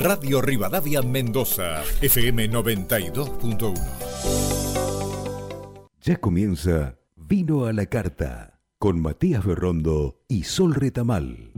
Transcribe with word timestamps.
Radio 0.00 0.40
Rivadavia 0.40 1.02
Mendoza, 1.02 1.82
FM 2.00 2.50
92.1. 2.50 3.74
Ya 6.00 6.16
comienza 6.16 6.96
Vino 7.16 7.66
a 7.66 7.74
la 7.74 7.84
Carta 7.84 8.62
con 8.78 8.98
Matías 8.98 9.44
Berrondo 9.44 10.22
y 10.26 10.44
Sol 10.44 10.74
Retamal. 10.74 11.52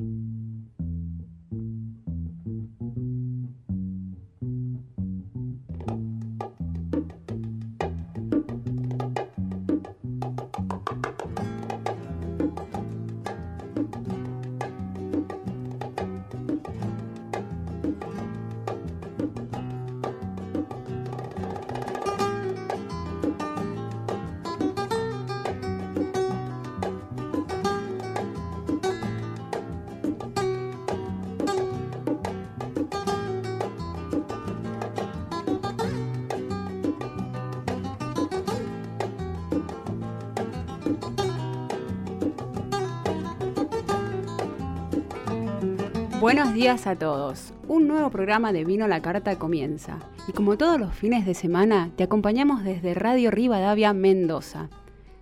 Días 46.73 46.87
a 46.87 46.97
todos. 46.97 47.53
Un 47.69 47.87
nuevo 47.87 48.09
programa 48.09 48.51
de 48.51 48.65
Vino 48.65 48.89
la 48.89 49.03
Carta 49.03 49.39
comienza. 49.39 49.99
Y 50.27 50.33
como 50.33 50.57
todos 50.57 50.81
los 50.81 50.95
fines 50.95 51.27
de 51.27 51.35
semana, 51.35 51.91
te 51.97 52.03
acompañamos 52.03 52.65
desde 52.65 52.95
Radio 52.95 53.31
Rivadavia 53.31 53.93
Mendoza. 53.93 54.71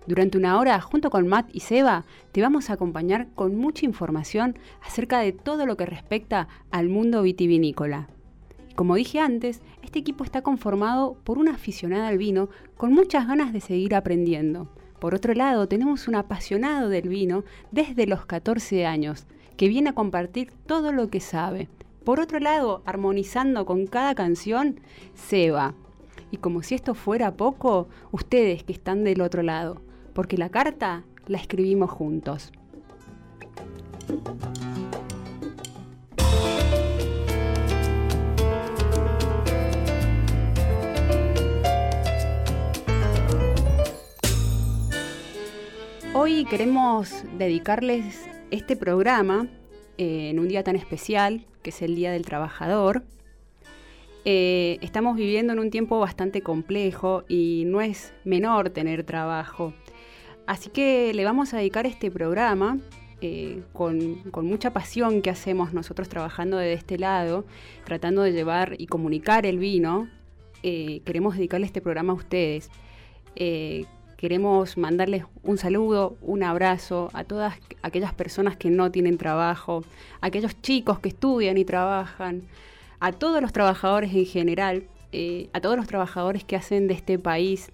Durante 0.07 0.37
una 0.37 0.57
hora, 0.57 0.79
junto 0.79 1.09
con 1.09 1.27
Matt 1.27 1.49
y 1.51 1.59
Seba, 1.59 2.05
te 2.31 2.41
vamos 2.41 2.69
a 2.69 2.73
acompañar 2.73 3.27
con 3.35 3.57
mucha 3.57 3.85
información 3.85 4.57
acerca 4.81 5.19
de 5.19 5.33
todo 5.33 5.65
lo 5.65 5.75
que 5.75 5.85
respecta 5.85 6.47
al 6.71 6.87
mundo 6.87 7.21
vitivinícola. 7.21 8.07
Como 8.75 8.95
dije 8.95 9.19
antes, 9.19 9.61
este 9.83 9.99
equipo 9.99 10.23
está 10.23 10.43
conformado 10.43 11.17
por 11.25 11.37
una 11.37 11.55
aficionada 11.55 12.07
al 12.07 12.17
vino 12.17 12.47
con 12.77 12.93
muchas 12.93 13.27
ganas 13.27 13.51
de 13.51 13.59
seguir 13.59 13.93
aprendiendo. 13.93 14.69
Por 14.99 15.15
otro 15.15 15.33
lado, 15.33 15.67
tenemos 15.67 16.07
un 16.07 16.15
apasionado 16.15 16.87
del 16.87 17.09
vino 17.09 17.43
desde 17.71 18.07
los 18.07 18.25
14 18.25 18.85
años, 18.85 19.27
que 19.61 19.69
viene 19.69 19.91
a 19.91 19.93
compartir 19.93 20.51
todo 20.65 20.91
lo 20.91 21.11
que 21.11 21.19
sabe. 21.19 21.69
Por 22.03 22.19
otro 22.19 22.39
lado, 22.39 22.81
armonizando 22.83 23.63
con 23.63 23.85
cada 23.85 24.15
canción, 24.15 24.79
Seba. 25.13 25.75
Y 26.31 26.37
como 26.37 26.63
si 26.63 26.73
esto 26.73 26.95
fuera 26.95 27.37
poco, 27.37 27.87
ustedes 28.11 28.63
que 28.63 28.73
están 28.73 29.03
del 29.03 29.21
otro 29.21 29.43
lado, 29.43 29.79
porque 30.15 30.35
la 30.35 30.49
carta 30.49 31.03
la 31.27 31.37
escribimos 31.37 31.91
juntos. 31.91 32.51
Hoy 46.15 46.45
queremos 46.45 47.23
dedicarles 47.37 48.27
este 48.51 48.75
programa 48.75 49.47
eh, 49.97 50.29
en 50.29 50.39
un 50.39 50.47
día 50.47 50.63
tan 50.63 50.75
especial, 50.75 51.45
que 51.63 51.71
es 51.71 51.81
el 51.81 51.95
Día 51.95 52.11
del 52.11 52.25
Trabajador. 52.25 53.03
Eh, 54.25 54.77
estamos 54.81 55.15
viviendo 55.15 55.53
en 55.53 55.59
un 55.59 55.71
tiempo 55.71 55.99
bastante 55.99 56.41
complejo 56.41 57.23
y 57.27 57.63
no 57.65 57.81
es 57.81 58.13
menor 58.23 58.69
tener 58.69 59.03
trabajo. 59.03 59.73
Así 60.45 60.69
que 60.69 61.13
le 61.13 61.23
vamos 61.23 61.53
a 61.53 61.57
dedicar 61.57 61.85
este 61.85 62.11
programa 62.11 62.77
eh, 63.21 63.63
con, 63.73 64.15
con, 64.31 64.45
mucha 64.45 64.71
pasión 64.73 65.21
que 65.21 65.29
hacemos 65.29 65.73
nosotros 65.73 66.09
trabajando 66.09 66.57
de 66.57 66.73
este 66.73 66.99
lado, 66.99 67.45
tratando 67.85 68.21
de 68.21 68.33
llevar 68.33 68.75
y 68.77 68.87
comunicar 68.87 69.45
el 69.45 69.59
vino. 69.59 70.09
queremos 70.61 71.37
dedicarle 71.37 71.65
este 71.65 71.81
programa 71.81 72.13
a 72.13 72.15
ustedes 72.15 72.69
Queremos 74.21 74.77
mandarles 74.77 75.23
un 75.41 75.57
saludo, 75.57 76.15
un 76.21 76.43
abrazo 76.43 77.09
a 77.13 77.23
todas 77.23 77.55
aquellas 77.81 78.13
personas 78.13 78.55
que 78.55 78.69
no 78.69 78.91
tienen 78.91 79.17
trabajo, 79.17 79.83
a 80.21 80.27
aquellos 80.27 80.61
chicos 80.61 80.99
que 80.99 81.09
estudian 81.09 81.57
y 81.57 81.65
trabajan, 81.65 82.43
a 82.99 83.13
todos 83.13 83.41
los 83.41 83.51
trabajadores 83.51 84.13
en 84.13 84.27
general, 84.27 84.83
eh, 85.11 85.49
a 85.53 85.59
todos 85.59 85.75
los 85.75 85.87
trabajadores 85.87 86.43
que 86.43 86.55
hacen 86.55 86.87
de 86.87 86.93
este 86.93 87.17
país 87.17 87.71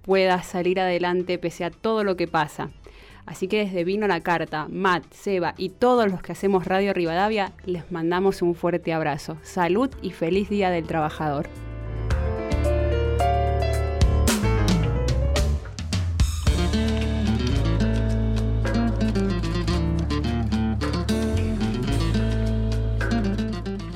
pueda 0.00 0.42
salir 0.42 0.80
adelante 0.80 1.38
pese 1.38 1.62
a 1.66 1.70
todo 1.70 2.04
lo 2.04 2.16
que 2.16 2.26
pasa. 2.26 2.70
Así 3.26 3.46
que 3.46 3.58
desde 3.58 3.84
Vino 3.84 4.06
la 4.06 4.22
Carta, 4.22 4.68
Matt, 4.70 5.12
Seba 5.12 5.52
y 5.58 5.68
todos 5.68 6.10
los 6.10 6.22
que 6.22 6.32
hacemos 6.32 6.64
Radio 6.64 6.94
Rivadavia, 6.94 7.52
les 7.66 7.92
mandamos 7.92 8.40
un 8.40 8.54
fuerte 8.54 8.94
abrazo. 8.94 9.36
Salud 9.42 9.90
y 10.00 10.12
feliz 10.12 10.48
Día 10.48 10.70
del 10.70 10.86
Trabajador. 10.86 11.50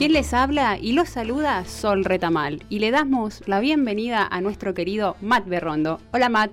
¿Quién 0.00 0.15
les 0.15 0.33
habla 0.33 0.78
y 0.78 0.93
los 0.93 1.11
saluda? 1.11 1.66
Sol 1.66 2.06
Retamal. 2.06 2.65
Y 2.71 2.78
le 2.78 2.91
damos 2.91 3.47
la 3.47 3.61
bienvenida 3.61 4.27
a 4.27 4.41
nuestro 4.41 4.72
querido 4.72 5.15
Matt 5.21 5.47
Berrondo. 5.47 6.00
Hola 6.15 6.31
Matt. 6.31 6.53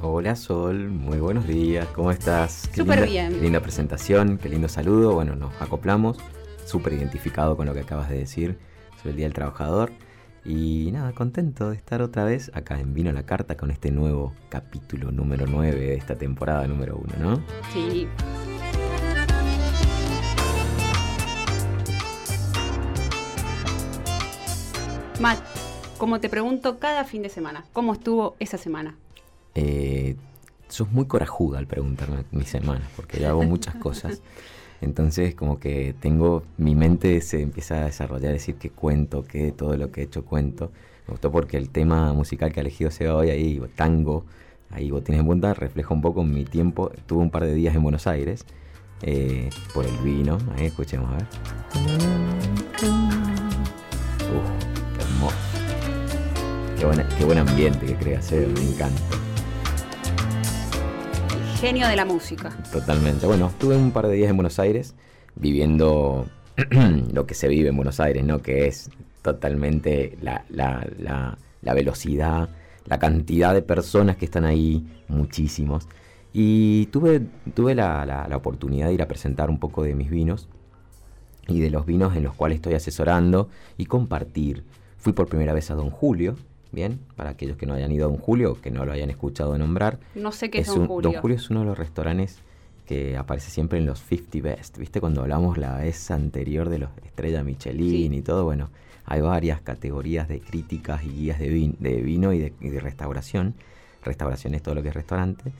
Hola 0.00 0.34
Sol, 0.34 0.88
muy 0.88 1.18
buenos 1.18 1.46
días, 1.46 1.86
¿cómo 1.88 2.10
estás? 2.10 2.70
Súper 2.74 3.06
bien. 3.06 3.34
Qué 3.34 3.40
linda 3.42 3.60
presentación, 3.60 4.38
qué 4.38 4.48
lindo 4.48 4.66
saludo. 4.70 5.12
Bueno, 5.12 5.36
nos 5.36 5.52
acoplamos, 5.60 6.16
súper 6.64 6.94
identificado 6.94 7.54
con 7.54 7.66
lo 7.66 7.74
que 7.74 7.80
acabas 7.80 8.08
de 8.08 8.16
decir 8.16 8.58
sobre 8.96 9.10
el 9.10 9.16
Día 9.16 9.26
del 9.26 9.34
Trabajador. 9.34 9.92
Y 10.42 10.90
nada, 10.90 11.12
contento 11.12 11.68
de 11.68 11.76
estar 11.76 12.00
otra 12.00 12.24
vez 12.24 12.50
acá 12.54 12.80
en 12.80 12.94
Vino 12.94 13.12
la 13.12 13.26
Carta 13.26 13.58
con 13.58 13.70
este 13.70 13.90
nuevo 13.90 14.32
capítulo 14.48 15.12
número 15.12 15.44
9 15.46 15.78
de 15.78 15.94
esta 15.96 16.16
temporada 16.16 16.66
número 16.66 16.96
1, 16.96 17.12
¿no? 17.20 17.42
Sí. 17.74 18.08
Matt, 25.20 25.38
como 25.96 26.20
te 26.20 26.28
pregunto 26.28 26.78
cada 26.78 27.04
fin 27.04 27.22
de 27.22 27.30
semana, 27.30 27.64
¿cómo 27.72 27.94
estuvo 27.94 28.36
esa 28.38 28.58
semana? 28.58 28.96
Eh, 29.54 30.16
sos 30.68 30.92
muy 30.92 31.06
corajuda 31.06 31.58
al 31.58 31.66
preguntarme 31.66 32.24
mi 32.32 32.44
semana, 32.44 32.86
porque 32.96 33.20
yo 33.20 33.28
hago 33.28 33.42
muchas 33.42 33.76
cosas. 33.76 34.20
Entonces, 34.82 35.34
como 35.34 35.58
que 35.58 35.94
tengo, 36.00 36.42
mi 36.58 36.74
mente 36.74 37.22
se 37.22 37.40
empieza 37.40 37.76
a 37.76 37.84
desarrollar, 37.86 38.32
decir 38.32 38.56
que 38.56 38.68
cuento, 38.68 39.24
que 39.24 39.52
todo 39.52 39.78
lo 39.78 39.90
que 39.90 40.02
he 40.02 40.04
hecho 40.04 40.24
cuento. 40.26 40.70
Me 41.06 41.12
gustó 41.12 41.32
porque 41.32 41.56
el 41.56 41.70
tema 41.70 42.12
musical 42.12 42.52
que 42.52 42.60
ha 42.60 42.62
elegido 42.62 42.90
Seba 42.90 43.14
hoy, 43.14 43.30
ahí, 43.30 43.58
tango, 43.74 44.26
ahí 44.70 44.90
vos 44.90 45.02
tienes 45.02 45.20
en 45.20 45.26
cuenta, 45.26 45.54
refleja 45.54 45.94
un 45.94 46.02
poco 46.02 46.24
mi 46.24 46.44
tiempo. 46.44 46.90
Tuve 47.06 47.22
un 47.22 47.30
par 47.30 47.44
de 47.44 47.54
días 47.54 47.74
en 47.74 47.82
Buenos 47.82 48.06
Aires 48.06 48.44
eh, 49.00 49.48
por 49.72 49.86
el 49.86 49.96
vino. 49.98 50.36
Ahí 50.56 50.66
escuchemos 50.66 51.10
a 51.10 51.16
ver. 51.16 51.26
Qué, 56.78 57.24
buen 57.24 57.38
ambiente 57.38 57.86
que 57.86 57.94
crea 57.94 58.20
Seba, 58.20 58.52
me 58.52 58.60
encanta. 58.60 59.00
Genio 61.58 61.88
de 61.88 61.96
la 61.96 62.04
música. 62.04 62.50
Totalmente. 62.70 63.26
Bueno, 63.26 63.46
estuve 63.46 63.76
un 63.76 63.92
par 63.92 64.06
de 64.08 64.14
días 64.14 64.28
en 64.28 64.36
Buenos 64.36 64.58
Aires 64.58 64.94
viviendo 65.36 66.26
lo 67.12 67.26
que 67.26 67.32
se 67.32 67.48
vive 67.48 67.70
en 67.70 67.76
Buenos 67.76 67.98
Aires, 67.98 68.22
¿no? 68.24 68.42
Que 68.42 68.66
es 68.66 68.90
totalmente 69.22 70.18
la, 70.20 70.44
velocidad, 71.62 72.50
la 72.84 72.98
cantidad 72.98 73.54
de 73.54 73.62
personas 73.62 74.18
que 74.18 74.26
están 74.26 74.44
ahí, 74.44 74.86
muchísimos. 75.08 75.88
Y 76.34 76.86
tuve, 76.86 77.22
tuve 77.54 77.74
la, 77.74 78.04
la, 78.04 78.36
oportunidad 78.36 78.88
de 78.88 78.94
ir 78.94 79.02
a 79.02 79.08
presentar 79.08 79.48
un 79.48 79.58
poco 79.58 79.82
de 79.82 79.94
mis 79.94 80.10
vinos 80.10 80.48
y 81.48 81.60
de 81.60 81.70
los 81.70 81.86
vinos 81.86 82.14
en 82.16 82.22
los 82.24 82.34
cuales 82.34 82.56
estoy 82.56 82.74
asesorando 82.74 83.48
y 83.78 83.86
compartir. 83.86 84.64
Fui 84.98 85.14
por 85.14 85.26
primera 85.28 85.54
vez 85.54 85.70
a 85.70 85.74
Don 85.74 85.90
Julio, 85.90 86.36
Bien, 86.76 87.00
para 87.16 87.30
aquellos 87.30 87.56
que 87.56 87.64
no 87.64 87.72
hayan 87.72 87.90
ido 87.90 88.04
a 88.04 88.10
Don 88.10 88.18
Julio, 88.18 88.60
que 88.60 88.70
no 88.70 88.84
lo 88.84 88.92
hayan 88.92 89.08
escuchado 89.08 89.56
nombrar. 89.56 89.98
No 90.14 90.30
sé 90.30 90.50
qué 90.50 90.58
es, 90.58 90.66
Don 90.66 90.86
Julio. 90.86 91.10
Don 91.10 91.22
Julio 91.22 91.38
es 91.38 91.48
uno 91.48 91.60
de 91.60 91.66
los 91.66 91.78
restaurantes 91.78 92.40
que 92.84 93.16
aparece 93.16 93.50
siempre 93.50 93.78
en 93.78 93.86
los 93.86 93.98
50 94.02 94.40
Best. 94.42 94.76
¿Viste? 94.76 95.00
Cuando 95.00 95.22
hablamos 95.22 95.56
la 95.56 95.78
vez 95.78 96.10
anterior 96.10 96.68
de 96.68 96.80
los 96.80 96.90
Estrella 97.02 97.42
Michelin 97.42 98.12
y 98.12 98.20
todo, 98.20 98.44
bueno, 98.44 98.68
hay 99.06 99.22
varias 99.22 99.62
categorías 99.62 100.28
de 100.28 100.40
críticas 100.40 101.02
y 101.02 101.08
guías 101.08 101.38
de, 101.38 101.48
vino 101.48 102.34
y 102.34 102.40
de, 102.40 102.80
restauración. 102.80 103.54
Restauración 104.04 104.54
es 104.54 104.62
todo 104.62 104.74
lo 104.74 104.82
que 104.82 104.90
es 104.90 104.94
restaurante. 104.94 105.52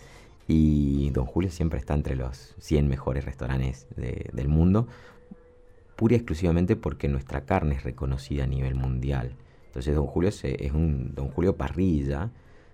Y 0.47 1.09
Don 1.15 1.25
Julio 1.25 1.51
siempre 1.51 1.79
está 1.79 1.95
entre 1.95 2.15
los 2.15 2.55
100 2.59 2.89
mejores 2.89 3.25
restaurantes 3.25 3.87
del 3.97 4.49
mundo. 4.49 4.87
pura 5.97 6.13
y 6.13 6.17
exclusivamente 6.17 6.77
porque 6.77 7.09
nuestra 7.09 7.47
carne 7.47 7.77
es 7.77 7.85
reconocida 7.85 8.45
a 8.45 8.47
nivel 8.47 8.75
mundial. 8.75 9.33
Entonces 9.77 9.95
Don 9.95 10.07
Julio 10.07 10.31
es, 10.31 10.43
es 10.43 10.73
un 10.73 11.15
Don 11.15 11.29
Julio 11.29 11.55
parrilla. 11.55 12.31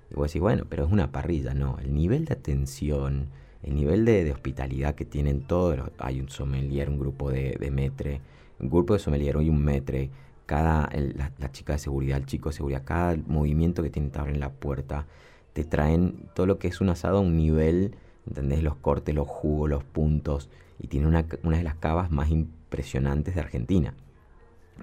Y 0.08 0.14
vos 0.14 0.28
decís, 0.28 0.40
bueno, 0.40 0.66
pero 0.68 0.86
es 0.86 0.92
una 0.92 1.10
parrilla. 1.10 1.52
No, 1.52 1.76
el 1.80 1.92
nivel 1.92 2.26
de 2.26 2.34
atención, 2.34 3.26
el 3.64 3.74
nivel 3.74 4.04
de, 4.04 4.30
hospitalidad 4.30 4.94
que 4.94 5.04
tienen 5.04 5.40
todos, 5.40 5.80
hay 5.98 6.20
un 6.20 6.28
sommelier, 6.28 6.88
un 6.88 7.00
grupo 7.00 7.32
de, 7.32 7.56
de 7.58 7.70
metre, 7.72 8.20
un 8.60 8.70
grupo 8.70 8.92
de 8.92 9.00
sommelier 9.00 9.34
y 9.42 9.48
un 9.48 9.64
metre, 9.64 10.10
cada, 10.46 10.88
la, 10.94 11.50
chica 11.50 11.72
de 11.72 11.80
seguridad, 11.80 12.18
el 12.18 12.26
chico 12.26 12.50
de 12.50 12.54
seguridad, 12.54 12.84
cada 12.84 13.16
movimiento 13.26 13.82
que 13.82 13.90
tienen 13.90 14.12
te 14.12 14.20
abren 14.20 14.38
la 14.38 14.52
puerta, 14.52 15.08
te 15.54 15.64
traen 15.64 16.28
todo 16.36 16.46
lo 16.46 16.60
que 16.60 16.68
es 16.68 16.80
un 16.80 16.88
asado 16.88 17.18
a 17.18 17.20
un 17.20 17.36
nivel, 17.36 17.96
¿entendés? 18.28 18.62
Los 18.62 18.76
cortes, 18.76 19.12
los 19.12 19.26
jugos, 19.26 19.68
los 19.68 19.82
puntos, 19.82 20.50
y 20.78 20.86
tiene 20.86 21.08
una, 21.08 21.26
una 21.42 21.56
de 21.56 21.64
las 21.64 21.74
cavas 21.74 22.12
más 22.12 22.30
impresionantes 22.30 23.34
de 23.34 23.40
Argentina, 23.40 23.94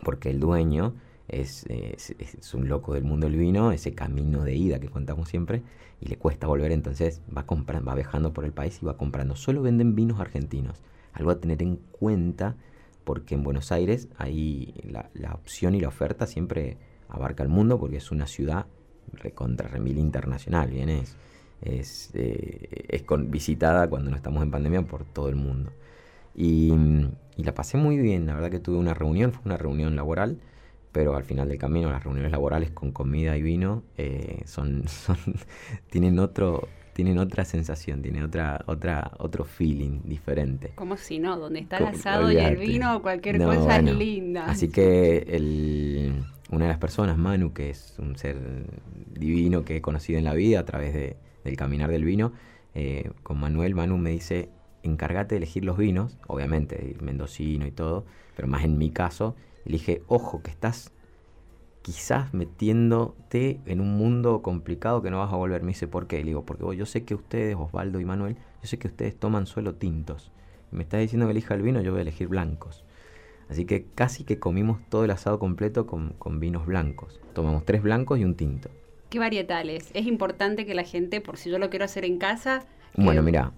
porque 0.04 0.30
el 0.30 0.42
dueño 0.42 0.95
es, 1.30 1.66
es, 1.68 2.54
un 2.54 2.68
loco 2.68 2.94
del 2.94 3.04
mundo 3.04 3.28
del 3.28 3.38
vino, 3.38 3.72
ese 3.72 3.94
camino 3.94 4.44
de 4.44 4.56
ida 4.56 4.80
que 4.80 4.90
contamos 4.90 5.30
siempre, 5.30 5.62
y 6.02 6.08
le 6.08 6.18
cuesta 6.18 6.48
volver, 6.48 6.72
entonces 6.72 7.22
va, 7.36 7.46
comprando, 7.46 7.90
va 7.90 7.96
viajando 7.96 8.34
por 8.34 8.46
el 8.46 8.52
país 8.52 8.80
y 8.81 8.86
va 8.86 8.98
comprando. 8.98 9.36
Solo 9.36 9.62
venden 9.62 9.96
vinos 9.96 10.20
argentinos, 10.20 10.81
algo 11.14 11.31
a 11.31 11.40
tener 11.40 11.62
en 11.62 11.78
cuenta 11.92 12.56
porque 13.04 13.34
en 13.34 13.44
Buenos 13.44 13.72
Aires 13.72 14.08
ahí 14.18 14.74
la, 14.84 15.34
opción 15.34 15.74
y 15.76 15.80
la 15.80 15.88
oferta 15.88 16.28
siempre 16.28 16.78
abarca 17.08 17.44
el 17.44 17.50
mundo 17.50 17.80
porque 17.80 17.98
es 17.98 18.12
una 18.12 18.28
ciudad 18.28 18.68
recontra 19.14 19.68
remil 19.68 19.98
internacional, 19.98 20.70
bien 20.70 20.90
es, 20.90 21.16
es, 21.62 22.12
eh, 22.14 23.04
con, 23.06 23.32
visitada 23.32 23.90
cuando 23.90 24.12
no 24.12 24.16
estamos 24.16 24.44
en 24.44 24.52
pandemia 24.52 24.84
por 24.84 25.06
todo 25.06 25.30
el 25.30 25.36
mundo. 25.36 25.72
Y, 26.36 26.72
la 27.38 27.54
pasé 27.54 27.78
muy 27.78 27.98
bien, 27.98 28.28
la 28.28 28.36
verdad 28.36 28.52
que 28.52 28.60
tuve 28.60 28.78
una 28.78 28.94
reunión, 28.94 29.32
fue 29.32 29.42
una 29.46 29.58
reunión 29.58 29.96
laboral, 29.96 30.38
pero 30.91 31.15
al 31.15 31.24
final 31.24 31.47
del 31.47 31.57
camino 31.57 31.89
las 31.91 32.03
reuniones 32.03 32.31
laborales 32.31 32.71
con 32.71 32.91
comida 32.91 33.38
y 33.38 33.41
vino 33.41 33.83
eh, 33.97 34.41
son, 34.45 34.88
son, 34.88 35.18
tienen 35.89 36.19
otro, 36.19 36.68
tienen 36.94 37.18
otra 37.18 37.45
sensación, 37.45 38.01
tienen 38.01 38.24
otra, 38.24 38.63
otra, 38.65 39.12
otro 39.19 39.45
feeling 39.45 40.01
diferente. 40.03 40.71
Como 40.75 40.97
si 40.97 41.19
no, 41.19 41.38
donde 41.38 41.59
está 41.59 41.77
el 41.77 41.88
asado 41.88 42.31
y 42.31 42.38
el 42.38 42.57
vino, 42.57 43.01
cualquier 43.01 43.38
cosa 43.38 43.77
es 43.77 43.95
linda. 43.95 44.45
Así 44.45 44.69
que 44.69 45.19
el, 45.30 46.24
una 46.50 46.65
de 46.65 46.69
las 46.69 46.80
personas, 46.80 47.18
Manu, 47.18 47.53
que 47.53 47.69
es 47.69 47.95
un 48.00 48.18
ser 48.18 48.38
divino 49.13 49.63
que 49.63 49.77
he 49.77 49.81
conocido 49.81 50.18
en 50.18 50.25
la 50.25 50.33
vida 50.33 50.59
a 50.59 50.65
través 50.65 50.94
de, 50.94 51.18
del 51.44 51.56
caminar 51.56 51.91
del 51.91 52.03
vino, 52.03 52.33
eh, 52.75 53.12
con 53.24 53.39
Manuel, 53.39 53.75
Manu 53.75 53.97
me 53.97 54.12
dice, 54.12 54.50
encárgate 54.83 55.36
de 55.36 55.38
elegir 55.38 55.65
los 55.65 55.77
vinos, 55.77 56.18
obviamente, 56.27 56.95
mendocino 57.01 57.68
y 57.68 57.71
todo, 57.71 58.06
pero 58.36 58.47
más 58.47 58.63
en 58.63 58.77
mi 58.77 58.89
caso, 58.89 59.36
le 59.66 59.74
dije, 59.74 60.04
ojo, 60.08 60.42
que 60.42 60.52
estás 60.52 60.94
quizás 61.82 62.34
metiéndote 62.34 63.62
en 63.66 63.82
un 63.82 63.98
mundo 63.98 64.42
complicado 64.42 65.02
que 65.02 65.12
no 65.12 65.20
vas 65.20 65.34
a 65.34 65.38
volver. 65.38 65.64
Me 65.64 65.70
dice, 65.70 65.88
¿por 65.88 66.08
qué? 66.08 66.18
Le 66.18 66.26
digo, 66.26 66.46
porque 66.46 66.76
yo 66.76 66.86
sé 66.86 67.04
que 67.04 67.16
ustedes, 67.16 67.56
Osvaldo 67.56 68.00
y 68.00 68.06
Manuel, 68.06 68.36
yo 68.62 68.68
sé 68.68 68.78
que 68.78 68.88
ustedes 68.88 69.18
toman 69.18 69.46
suelo 69.46 69.76
tintos. 69.76 70.32
Me 70.72 70.84
está 70.84 70.98
diciendo 70.98 71.26
que 71.26 71.32
elija 71.32 71.56
el 71.56 71.62
vino, 71.62 71.82
yo 71.82 71.92
voy 71.92 72.00
a 72.00 72.02
elegir 72.04 72.28
blancos. 72.28 72.86
Así 73.50 73.66
que 73.66 73.86
casi 73.96 74.24
que 74.24 74.38
comimos 74.38 74.80
todo 74.90 75.06
el 75.06 75.12
asado 75.12 75.40
completo 75.40 75.88
con, 75.88 76.10
con 76.20 76.40
vinos 76.40 76.68
blancos. 76.68 77.20
Tomamos 77.34 77.66
tres 77.66 77.82
blancos 77.82 78.20
y 78.20 78.24
un 78.24 78.36
tinto. 78.36 78.70
¿Qué 79.10 79.18
varietales? 79.18 79.90
Es 79.96 80.06
importante 80.06 80.68
que 80.68 80.76
la 80.76 80.84
gente, 80.84 81.22
por 81.22 81.38
si 81.38 81.50
yo 81.50 81.58
lo 81.58 81.72
quiero 81.72 81.86
hacer 81.86 82.06
en 82.06 82.20
casa... 82.20 82.66
Bueno, 82.96 83.24
mira, 83.24 83.54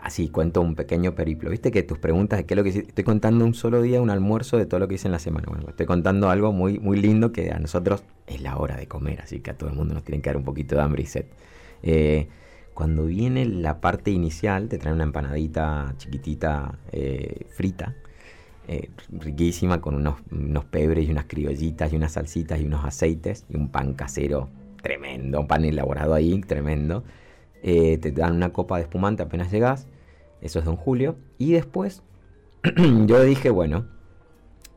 así 0.00 0.28
cuento 0.28 0.60
un 0.60 0.74
pequeño 0.74 1.14
periplo. 1.14 1.50
Viste 1.50 1.70
que 1.70 1.82
tus 1.82 1.98
preguntas, 1.98 2.44
¿qué 2.44 2.54
es 2.54 2.56
lo 2.56 2.64
que 2.64 2.70
estoy 2.70 3.04
contando 3.04 3.44
un 3.44 3.54
solo 3.54 3.80
día, 3.82 4.02
un 4.02 4.10
almuerzo 4.10 4.58
de 4.58 4.66
todo 4.66 4.80
lo 4.80 4.88
que 4.88 4.96
hice 4.96 5.08
en 5.08 5.12
la 5.12 5.18
semana? 5.18 5.46
Bueno, 5.48 5.68
estoy 5.68 5.86
contando 5.86 6.30
algo 6.30 6.52
muy, 6.52 6.78
muy 6.78 7.00
lindo 7.00 7.32
que 7.32 7.50
a 7.50 7.58
nosotros 7.58 8.04
es 8.26 8.42
la 8.42 8.56
hora 8.56 8.76
de 8.76 8.86
comer, 8.86 9.20
así 9.20 9.40
que 9.40 9.50
a 9.50 9.54
todo 9.58 9.70
el 9.70 9.76
mundo 9.76 9.94
nos 9.94 10.04
tiene 10.04 10.20
que 10.20 10.28
dar 10.28 10.36
un 10.36 10.44
poquito 10.44 10.76
de 10.76 10.82
hambre 10.82 11.02
y 11.02 11.06
sed. 11.06 11.24
Eh, 11.82 12.28
cuando 12.74 13.06
viene 13.06 13.44
la 13.44 13.80
parte 13.80 14.10
inicial, 14.10 14.68
te 14.68 14.78
traen 14.78 14.94
una 14.94 15.04
empanadita 15.04 15.94
chiquitita 15.98 16.78
eh, 16.90 17.46
frita, 17.50 17.94
eh, 18.68 18.90
riquísima, 19.10 19.80
con 19.80 19.94
unos, 19.94 20.16
unos 20.30 20.64
pebres 20.64 21.08
y 21.08 21.10
unas 21.10 21.26
criollitas 21.26 21.92
y 21.92 21.96
unas 21.96 22.12
salsitas 22.12 22.60
y 22.60 22.64
unos 22.64 22.84
aceites 22.84 23.44
y 23.48 23.56
un 23.56 23.68
pan 23.68 23.94
casero 23.94 24.48
tremendo, 24.82 25.40
un 25.40 25.46
pan 25.46 25.64
elaborado 25.64 26.14
ahí, 26.14 26.40
tremendo. 26.40 27.04
Eh, 27.62 27.98
te 27.98 28.10
dan 28.10 28.34
una 28.34 28.52
copa 28.52 28.76
de 28.76 28.82
espumante 28.82 29.22
apenas 29.22 29.52
llegas, 29.52 29.86
eso 30.40 30.58
es 30.58 30.64
Don 30.64 30.76
Julio, 30.76 31.16
y 31.38 31.52
después 31.52 32.02
yo 33.06 33.22
dije, 33.22 33.50
bueno, 33.50 33.86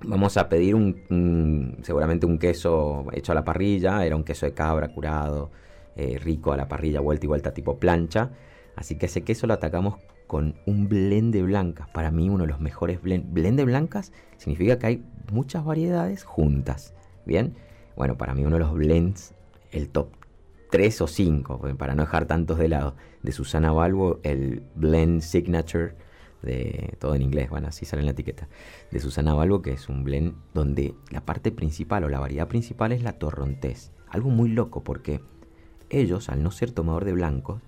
vamos 0.03 0.37
a 0.37 0.49
pedir 0.49 0.75
un, 0.75 1.79
seguramente 1.81 2.27
un 2.27 2.37
queso 2.37 3.07
hecho 3.11 3.31
a 3.31 3.35
la 3.35 3.43
parrilla, 3.43 4.05
era 4.05 4.15
un 4.15 4.23
queso 4.23 4.45
de 4.45 4.53
cabra 4.53 4.89
curado, 4.89 5.49
eh, 5.95 6.19
rico 6.19 6.53
a 6.53 6.57
la 6.57 6.67
parrilla, 6.67 6.99
vuelta 6.99 7.25
y 7.25 7.27
vuelta 7.27 7.55
tipo 7.55 7.79
plancha, 7.79 8.29
así 8.75 8.99
que 8.99 9.07
ese 9.07 9.23
queso 9.23 9.47
lo 9.47 9.55
atacamos 9.55 9.95
con 10.27 10.55
un 10.67 10.87
blend 10.87 11.33
de 11.33 11.41
blancas, 11.41 11.89
para 11.89 12.11
mí 12.11 12.29
uno 12.29 12.43
de 12.43 12.51
los 12.51 12.59
mejores 12.59 13.01
blend, 13.01 13.33
blend 13.33 13.57
de 13.57 13.65
blancas 13.65 14.11
significa 14.37 14.77
que 14.77 14.85
hay 14.85 15.03
muchas 15.31 15.65
variedades 15.65 16.23
juntas, 16.23 16.93
¿bien? 17.25 17.55
Bueno, 17.95 18.15
para 18.15 18.35
mí 18.35 18.45
uno 18.45 18.57
de 18.57 18.59
los 18.59 18.73
blends, 18.73 19.33
el 19.71 19.89
top 19.89 20.09
tres 20.75 20.99
o 20.99 21.07
cinco, 21.07 21.57
para 21.77 21.95
no 21.95 22.01
dejar 22.01 22.25
tantos 22.25 22.57
de 22.57 22.67
lado, 22.67 22.97
de 23.23 23.31
Susana 23.31 23.71
Balbo, 23.71 24.19
el 24.23 24.61
blend 24.75 25.21
signature 25.21 25.95
de 26.41 26.97
todo 26.99 27.15
en 27.15 27.21
inglés, 27.21 27.49
bueno, 27.49 27.69
así 27.69 27.85
sale 27.85 28.01
en 28.01 28.07
la 28.07 28.11
etiqueta, 28.11 28.49
de 28.91 28.99
Susana 28.99 29.33
Balbo, 29.33 29.61
que 29.61 29.71
es 29.71 29.87
un 29.87 30.03
blend 30.03 30.35
donde 30.53 30.93
la 31.11 31.21
parte 31.21 31.53
principal 31.53 32.03
o 32.03 32.09
la 32.09 32.19
variedad 32.19 32.49
principal 32.49 32.91
es 32.91 33.03
la 33.03 33.13
torrontés. 33.13 33.93
Algo 34.09 34.31
muy 34.31 34.49
loco 34.49 34.83
porque 34.83 35.21
ellos, 35.89 36.27
al 36.27 36.43
no 36.43 36.51
ser 36.51 36.71
tomador 36.71 37.05
de 37.05 37.13
blancos, 37.13 37.61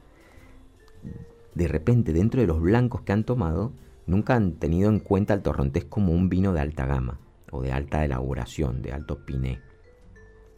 de 1.55 1.67
repente 1.69 2.11
dentro 2.11 2.41
de 2.41 2.47
los 2.47 2.59
blancos 2.59 3.03
que 3.03 3.13
han 3.13 3.23
tomado, 3.23 3.71
nunca 4.05 4.35
han 4.35 4.55
tenido 4.55 4.89
en 4.89 4.99
cuenta 4.99 5.33
el 5.33 5.43
torrontés 5.43 5.85
como 5.85 6.11
un 6.11 6.27
vino 6.27 6.51
de 6.51 6.59
alta 6.59 6.85
gama 6.85 7.21
o 7.51 7.61
de 7.61 7.71
alta 7.71 8.03
elaboración, 8.03 8.81
de 8.81 8.91
alto 8.91 9.25
piné. 9.25 9.61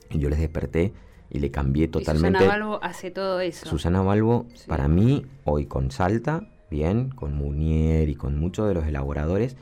Y 0.10 0.18
yo 0.18 0.30
les 0.30 0.40
desperté 0.40 0.94
y 1.30 1.40
le 1.40 1.52
cambié 1.52 1.88
totalmente. 1.88 2.40
Susana 2.40 2.58
Balbo 2.58 2.80
hace 2.84 3.12
todo 3.12 3.40
eso. 3.40 3.66
Susana 3.68 4.02
Balbo, 4.02 4.48
para 4.68 4.88
mí, 4.88 5.26
hoy 5.46 5.66
con 5.66 5.92
Salta, 5.92 6.48
bien, 6.70 7.10
con 7.10 7.36
Munier 7.36 8.10
y 8.10 8.16
con 8.16 8.40
muchos 8.40 8.68
de 8.68 8.74
los 8.74 8.86
elaboradores, 8.88 9.56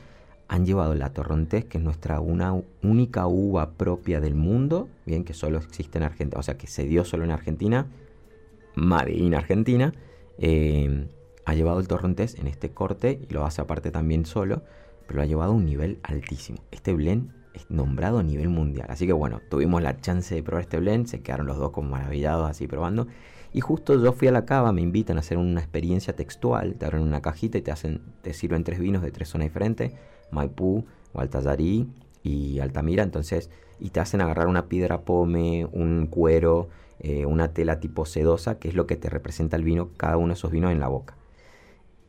han 0.48 0.64
llevado 0.64 0.94
la 0.94 1.12
Torrontés, 1.12 1.66
que 1.66 1.78
es 1.78 1.84
nuestra 1.84 2.20
una 2.20 2.54
única 2.82 3.26
uva 3.26 3.72
propia 3.72 4.20
del 4.20 4.34
mundo, 4.34 4.88
bien, 5.04 5.24
que 5.24 5.34
solo 5.34 5.58
existe 5.58 5.98
en 5.98 6.04
Argentina, 6.04 6.40
o 6.40 6.42
sea, 6.42 6.56
que 6.56 6.66
se 6.66 6.84
dio 6.84 7.04
solo 7.04 7.24
en 7.24 7.30
Argentina, 7.30 7.86
Made 8.74 9.12
in 9.12 9.34
Argentina, 9.34 9.92
eh, 10.38 11.06
ha 11.44 11.54
llevado 11.54 11.80
el 11.80 11.88
Torrontés 11.88 12.36
en 12.36 12.46
este 12.46 12.70
corte 12.70 13.20
y 13.28 13.32
lo 13.32 13.44
hace 13.44 13.60
aparte 13.60 13.90
también 13.90 14.24
solo, 14.24 14.62
pero 15.06 15.16
lo 15.16 15.22
ha 15.22 15.26
llevado 15.26 15.52
a 15.52 15.54
un 15.54 15.66
nivel 15.66 15.98
altísimo. 16.02 16.58
Este 16.70 16.94
blend 16.94 17.30
nombrado 17.68 18.18
a 18.18 18.22
nivel 18.22 18.48
mundial. 18.48 18.86
Así 18.90 19.06
que 19.06 19.12
bueno, 19.12 19.40
tuvimos 19.50 19.82
la 19.82 20.00
chance 20.00 20.34
de 20.34 20.42
probar 20.42 20.62
este 20.62 20.78
blend, 20.78 21.06
se 21.06 21.22
quedaron 21.22 21.46
los 21.46 21.58
dos 21.58 21.70
como 21.70 21.90
maravillados 21.90 22.48
así 22.48 22.66
probando. 22.66 23.06
Y 23.52 23.60
justo 23.60 24.02
yo 24.02 24.12
fui 24.12 24.28
a 24.28 24.32
la 24.32 24.44
cava, 24.44 24.72
me 24.72 24.82
invitan 24.82 25.16
a 25.16 25.20
hacer 25.20 25.38
una 25.38 25.60
experiencia 25.60 26.14
textual, 26.14 26.74
te 26.74 26.84
abren 26.84 27.02
una 27.02 27.22
cajita 27.22 27.58
y 27.58 27.62
te 27.62 27.70
hacen, 27.70 28.02
te 28.22 28.34
sirven 28.34 28.62
tres 28.64 28.78
vinos 28.78 29.02
de 29.02 29.10
tres 29.10 29.28
zonas 29.28 29.46
diferentes, 29.46 29.92
Maipú, 30.30 30.84
Gualtallarí 31.14 31.88
y 32.22 32.60
Altamira, 32.60 33.02
entonces, 33.02 33.50
y 33.80 33.90
te 33.90 34.00
hacen 34.00 34.20
agarrar 34.20 34.48
una 34.48 34.68
piedra 34.68 35.00
pome, 35.00 35.66
un 35.72 36.08
cuero, 36.08 36.68
eh, 37.00 37.24
una 37.24 37.54
tela 37.54 37.80
tipo 37.80 38.04
sedosa, 38.04 38.58
que 38.58 38.68
es 38.68 38.74
lo 38.74 38.86
que 38.86 38.96
te 38.96 39.08
representa 39.08 39.56
el 39.56 39.64
vino, 39.64 39.90
cada 39.96 40.18
uno 40.18 40.28
de 40.28 40.34
esos 40.34 40.50
vinos 40.50 40.72
en 40.72 40.80
la 40.80 40.88
boca. 40.88 41.16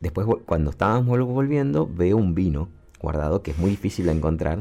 Después, 0.01 0.27
cuando 0.45 0.71
estábamos 0.71 1.17
volviendo, 1.25 1.87
veo 1.87 2.17
un 2.17 2.33
vino 2.35 2.69
guardado 3.01 3.43
que 3.43 3.51
es 3.51 3.57
muy 3.57 3.69
difícil 3.69 4.05
de 4.05 4.11
encontrar, 4.13 4.59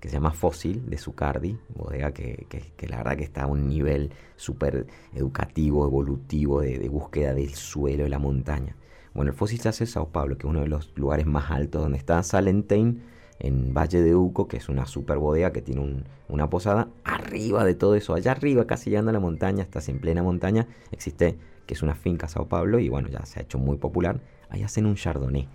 que 0.00 0.08
se 0.08 0.14
llama 0.14 0.30
Fósil 0.30 0.88
de 0.88 0.96
Zucardi, 0.96 1.58
bodega 1.74 2.12
que, 2.12 2.46
que, 2.48 2.88
la 2.88 2.98
verdad 2.98 3.16
que 3.16 3.24
está 3.24 3.44
a 3.44 3.46
un 3.46 3.66
nivel 3.66 4.12
súper 4.36 4.86
educativo, 5.14 5.84
evolutivo, 5.84 6.60
de, 6.60 6.88
búsqueda 6.88 7.34
del 7.34 7.54
suelo 7.54 8.04
de 8.04 8.08
la 8.08 8.18
montaña. 8.18 8.76
Bueno, 9.14 9.32
el 9.32 9.36
Fósil 9.36 9.58
se 9.60 9.68
hace 9.68 9.84
en 9.84 9.88
Sao 9.88 10.08
Paulo, 10.08 10.38
que 10.38 10.46
es 10.46 10.50
uno 10.50 10.60
de 10.60 10.68
los 10.68 10.92
lugares 10.96 11.26
más 11.26 11.50
altos 11.50 11.82
donde 11.82 11.98
está 11.98 12.22
Salentine, 12.22 12.98
en 13.40 13.72
Valle 13.74 14.02
de 14.02 14.14
Uco, 14.14 14.48
que 14.48 14.56
es 14.56 14.68
una 14.68 14.86
super 14.86 15.18
bodega 15.18 15.52
que 15.52 15.62
tiene 15.62 16.04
una 16.28 16.50
posada. 16.50 16.88
Arriba 17.04 17.64
de 17.64 17.74
todo 17.74 17.94
eso, 17.94 18.14
allá 18.14 18.32
arriba, 18.32 18.66
casi 18.66 18.90
llegando 18.90 19.10
a 19.10 19.12
la 19.12 19.20
montaña, 19.20 19.62
estás 19.62 19.88
en 19.88 19.98
plena 20.00 20.22
montaña, 20.22 20.66
existe 20.92 21.38
que 21.66 21.74
es 21.74 21.82
una 21.82 21.94
finca 21.94 22.28
Sao 22.28 22.46
Paulo 22.46 22.78
y 22.78 22.88
bueno, 22.88 23.08
ya 23.08 23.24
se 23.26 23.40
ha 23.40 23.42
hecho 23.42 23.58
muy 23.58 23.76
popular. 23.76 24.20
Ahí 24.48 24.62
hacen 24.62 24.86
un 24.86 24.94
chardonnay, 24.94 25.48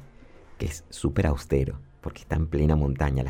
que 0.58 0.66
es 0.68 0.84
súper 0.90 1.28
austero 1.28 1.80
porque 2.03 2.22
está 2.22 2.36
en 2.36 2.48
plena 2.48 2.75
montaña. 2.75 3.24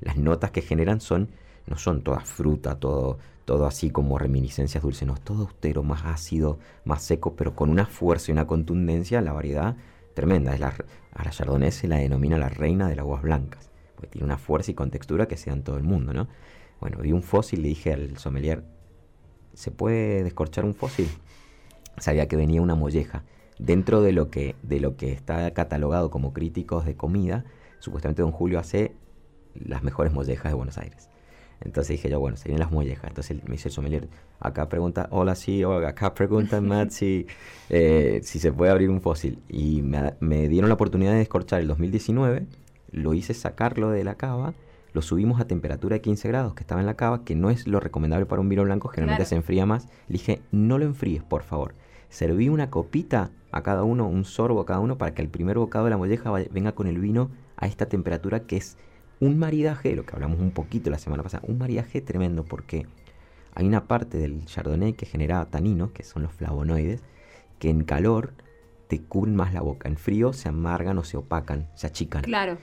Las, 0.00 0.16
notas 0.16 0.52
que 0.52 0.62
generan 0.62 1.00
son, 1.00 1.28
no 1.66 1.76
son 1.76 2.02
todas 2.02 2.24
fruta, 2.24 2.76
todo, 2.76 3.18
todo 3.44 3.66
así 3.66 3.90
como 3.90 4.16
reminiscencias 4.16 4.82
dulces, 4.82 5.06
no, 5.06 5.16
todo 5.16 5.42
austero, 5.42 5.82
más 5.82 6.04
ácido, 6.04 6.58
más 6.84 7.02
seco, 7.02 7.34
pero 7.34 7.54
con 7.54 7.68
una 7.68 7.84
fuerza 7.84 8.30
y 8.30 8.32
una 8.32 8.46
contundencia, 8.46 9.20
la 9.20 9.32
variedad 9.32 9.76
tremenda. 10.14 10.54
Es 10.54 10.60
la, 10.60 10.74
a 11.14 11.24
la 11.24 11.70
se 11.72 11.88
la 11.88 11.96
denomina 11.96 12.38
la 12.38 12.48
reina 12.48 12.88
de 12.88 12.94
las 12.96 13.02
aguas 13.02 13.22
blancas, 13.22 13.70
porque 13.96 14.08
tiene 14.08 14.24
una 14.24 14.38
fuerza 14.38 14.70
y 14.70 14.74
contextura 14.74 15.26
que 15.26 15.36
se 15.36 15.50
da 15.50 15.56
en 15.56 15.64
todo 15.64 15.76
el 15.76 15.82
mundo, 15.82 16.14
¿no? 16.14 16.28
Bueno, 16.80 16.98
vi 16.98 17.12
un 17.12 17.22
fósil 17.22 17.60
y 17.60 17.62
le 17.62 17.68
dije 17.68 17.92
al 17.92 18.18
sommelier, 18.18 18.64
¿se 19.54 19.70
puede 19.70 20.22
descorchar 20.22 20.64
un 20.64 20.74
fósil? 20.74 21.08
Sabía 21.98 22.26
que 22.26 22.36
venía 22.36 22.62
una 22.62 22.74
molleja. 22.74 23.24
Dentro 23.58 24.00
de 24.00 24.12
lo 24.12 24.30
que, 24.30 24.56
de 24.62 24.80
lo 24.80 24.96
que 24.96 25.12
está 25.12 25.52
catalogado 25.52 26.10
como 26.10 26.32
críticos 26.32 26.84
de 26.84 26.96
comida, 26.96 27.44
supuestamente 27.82 28.22
don 28.22 28.30
Julio 28.30 28.60
hace 28.60 28.94
las 29.54 29.82
mejores 29.82 30.12
mollejas 30.12 30.52
de 30.52 30.54
Buenos 30.54 30.78
Aires. 30.78 31.08
Entonces 31.60 31.96
dije 31.96 32.08
yo, 32.08 32.20
bueno, 32.20 32.36
se 32.36 32.44
vienen 32.44 32.60
las 32.60 32.70
mollejas. 32.70 33.08
Entonces 33.08 33.42
me 33.44 33.52
dice 33.52 33.68
el 33.68 33.74
sommelier, 33.74 34.08
acá 34.38 34.68
pregunta, 34.68 35.08
hola, 35.10 35.34
sí, 35.34 35.64
o 35.64 35.86
acá 35.86 36.14
pregunta 36.14 36.60
Matt 36.60 36.90
si, 36.90 37.26
eh, 37.70 38.20
si 38.22 38.38
se 38.38 38.52
puede 38.52 38.70
abrir 38.70 38.88
un 38.88 39.00
fósil. 39.00 39.40
Y 39.48 39.82
me, 39.82 40.14
me, 40.20 40.48
dieron 40.48 40.68
la 40.68 40.74
oportunidad 40.74 41.12
de 41.12 41.18
descorchar 41.18 41.60
el 41.60 41.68
2019, 41.68 42.46
lo 42.92 43.14
hice 43.14 43.34
sacarlo 43.34 43.90
de 43.90 44.04
la 44.04 44.14
cava, 44.14 44.54
lo 44.92 45.02
subimos 45.02 45.40
a 45.40 45.46
temperatura 45.46 45.94
de 45.94 46.02
15 46.02 46.28
grados 46.28 46.54
que 46.54 46.62
estaba 46.62 46.80
en 46.80 46.86
la 46.86 46.94
cava, 46.94 47.24
que 47.24 47.34
no 47.34 47.50
es 47.50 47.66
lo 47.66 47.80
recomendable 47.80 48.26
para 48.26 48.40
un 48.40 48.48
vino 48.48 48.62
blanco, 48.62 48.88
generalmente 48.88 49.26
se 49.26 49.34
enfría 49.34 49.66
más. 49.66 49.86
Le 50.06 50.14
dije, 50.14 50.40
no 50.52 50.78
lo 50.78 50.84
enfríes, 50.84 51.22
por 51.24 51.42
favor. 51.42 51.74
Serví 52.10 52.48
una 52.48 52.70
copita 52.70 53.30
a 53.50 53.62
cada 53.62 53.82
uno, 53.84 54.06
un 54.06 54.24
sorbo 54.24 54.60
a 54.60 54.66
cada 54.66 54.80
uno, 54.80 54.98
para 54.98 55.14
que 55.14 55.22
el 55.22 55.28
primer 55.28 55.58
bocado 55.58 55.86
de 55.86 55.90
la 55.90 55.96
molleja 55.96 56.30
venga 56.50 56.72
con 56.72 56.86
el 56.86 56.98
vino 56.98 57.30
a 57.56 57.66
esta 57.66 57.86
temperatura 57.86 58.40
que 58.40 58.56
es 58.56 58.76
un 59.20 59.38
maridaje, 59.38 59.94
lo 59.94 60.04
que 60.04 60.14
hablamos 60.14 60.40
un 60.40 60.50
poquito 60.50 60.90
la 60.90 60.98
semana 60.98 61.22
pasada, 61.22 61.44
un 61.46 61.58
maridaje 61.58 62.00
tremendo 62.00 62.44
porque 62.44 62.86
hay 63.54 63.66
una 63.66 63.86
parte 63.86 64.18
del 64.18 64.44
chardonnay 64.46 64.94
que 64.94 65.06
genera 65.06 65.44
taninos, 65.46 65.92
que 65.92 66.02
son 66.02 66.22
los 66.22 66.32
flavonoides, 66.32 67.02
que 67.58 67.70
en 67.70 67.84
calor 67.84 68.32
te 68.88 69.00
cubren 69.00 69.36
más 69.36 69.54
la 69.54 69.60
boca, 69.60 69.88
en 69.88 69.96
frío 69.96 70.32
se 70.32 70.48
amargan 70.48 70.98
o 70.98 71.04
se 71.04 71.16
opacan, 71.16 71.68
se 71.74 71.86
achican. 71.86 72.22
Claro. 72.22 72.58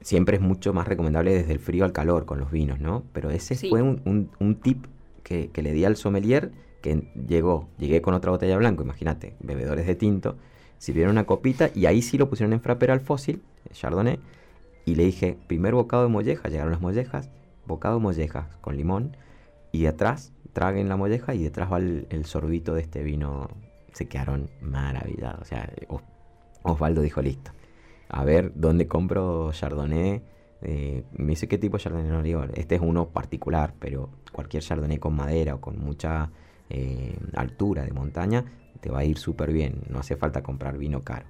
Siempre 0.00 0.36
es 0.36 0.42
mucho 0.42 0.72
más 0.72 0.88
recomendable 0.88 1.34
desde 1.34 1.52
el 1.52 1.58
frío 1.58 1.84
al 1.84 1.92
calor 1.92 2.24
con 2.24 2.38
los 2.38 2.50
vinos, 2.50 2.80
¿no? 2.80 3.02
Pero 3.12 3.30
ese 3.30 3.54
fue 3.68 3.82
un, 3.82 4.60
tip 4.62 4.86
que, 5.22 5.50
le 5.54 5.72
di 5.72 5.84
al 5.84 5.96
sommelier, 5.96 6.52
que 6.80 7.10
llegó, 7.28 7.68
llegué 7.78 8.00
con 8.02 8.14
otra 8.14 8.30
botella 8.30 8.56
blanca, 8.56 8.82
imagínate, 8.82 9.36
bebedores 9.40 9.86
de 9.86 9.94
tinto, 9.94 10.36
sirvieron 10.82 11.12
una 11.12 11.26
copita 11.26 11.70
y 11.76 11.86
ahí 11.86 12.02
sí 12.02 12.18
lo 12.18 12.28
pusieron 12.28 12.52
en 12.52 12.60
frapera 12.60 12.92
al 12.92 12.98
fósil, 12.98 13.40
chardonnay, 13.70 14.18
y 14.84 14.96
le 14.96 15.04
dije, 15.04 15.38
primer 15.46 15.74
bocado 15.74 16.02
de 16.02 16.08
molleja, 16.08 16.48
llegaron 16.48 16.72
las 16.72 16.80
mollejas, 16.80 17.30
bocado 17.66 17.98
de 17.98 18.02
mollejas 18.02 18.56
con 18.60 18.76
limón, 18.76 19.16
y 19.70 19.86
atrás 19.86 20.32
traguen 20.52 20.88
la 20.88 20.96
molleja 20.96 21.36
y 21.36 21.44
detrás 21.44 21.72
va 21.72 21.78
el, 21.78 22.24
sorbito 22.24 22.74
de 22.74 22.80
este 22.80 23.04
vino. 23.04 23.48
Se 23.92 24.08
quedaron 24.08 24.50
maravillados. 24.60 25.42
O 25.42 25.44
sea, 25.44 25.72
Osvaldo 26.64 27.00
dijo, 27.00 27.22
listo. 27.22 27.52
A 28.08 28.24
ver, 28.24 28.50
¿dónde 28.56 28.88
compro 28.88 29.52
Chardonnay? 29.52 30.20
Eh, 30.62 31.04
me 31.12 31.28
dice, 31.28 31.46
¿qué 31.46 31.58
tipo 31.58 31.76
de 31.76 31.84
Chardonnay? 31.84 32.10
No 32.10 32.22
digo, 32.24 32.42
este 32.54 32.74
es 32.74 32.80
uno 32.80 33.10
particular, 33.10 33.72
pero 33.78 34.10
cualquier 34.32 34.64
Chardonnay 34.64 34.98
con 34.98 35.14
madera 35.14 35.54
o 35.54 35.60
con 35.60 35.78
mucha 35.78 36.32
eh, 36.70 37.16
altura 37.34 37.84
de 37.84 37.92
montaña 37.92 38.44
te 38.82 38.90
va 38.90 38.98
a 38.98 39.04
ir 39.04 39.16
súper 39.16 39.52
bien. 39.52 39.80
No 39.88 40.00
hace 40.00 40.16
falta 40.16 40.42
comprar 40.42 40.76
vino 40.76 41.00
caro 41.00 41.24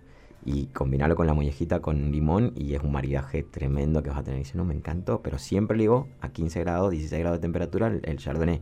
y 0.45 0.67
combinarlo 0.67 1.15
con 1.15 1.27
la 1.27 1.35
mollejita 1.35 1.81
con 1.81 2.11
limón 2.11 2.53
y 2.57 2.75
es 2.75 2.83
un 2.83 2.91
maridaje 2.91 3.45
tremendo 3.45 4.03
que 4.03 4.11
vas 4.11 4.19
a 4.19 4.23
tener. 4.25 4.41
dice, 4.41 4.57
no, 4.59 4.65
me 4.65 4.75
encantó, 4.75 5.21
pero 5.23 5.39
siempre 5.39 5.77
le 5.77 5.85
digo 5.85 6.09
a 6.21 6.31
15 6.31 6.61
grados, 6.61 6.91
16 6.91 7.21
grados 7.21 7.39
de 7.39 7.43
temperatura 7.43 7.87
el, 7.87 8.17
chardonnay. 8.17 8.61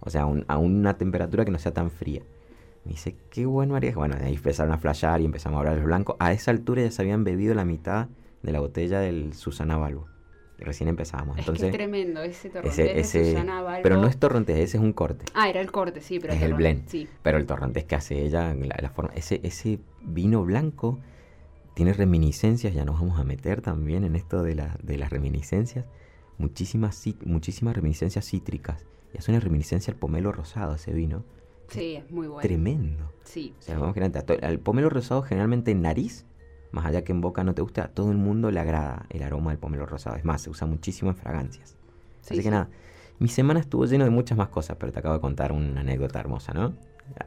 O 0.00 0.10
sea, 0.10 0.22
a 0.22 0.58
una 0.58 0.98
temperatura 0.98 1.44
que 1.44 1.52
no 1.52 1.58
sea 1.58 1.72
tan 1.72 1.90
fría. 1.90 2.22
Me 2.84 2.92
dice, 2.92 3.16
qué 3.30 3.46
buen 3.46 3.70
maridaje. 3.70 3.96
Bueno, 3.96 4.16
ahí 4.20 4.34
empezaron 4.34 4.72
a 4.72 4.78
flashear 4.78 5.20
y 5.20 5.24
empezamos 5.24 5.56
a 5.56 5.60
hablar 5.60 5.76
los 5.76 5.84
blancos. 5.84 6.16
A 6.18 6.32
esa 6.32 6.50
altura 6.50 6.82
ya 6.82 6.90
se 6.90 7.00
habían 7.00 7.22
bebido 7.22 7.54
la 7.54 7.64
mitad 7.64 8.08
de 8.42 8.52
la 8.52 8.58
botella 8.58 8.98
del 8.98 9.34
Susana 9.34 9.76
Balbo. 9.76 10.11
Recién 10.62 10.88
empezábamos. 10.88 11.38
Entonces, 11.38 11.66
es 11.66 11.72
tremendo 11.72 12.22
ese 12.22 12.48
torrontés 12.48 13.14
ese. 13.14 13.44
Pero 13.82 13.96
no 13.96 14.06
es 14.06 14.16
torrontés, 14.16 14.56
ese 14.56 14.76
es 14.76 14.82
un 14.82 14.92
corte. 14.92 15.24
Ah, 15.34 15.48
era 15.48 15.60
el 15.60 15.70
corte, 15.70 16.00
sí, 16.00 16.18
pero 16.20 16.32
es 16.32 16.42
el, 16.42 16.54
blend. 16.54 16.88
Sí. 16.88 17.08
Pero 17.22 17.38
el 17.38 17.46
torrontés 17.46 17.84
que 17.84 17.94
hace 17.94 18.22
ella, 18.22 18.54
la, 18.54 18.90
forma, 18.90 19.12
ese, 19.14 19.40
ese 19.42 19.80
vino 20.02 20.44
blanco 20.44 20.98
tiene 21.74 21.92
reminiscencias, 21.92 22.74
ya 22.74 22.84
nos 22.84 23.00
vamos 23.00 23.18
a 23.18 23.24
meter 23.24 23.62
también 23.62 24.04
en 24.04 24.16
esto 24.16 24.42
de, 24.42 24.54
la, 24.54 24.76
de 24.82 24.98
las 24.98 25.10
reminiscencias, 25.10 25.86
muchísimas, 26.38 27.02
muchísimas 27.24 27.74
reminiscencias 27.74 28.26
cítricas. 28.26 28.84
Y 29.14 29.18
hace 29.18 29.30
una 29.30 29.40
reminiscencia 29.40 29.92
al 29.92 29.98
pomelo 29.98 30.32
rosado 30.32 30.74
ese 30.74 30.92
vino. 30.92 31.24
Sí, 31.68 31.96
es 31.96 32.10
muy 32.10 32.26
bueno. 32.26 32.42
Tremendo. 32.42 33.12
Sí. 33.24 33.54
O 33.58 33.62
sea, 33.62 33.78
vamos 33.78 33.96
a 33.96 34.46
al 34.46 34.58
pomelo 34.58 34.90
rosado 34.90 35.22
generalmente 35.22 35.70
en 35.70 35.82
nariz, 35.82 36.26
más 36.72 36.86
allá 36.86 37.04
que 37.04 37.12
en 37.12 37.20
boca 37.20 37.44
no 37.44 37.54
te 37.54 37.62
guste, 37.62 37.80
a 37.80 37.88
todo 37.88 38.10
el 38.10 38.18
mundo 38.18 38.50
le 38.50 38.60
agrada 38.60 39.06
el 39.10 39.22
aroma 39.22 39.50
del 39.50 39.58
pomelo 39.58 39.86
rosado. 39.86 40.16
Es 40.16 40.24
más, 40.24 40.42
se 40.42 40.50
usa 40.50 40.66
muchísimo 40.66 41.10
en 41.10 41.16
fragancias. 41.16 41.76
Así 42.22 42.42
que 42.42 42.50
nada, 42.50 42.68
mi 43.18 43.28
semana 43.28 43.60
estuvo 43.60 43.84
lleno 43.84 44.04
de 44.04 44.10
muchas 44.10 44.36
más 44.38 44.48
cosas, 44.48 44.76
pero 44.78 44.92
te 44.92 44.98
acabo 44.98 45.14
de 45.14 45.20
contar 45.20 45.52
una 45.52 45.80
anécdota 45.80 46.18
hermosa, 46.18 46.52
¿no? 46.52 46.74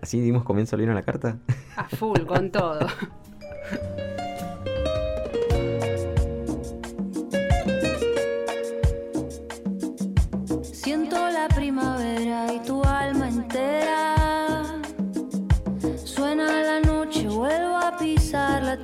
Así 0.01 0.19
dimos 0.19 0.43
comienzo 0.43 0.75
al 0.75 0.81
vino 0.81 0.91
a 0.91 0.95
la 0.95 1.03
carta. 1.03 1.37
A 1.75 1.87
full, 1.87 2.21
con 2.25 2.51
todo. 2.51 2.79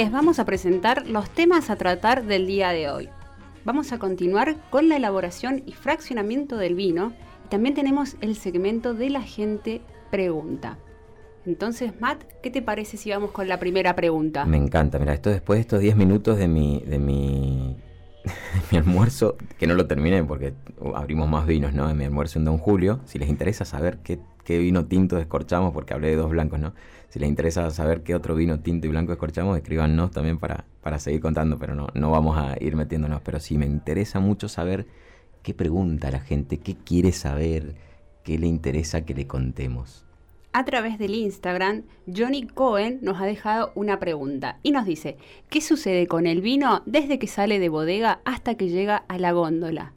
Les 0.00 0.10
vamos 0.10 0.38
a 0.38 0.46
presentar 0.46 1.06
los 1.06 1.28
temas 1.28 1.68
a 1.68 1.76
tratar 1.76 2.24
del 2.24 2.46
día 2.46 2.70
de 2.70 2.88
hoy. 2.88 3.10
Vamos 3.66 3.92
a 3.92 3.98
continuar 3.98 4.56
con 4.70 4.88
la 4.88 4.96
elaboración 4.96 5.62
y 5.66 5.72
fraccionamiento 5.72 6.56
del 6.56 6.74
vino 6.74 7.12
y 7.44 7.48
también 7.50 7.74
tenemos 7.74 8.16
el 8.22 8.34
segmento 8.34 8.94
de 8.94 9.10
la 9.10 9.20
gente 9.20 9.82
pregunta. 10.10 10.78
Entonces, 11.44 12.00
Matt, 12.00 12.24
¿qué 12.42 12.50
te 12.50 12.62
parece 12.62 12.96
si 12.96 13.10
vamos 13.10 13.32
con 13.32 13.46
la 13.46 13.60
primera 13.60 13.94
pregunta? 13.94 14.46
Me 14.46 14.56
encanta, 14.56 14.98
mira, 14.98 15.12
esto 15.12 15.28
después 15.28 15.58
de 15.58 15.60
estos 15.60 15.80
10 15.80 15.96
minutos 15.96 16.38
de 16.38 16.48
mi, 16.48 16.82
de 16.86 16.98
mi, 16.98 17.76
mi 18.72 18.78
almuerzo, 18.78 19.36
que 19.58 19.66
no 19.66 19.74
lo 19.74 19.86
terminé 19.86 20.24
porque 20.24 20.54
abrimos 20.94 21.28
más 21.28 21.46
vinos, 21.46 21.74
¿no? 21.74 21.86
De 21.86 21.92
mi 21.92 22.06
almuerzo 22.06 22.38
en 22.38 22.46
Don 22.46 22.56
Julio, 22.56 23.00
si 23.04 23.18
les 23.18 23.28
interesa 23.28 23.66
saber 23.66 23.98
qué, 23.98 24.18
qué 24.44 24.56
vino 24.56 24.86
tinto 24.86 25.16
descorchamos, 25.16 25.74
porque 25.74 25.92
hablé 25.92 26.08
de 26.08 26.16
dos 26.16 26.30
blancos, 26.30 26.58
¿no? 26.58 26.72
Si 27.10 27.18
les 27.18 27.28
interesa 27.28 27.70
saber 27.70 28.02
qué 28.02 28.14
otro 28.14 28.36
vino 28.36 28.60
tinto 28.60 28.86
y 28.86 28.90
blanco 28.90 29.10
descorchamos, 29.10 29.56
escríbanos 29.56 30.12
también 30.12 30.38
para, 30.38 30.64
para 30.80 31.00
seguir 31.00 31.20
contando, 31.20 31.58
pero 31.58 31.74
no, 31.74 31.88
no 31.94 32.10
vamos 32.12 32.38
a 32.38 32.56
ir 32.60 32.76
metiéndonos. 32.76 33.20
Pero 33.22 33.40
sí 33.40 33.58
me 33.58 33.66
interesa 33.66 34.20
mucho 34.20 34.48
saber 34.48 34.86
qué 35.42 35.52
pregunta 35.52 36.12
la 36.12 36.20
gente, 36.20 36.58
qué 36.58 36.76
quiere 36.76 37.10
saber, 37.10 37.74
qué 38.22 38.38
le 38.38 38.46
interesa 38.46 39.04
que 39.04 39.14
le 39.14 39.26
contemos. 39.26 40.06
A 40.52 40.64
través 40.64 40.98
del 40.98 41.14
Instagram, 41.14 41.82
Johnny 42.06 42.46
Cohen 42.46 43.00
nos 43.02 43.20
ha 43.20 43.26
dejado 43.26 43.72
una 43.74 43.98
pregunta 43.98 44.58
y 44.62 44.70
nos 44.70 44.84
dice, 44.84 45.16
¿qué 45.48 45.60
sucede 45.60 46.06
con 46.06 46.26
el 46.26 46.40
vino 46.40 46.82
desde 46.86 47.18
que 47.18 47.26
sale 47.26 47.58
de 47.58 47.68
bodega 47.68 48.20
hasta 48.24 48.54
que 48.54 48.68
llega 48.68 48.96
a 49.08 49.18
la 49.18 49.32
góndola? 49.32 49.94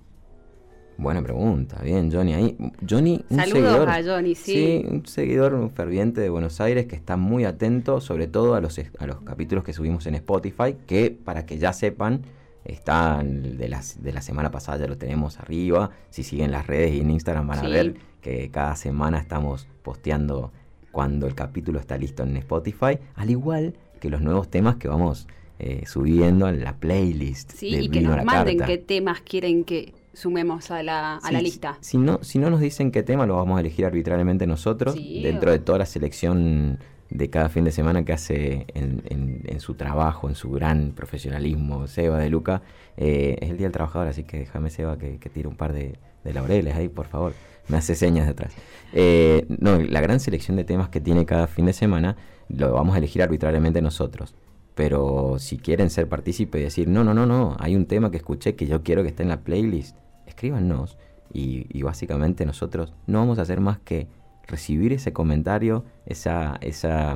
Buena 1.03 1.21
pregunta, 1.21 1.81
bien, 1.83 2.09
Johnny. 2.09 2.33
Ahí, 2.33 2.57
Johnny, 2.89 3.25
un 3.29 3.37
Saludos 3.37 3.71
seguidor, 3.73 3.89
a 3.89 4.03
Johnny, 4.03 4.35
sí. 4.35 4.53
sí, 4.53 4.85
un 4.89 5.05
seguidor 5.05 5.53
un 5.53 5.69
ferviente 5.69 6.21
de 6.21 6.29
Buenos 6.29 6.61
Aires 6.61 6.85
que 6.85 6.95
está 6.95 7.17
muy 7.17 7.43
atento, 7.43 7.99
sobre 7.99 8.27
todo 8.27 8.55
a 8.55 8.61
los, 8.61 8.79
a 8.79 9.05
los 9.05 9.19
capítulos 9.21 9.65
que 9.65 9.73
subimos 9.73 10.05
en 10.07 10.15
Spotify, 10.15 10.77
que 10.87 11.11
para 11.11 11.45
que 11.45 11.57
ya 11.57 11.73
sepan, 11.73 12.21
están 12.63 13.57
de, 13.57 13.67
las, 13.67 14.01
de 14.01 14.13
la 14.13 14.21
semana 14.21 14.49
pasada, 14.49 14.77
ya 14.77 14.87
lo 14.87 14.97
tenemos 14.97 15.41
arriba. 15.41 15.91
Si 16.09 16.23
siguen 16.23 16.51
las 16.51 16.67
redes 16.67 16.93
y 16.93 17.01
en 17.01 17.11
Instagram 17.11 17.47
van 17.47 17.59
a 17.59 17.67
ver 17.67 17.95
que 18.21 18.49
cada 18.49 18.77
semana 18.77 19.19
estamos 19.19 19.67
posteando 19.81 20.53
cuando 20.93 21.27
el 21.27 21.35
capítulo 21.35 21.79
está 21.79 21.97
listo 21.97 22.23
en 22.23 22.37
Spotify, 22.37 22.97
al 23.15 23.29
igual 23.29 23.73
que 23.99 24.09
los 24.09 24.21
nuevos 24.21 24.49
temas 24.49 24.77
que 24.77 24.87
vamos 24.87 25.27
eh, 25.59 25.83
subiendo 25.85 26.47
en 26.47 26.63
la 26.63 26.77
playlist. 26.77 27.51
Sí, 27.51 27.75
de 27.75 27.83
y 27.83 27.89
que 27.89 27.99
nos 27.99 28.23
manden 28.23 28.57
Carta. 28.57 28.73
qué 28.73 28.77
temas 28.77 29.19
quieren 29.19 29.65
que 29.65 29.93
sumemos 30.13 30.71
a 30.71 30.83
la, 30.83 31.17
a 31.17 31.31
la 31.31 31.41
lista. 31.41 31.77
Si, 31.81 31.91
si 31.91 31.97
no, 31.97 32.19
si 32.23 32.39
no 32.39 32.49
nos 32.49 32.59
dicen 32.59 32.91
qué 32.91 33.03
tema, 33.03 33.25
lo 33.25 33.35
vamos 33.35 33.57
a 33.57 33.61
elegir 33.61 33.85
arbitrariamente 33.85 34.45
nosotros, 34.47 34.93
Sí, 34.95 35.21
dentro 35.23 35.49
o- 35.49 35.53
de 35.53 35.59
toda 35.59 35.79
la 35.79 35.85
selección 35.85 36.79
de 37.09 37.29
cada 37.29 37.49
fin 37.49 37.63
de 37.63 37.71
semana 37.71 38.03
que 38.05 38.13
hace 38.13 38.65
en, 38.73 39.03
en- 39.09 39.41
en 39.45 39.59
su 39.59 39.75
trabajo, 39.75 40.29
en 40.29 40.35
su 40.35 40.49
gran 40.51 40.91
profesionalismo, 40.93 41.87
Seba 41.87 42.17
de 42.19 42.29
Luca. 42.29 42.61
Eh, 42.97 43.37
es 43.41 43.49
el 43.51 43.57
Día 43.57 43.65
del 43.67 43.71
Trabajador, 43.73 44.07
así 44.07 44.23
que 44.23 44.37
déjame, 44.39 44.69
Seba, 44.69 44.97
que, 44.97 45.17
que 45.19 45.29
tire 45.29 45.47
un 45.47 45.55
par 45.55 45.73
de, 45.73 45.97
de 46.23 46.33
laureles 46.33 46.75
ahí, 46.75 46.89
por 46.89 47.07
favor. 47.07 47.33
Me 47.67 47.77
hace 47.77 47.95
señas 47.95 48.25
de 48.25 48.31
atrás. 48.31 48.53
Eh, 48.93 49.45
no, 49.47 49.79
la 49.79 50.01
gran 50.01 50.19
selección 50.19 50.57
de 50.57 50.63
temas 50.63 50.89
que 50.89 50.99
tiene 50.99 51.25
cada 51.25 51.47
fin 51.47 51.65
de 51.65 51.73
semana 51.73 52.17
lo 52.49 52.73
vamos 52.73 52.93
a 52.95 52.97
elegir 52.97 53.21
arbitrariamente 53.23 53.81
nosotros. 53.81 54.35
Pero 54.75 55.35
si 55.39 55.57
quieren 55.57 55.89
ser 55.89 56.09
partícipes 56.09 56.59
y 56.59 56.63
decir, 56.63 56.87
no, 56.87 57.03
no, 57.03 57.13
no, 57.13 57.25
no, 57.25 57.55
hay 57.59 57.75
un 57.75 57.85
tema 57.85 58.09
que 58.11 58.17
escuché 58.17 58.55
que 58.55 58.65
yo 58.65 58.81
quiero 58.83 59.03
que 59.03 59.09
esté 59.09 59.23
en 59.23 59.29
la 59.29 59.41
playlist, 59.41 59.95
escríbanos. 60.25 60.97
Y, 61.31 61.65
y 61.75 61.81
básicamente 61.83 62.45
nosotros 62.45 62.93
no 63.07 63.19
vamos 63.19 63.39
a 63.39 63.43
hacer 63.43 63.59
más 63.59 63.79
que 63.79 64.07
recibir 64.47 64.93
ese 64.93 65.13
comentario, 65.13 65.83
esa, 66.05 66.57
esa, 66.61 67.15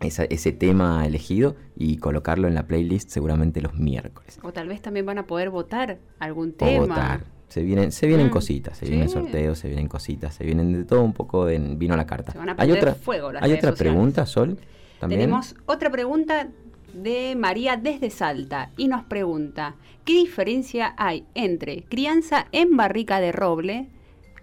esa- 0.00 0.24
ese 0.24 0.52
tema 0.52 1.04
elegido 1.06 1.56
y 1.76 1.96
colocarlo 1.98 2.46
en 2.48 2.54
la 2.54 2.66
playlist 2.66 3.10
seguramente 3.10 3.60
los 3.60 3.74
miércoles. 3.74 4.38
O 4.42 4.52
tal 4.52 4.68
vez 4.68 4.80
también 4.80 5.06
van 5.06 5.18
a 5.18 5.26
poder 5.26 5.50
votar 5.50 5.98
algún 6.20 6.50
O 6.50 6.52
tema. 6.58 6.86
votar. 6.86 7.24
Se 7.48 7.62
vienen, 7.62 7.92
se 7.92 8.06
vienen 8.06 8.26
Mm, 8.26 8.30
cositas, 8.30 8.76
se 8.76 8.84
sí. 8.84 8.90
vienen 8.90 9.08
sorteos, 9.08 9.58
se 9.58 9.68
vienen 9.68 9.88
cositas, 9.88 10.34
se 10.34 10.44
vienen 10.44 10.72
de 10.74 10.84
todo 10.84 11.02
un 11.02 11.14
poco 11.14 11.48
en 11.48 11.78
vino 11.78 11.94
a 11.94 11.96
la 11.96 12.04
carta. 12.06 12.32
Se 12.32 12.38
van 12.38 12.50
a 12.50 12.54
¿Hay 12.58 12.70
otra, 12.72 12.94
fuego 12.94 13.32
las 13.32 13.42
¿hay 13.42 13.52
otra 13.52 13.70
sociales. 13.70 13.78
pregunta, 13.94 14.26
Sol? 14.26 14.58
¿También? 15.00 15.20
Tenemos 15.20 15.54
otra 15.66 15.90
pregunta 15.90 16.48
de 16.92 17.34
María 17.36 17.76
desde 17.76 18.10
Salta 18.10 18.70
y 18.76 18.88
nos 18.88 19.04
pregunta, 19.04 19.76
¿qué 20.04 20.14
diferencia 20.14 20.94
hay 20.96 21.24
entre 21.34 21.84
crianza 21.84 22.46
en 22.52 22.76
barrica 22.76 23.20
de 23.20 23.32
roble 23.32 23.88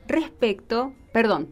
respecto, 0.08 0.94
perdón, 1.12 1.50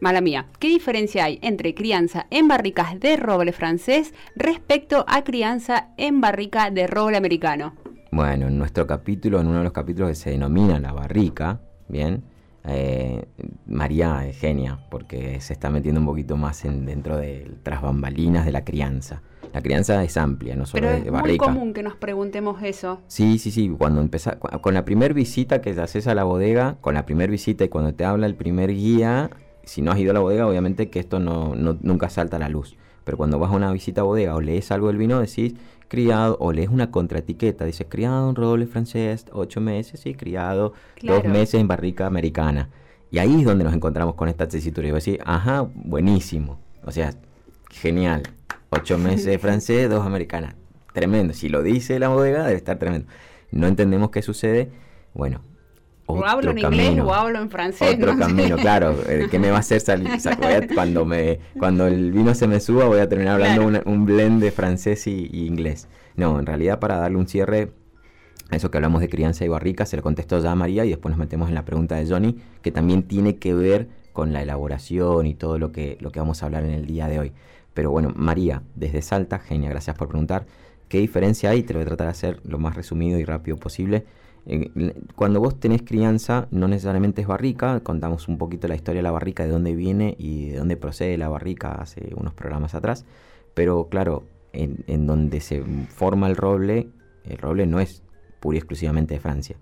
mala 0.00 0.20
mía, 0.20 0.46
¿qué 0.58 0.68
diferencia 0.68 1.24
hay 1.24 1.38
entre 1.42 1.74
crianza 1.74 2.26
en 2.30 2.48
barricas 2.48 2.98
de 3.00 3.16
roble 3.16 3.52
francés 3.52 4.14
respecto 4.36 5.04
a 5.08 5.24
crianza 5.24 5.88
en 5.96 6.20
barrica 6.20 6.70
de 6.70 6.86
roble 6.86 7.16
americano? 7.16 7.74
Bueno, 8.10 8.48
en 8.48 8.58
nuestro 8.58 8.86
capítulo, 8.86 9.40
en 9.40 9.48
uno 9.48 9.58
de 9.58 9.64
los 9.64 9.72
capítulos 9.72 10.10
que 10.10 10.14
se 10.14 10.30
denomina 10.30 10.78
La 10.78 10.92
Barrica, 10.92 11.60
¿bien? 11.88 12.24
Eh, 12.68 13.24
María 13.66 14.26
es 14.26 14.38
genia, 14.38 14.78
porque 14.90 15.40
se 15.40 15.52
está 15.54 15.70
metiendo 15.70 16.00
un 16.00 16.06
poquito 16.06 16.36
más 16.36 16.64
en, 16.64 16.84
dentro 16.86 17.16
de 17.16 17.50
tras 17.62 17.80
bambalinas 17.82 18.44
de 18.44 18.52
la 18.52 18.64
crianza. 18.64 19.22
La 19.54 19.62
crianza 19.62 20.04
es 20.04 20.16
amplia, 20.18 20.54
no 20.56 20.66
solo 20.66 20.82
Pero 20.82 20.92
de 20.92 20.98
es 20.98 21.04
muy 21.04 21.10
barrica. 21.12 21.46
común 21.46 21.72
que 21.72 21.82
nos 21.82 21.96
preguntemos 21.96 22.62
eso. 22.62 23.00
Sí, 23.06 23.38
sí, 23.38 23.50
sí. 23.50 23.74
Cuando 23.76 24.00
empezás, 24.02 24.36
con 24.36 24.74
la 24.74 24.84
primer 24.84 25.14
visita 25.14 25.62
que 25.62 25.70
haces 25.70 26.06
a 26.06 26.14
la 26.14 26.24
bodega, 26.24 26.76
con 26.82 26.92
la 26.94 27.06
primer 27.06 27.30
visita 27.30 27.64
y 27.64 27.68
cuando 27.70 27.94
te 27.94 28.04
habla 28.04 28.26
el 28.26 28.34
primer 28.34 28.70
guía, 28.74 29.30
si 29.64 29.80
no 29.80 29.90
has 29.92 29.98
ido 29.98 30.10
a 30.10 30.14
la 30.14 30.20
bodega, 30.20 30.46
obviamente 30.46 30.90
que 30.90 31.00
esto 31.00 31.18
no, 31.20 31.54
no- 31.54 31.78
nunca 31.80 32.10
salta 32.10 32.36
a 32.36 32.40
la 32.40 32.50
luz. 32.50 32.76
Pero 33.08 33.16
cuando 33.16 33.38
vas 33.38 33.50
a 33.50 33.56
una 33.56 33.72
visita 33.72 34.02
a 34.02 34.04
bodega 34.04 34.34
o 34.34 34.42
lees 34.42 34.70
algo 34.70 34.88
del 34.88 34.98
vino, 34.98 35.18
decís 35.18 35.54
criado, 35.88 36.36
o 36.40 36.52
lees 36.52 36.68
una 36.68 36.90
contraetiqueta, 36.90 37.64
dice 37.64 37.86
criado 37.86 38.28
en 38.28 38.36
roble 38.36 38.66
francés, 38.66 39.24
ocho 39.32 39.62
meses, 39.62 40.00
sí, 40.00 40.12
criado, 40.12 40.74
dos 41.02 41.24
meses 41.24 41.54
en 41.54 41.68
barrica 41.68 42.04
americana. 42.04 42.68
Y 43.10 43.16
ahí 43.16 43.40
es 43.40 43.46
donde 43.46 43.64
nos 43.64 43.72
encontramos 43.72 44.14
con 44.14 44.28
esta 44.28 44.46
tesitura. 44.46 44.88
Y 44.88 44.90
vos 44.90 45.02
decís, 45.02 45.22
ajá, 45.24 45.66
buenísimo. 45.74 46.60
O 46.84 46.90
sea, 46.92 47.14
genial. 47.70 48.24
Ocho 48.68 48.98
meses 48.98 49.40
francés, 49.40 49.88
dos 49.88 50.04
americanas. 50.04 50.54
Tremendo. 50.92 51.32
Si 51.32 51.48
lo 51.48 51.62
dice 51.62 51.98
la 51.98 52.08
bodega, 52.08 52.44
debe 52.44 52.58
estar 52.58 52.78
tremendo. 52.78 53.08
No 53.50 53.68
entendemos 53.68 54.10
qué 54.10 54.20
sucede. 54.20 54.70
Bueno, 55.14 55.40
O 56.10 56.14
otro 56.14 56.26
hablo 56.28 56.50
en 56.52 56.58
inglés 56.58 56.86
camino. 56.86 57.06
o 57.06 57.14
hablo 57.14 57.38
en 57.38 57.50
francés. 57.50 57.94
Otro 57.96 58.14
no 58.14 58.18
camino, 58.26 58.56
claro. 58.56 58.96
¿Qué 59.30 59.38
me 59.38 59.50
va 59.50 59.56
a 59.56 59.60
hacer 59.60 59.80
salir? 59.80 60.10
O 60.10 60.18
sea, 60.18 60.34
voy 60.36 60.52
a- 60.52 60.66
cuando, 60.74 61.04
me, 61.04 61.38
cuando 61.58 61.86
el 61.86 62.10
vino 62.12 62.34
se 62.34 62.46
me 62.48 62.60
suba, 62.60 62.86
voy 62.86 62.98
a 63.00 63.08
terminar 63.08 63.34
hablando 63.34 63.62
Claro. 63.68 63.82
una- 63.84 63.92
un 63.94 64.06
blend 64.06 64.42
de 64.42 64.50
francés 64.50 65.06
y, 65.06 65.28
y 65.32 65.46
inglés. 65.46 65.86
No, 66.16 66.38
en 66.40 66.46
realidad, 66.46 66.78
para 66.80 66.96
darle 66.96 67.18
un 67.18 67.28
cierre 67.28 67.72
a 68.50 68.56
eso 68.56 68.70
que 68.70 68.78
hablamos 68.78 69.00
de 69.02 69.08
crianza 69.10 69.44
y 69.44 69.48
barrica, 69.48 69.84
se 69.86 69.96
lo 69.96 70.02
contestó 70.02 70.38
ya 70.40 70.52
a 70.52 70.54
María 70.54 70.84
y 70.84 70.88
después 70.88 71.10
nos 71.10 71.18
metemos 71.18 71.48
en 71.50 71.54
la 71.54 71.64
pregunta 71.66 71.96
de 71.96 72.06
Johnny, 72.08 72.38
que 72.62 72.72
también 72.72 73.02
tiene 73.02 73.36
que 73.36 73.52
ver 73.54 73.88
con 74.14 74.32
la 74.32 74.42
elaboración 74.42 75.26
y 75.26 75.34
todo 75.34 75.58
lo 75.58 75.70
que, 75.70 75.98
lo 76.00 76.10
que 76.10 76.18
vamos 76.20 76.42
a 76.42 76.46
hablar 76.46 76.64
en 76.64 76.70
el 76.70 76.86
día 76.86 77.06
de 77.08 77.18
hoy. 77.20 77.32
Pero 77.74 77.90
bueno, 77.90 78.12
María, 78.16 78.62
desde 78.74 79.02
Salta, 79.02 79.38
genia, 79.38 79.68
gracias 79.68 79.94
por 79.96 80.08
preguntar. 80.08 80.46
¿Qué 80.88 80.98
diferencia 80.98 81.50
hay? 81.50 81.62
Te 81.62 81.74
lo 81.74 81.78
voy 81.80 81.82
a 81.84 81.88
tratar 81.88 82.06
de 82.06 82.10
hacer 82.12 82.40
lo 82.44 82.58
más 82.58 82.74
resumido 82.74 83.18
y 83.18 83.24
rápido 83.26 83.58
posible. 83.58 84.04
Eh, 84.50 84.94
cuando 85.14 85.40
vos 85.40 85.60
tenés 85.60 85.82
crianza, 85.82 86.48
no 86.50 86.68
necesariamente 86.68 87.20
es 87.20 87.28
barrica, 87.28 87.80
contamos 87.80 88.28
un 88.28 88.38
poquito 88.38 88.66
la 88.66 88.74
historia 88.74 89.00
de 89.00 89.02
la 89.02 89.10
barrica, 89.10 89.44
de 89.44 89.50
dónde 89.50 89.74
viene 89.74 90.16
y 90.18 90.48
de 90.48 90.58
dónde 90.58 90.78
procede 90.78 91.18
la 91.18 91.28
barrica 91.28 91.72
hace 91.72 92.14
unos 92.16 92.32
programas 92.32 92.74
atrás. 92.74 93.04
Pero 93.52 93.88
claro, 93.90 94.24
en, 94.54 94.84
en 94.86 95.06
donde 95.06 95.40
se 95.40 95.62
forma 95.88 96.28
el 96.28 96.36
roble, 96.36 96.88
el 97.24 97.36
roble 97.36 97.66
no 97.66 97.78
es 97.78 98.02
pura 98.40 98.56
y 98.56 98.58
exclusivamente 98.58 99.14
de 99.14 99.20
Francia. 99.20 99.56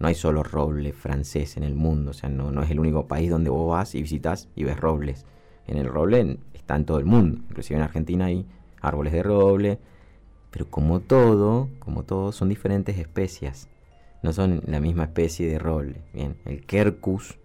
No 0.00 0.08
hay 0.08 0.16
solo 0.16 0.42
roble 0.42 0.92
francés 0.92 1.56
en 1.56 1.62
el 1.62 1.76
mundo, 1.76 2.10
o 2.10 2.14
sea, 2.14 2.28
no, 2.28 2.50
no 2.50 2.62
es 2.62 2.70
el 2.70 2.80
único 2.80 3.06
país 3.06 3.30
donde 3.30 3.50
vos 3.50 3.70
vas 3.70 3.94
y 3.94 4.02
visitas 4.02 4.48
y 4.56 4.64
ves 4.64 4.78
robles. 4.78 5.24
En 5.68 5.78
el 5.78 5.86
roble 5.86 6.38
está 6.54 6.74
en 6.74 6.84
todo 6.84 6.98
el 6.98 7.04
mundo, 7.04 7.40
inclusive 7.48 7.78
en 7.78 7.84
Argentina 7.84 8.24
hay 8.24 8.44
árboles 8.80 9.12
de 9.12 9.22
roble, 9.22 9.78
pero 10.50 10.68
como 10.68 10.98
todo, 10.98 11.68
como 11.78 12.02
todo, 12.02 12.32
son 12.32 12.48
diferentes 12.48 12.98
especies. 12.98 13.68
No 14.24 14.32
son 14.32 14.62
la 14.66 14.80
misma 14.80 15.02
especie 15.04 15.46
de 15.46 15.58
roble. 15.58 15.96
Bien, 16.14 16.36
el 16.46 16.64
quercus, 16.64 17.36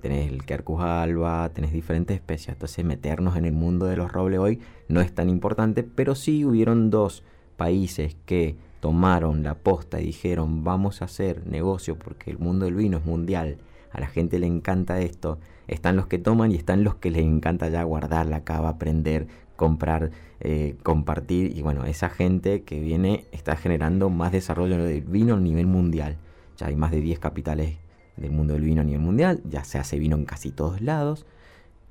tenés 0.00 0.30
el 0.30 0.44
quercus 0.44 0.80
alba, 0.80 1.48
tenés 1.52 1.72
diferentes 1.72 2.14
especies. 2.14 2.50
Entonces 2.50 2.84
meternos 2.84 3.34
en 3.34 3.46
el 3.46 3.52
mundo 3.52 3.86
de 3.86 3.96
los 3.96 4.12
robles 4.12 4.38
hoy 4.38 4.60
no 4.86 5.00
es 5.00 5.12
tan 5.12 5.28
importante, 5.28 5.82
pero 5.82 6.14
sí 6.14 6.44
hubieron 6.44 6.88
dos 6.88 7.24
países 7.56 8.16
que 8.26 8.54
tomaron 8.78 9.42
la 9.42 9.56
posta 9.56 10.00
y 10.00 10.06
dijeron 10.06 10.62
vamos 10.62 11.02
a 11.02 11.06
hacer 11.06 11.48
negocio 11.48 11.98
porque 11.98 12.30
el 12.30 12.38
mundo 12.38 12.64
del 12.66 12.76
vino 12.76 12.98
es 12.98 13.04
mundial. 13.04 13.58
A 13.90 13.98
la 13.98 14.06
gente 14.06 14.38
le 14.38 14.46
encanta 14.46 15.00
esto. 15.00 15.40
Están 15.66 15.96
los 15.96 16.06
que 16.06 16.18
toman 16.18 16.52
y 16.52 16.54
están 16.54 16.84
los 16.84 16.94
que 16.94 17.10
les 17.10 17.24
encanta 17.24 17.68
ya 17.70 17.82
guardar 17.82 18.26
la 18.26 18.44
cava, 18.44 18.68
aprender, 18.68 19.26
comprar, 19.60 20.10
eh, 20.40 20.76
compartir. 20.82 21.54
Y 21.54 21.60
bueno, 21.60 21.84
esa 21.84 22.08
gente 22.08 22.62
que 22.62 22.80
viene 22.80 23.26
está 23.30 23.56
generando 23.56 24.08
más 24.08 24.32
desarrollo 24.32 24.82
del 24.82 25.02
vino 25.02 25.34
a 25.34 25.38
nivel 25.38 25.66
mundial. 25.66 26.16
Ya 26.56 26.68
hay 26.68 26.76
más 26.76 26.90
de 26.90 27.02
10 27.02 27.18
capitales 27.18 27.76
del 28.16 28.30
mundo 28.30 28.54
del 28.54 28.62
vino 28.62 28.80
a 28.80 28.84
nivel 28.84 29.02
mundial. 29.02 29.42
Ya 29.44 29.62
se 29.64 29.78
hace 29.78 29.98
vino 29.98 30.16
en 30.16 30.24
casi 30.24 30.50
todos 30.50 30.80
lados. 30.80 31.26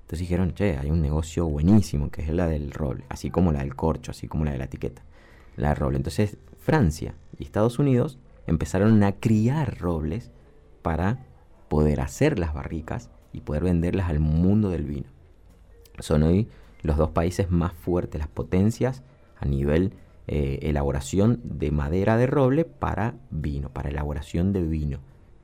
Entonces 0.01 0.21
dijeron, 0.21 0.55
che, 0.55 0.79
hay 0.79 0.89
un 0.89 0.99
negocio 0.99 1.45
buenísimo 1.45 2.09
que 2.09 2.23
es 2.23 2.29
la 2.29 2.47
del 2.47 2.71
roble, 2.71 3.05
así 3.07 3.29
como 3.29 3.51
la 3.51 3.59
del 3.59 3.75
corcho, 3.75 4.09
así 4.09 4.27
como 4.27 4.45
la 4.45 4.51
de 4.53 4.57
la 4.57 4.63
etiqueta, 4.63 5.03
la 5.55 5.69
del 5.69 5.77
roble. 5.77 5.97
Entonces 5.97 6.37
Francia 6.57 7.13
y 7.37 7.43
Estados 7.43 7.77
Unidos 7.77 8.17
empezaron 8.47 9.03
a 9.03 9.11
criar 9.11 9.77
robles 9.77 10.31
para 10.81 11.19
poder 11.67 12.01
hacer 12.01 12.39
las 12.39 12.55
barricas 12.55 13.11
y 13.31 13.41
poder 13.41 13.63
venderlas 13.63 14.09
al 14.09 14.19
mundo 14.19 14.71
del 14.71 14.85
vino. 14.85 15.09
Son 15.99 16.23
hoy 16.23 16.47
los 16.81 16.97
dos 16.97 17.11
países 17.11 17.51
más 17.51 17.73
fuertes, 17.73 18.19
las 18.19 18.29
potencias 18.29 19.03
a 19.39 19.45
nivel 19.45 19.93
eh, 20.27 20.59
elaboración 20.69 21.41
de 21.43 21.71
madera 21.71 22.17
de 22.17 22.27
roble 22.27 22.65
para 22.65 23.15
vino, 23.31 23.69
para 23.69 23.89
elaboración 23.89 24.53
de 24.53 24.61
vino 24.61 24.99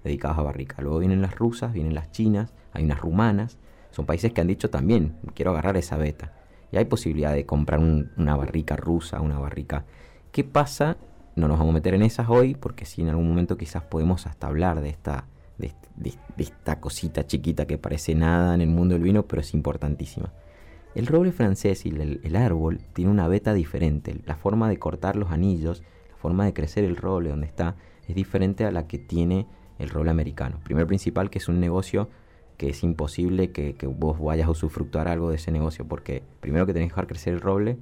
dedicados 0.05 0.37
a 0.37 0.43
barrica. 0.43 0.81
Luego 0.81 0.99
vienen 0.99 1.21
las 1.21 1.35
rusas, 1.35 1.73
vienen 1.73 1.95
las 1.95 2.11
chinas, 2.11 2.53
hay 2.71 2.83
unas 2.85 3.01
rumanas. 3.01 3.57
son 3.91 4.05
países 4.05 4.31
que 4.31 4.41
han 4.41 4.47
dicho 4.47 4.69
también, 4.69 5.15
quiero 5.33 5.51
agarrar 5.51 5.75
esa 5.77 5.97
beta. 5.97 6.33
Y 6.71 6.77
hay 6.77 6.85
posibilidad 6.85 7.33
de 7.33 7.45
comprar 7.45 7.79
una 7.79 8.35
barrica 8.35 8.75
rusa, 8.75 9.21
una 9.21 9.39
barrica. 9.39 9.85
¿Qué 10.31 10.43
pasa? 10.43 10.97
No 11.35 11.47
nos 11.47 11.57
vamos 11.57 11.71
a 11.71 11.75
meter 11.75 11.93
en 11.95 12.03
esas 12.03 12.29
hoy, 12.29 12.53
porque 12.53 12.85
si 12.85 13.01
en 13.01 13.09
algún 13.09 13.27
momento 13.27 13.57
quizás 13.57 13.83
podemos 13.83 14.27
hasta 14.27 14.47
hablar 14.47 14.81
de 14.81 14.89
esta, 14.89 15.25
de, 15.57 15.73
esta 16.37 16.79
cosita 16.79 17.25
chiquita 17.25 17.65
que 17.65 17.77
parece 17.77 18.13
nada 18.13 18.53
en 18.53 18.61
el 18.61 18.69
mundo 18.69 18.93
del 18.93 19.03
vino, 19.03 19.23
pero 19.23 19.41
es 19.41 19.53
importantísima. 19.53 20.31
El 20.95 21.07
roble 21.07 21.33
francés 21.33 21.85
y 21.85 21.89
el, 21.89 22.35
árbol 22.37 22.79
tiene 22.93 23.11
una 23.11 23.27
beta 23.27 23.53
diferente. 23.53 24.15
La 24.25 24.37
forma 24.37 24.69
de 24.69 24.79
cortar 24.79 25.17
los 25.17 25.29
anillos, 25.29 25.83
la 26.09 26.15
forma 26.15 26.45
de 26.45 26.53
crecer 26.53 26.85
el 26.85 26.95
roble 26.95 27.31
donde 27.31 27.47
está, 27.47 27.75
es 28.07 28.15
diferente 28.15 28.63
a 28.63 28.71
la 28.71 28.87
que 28.87 28.97
tiene 28.97 29.45
el 29.77 29.89
roble 29.89 30.11
americano. 30.11 30.61
Primer 30.63 30.87
principal 30.87 31.29
que 31.29 31.39
es 31.39 31.49
un 31.49 31.59
negocio 31.59 32.07
que 32.55 32.69
es 32.69 32.81
imposible 32.81 33.51
que, 33.51 33.75
vos 33.87 34.17
vayas 34.21 34.47
a 34.47 34.51
usufructuar 34.51 35.09
algo 35.09 35.29
de 35.29 35.35
ese 35.35 35.51
negocio, 35.51 35.85
porque 35.85 36.23
primero 36.39 36.65
que 36.65 36.71
tenés 36.71 36.87
que 36.87 36.93
dejar 36.93 37.07
crecer 37.07 37.33
el 37.33 37.41
roble 37.41 37.77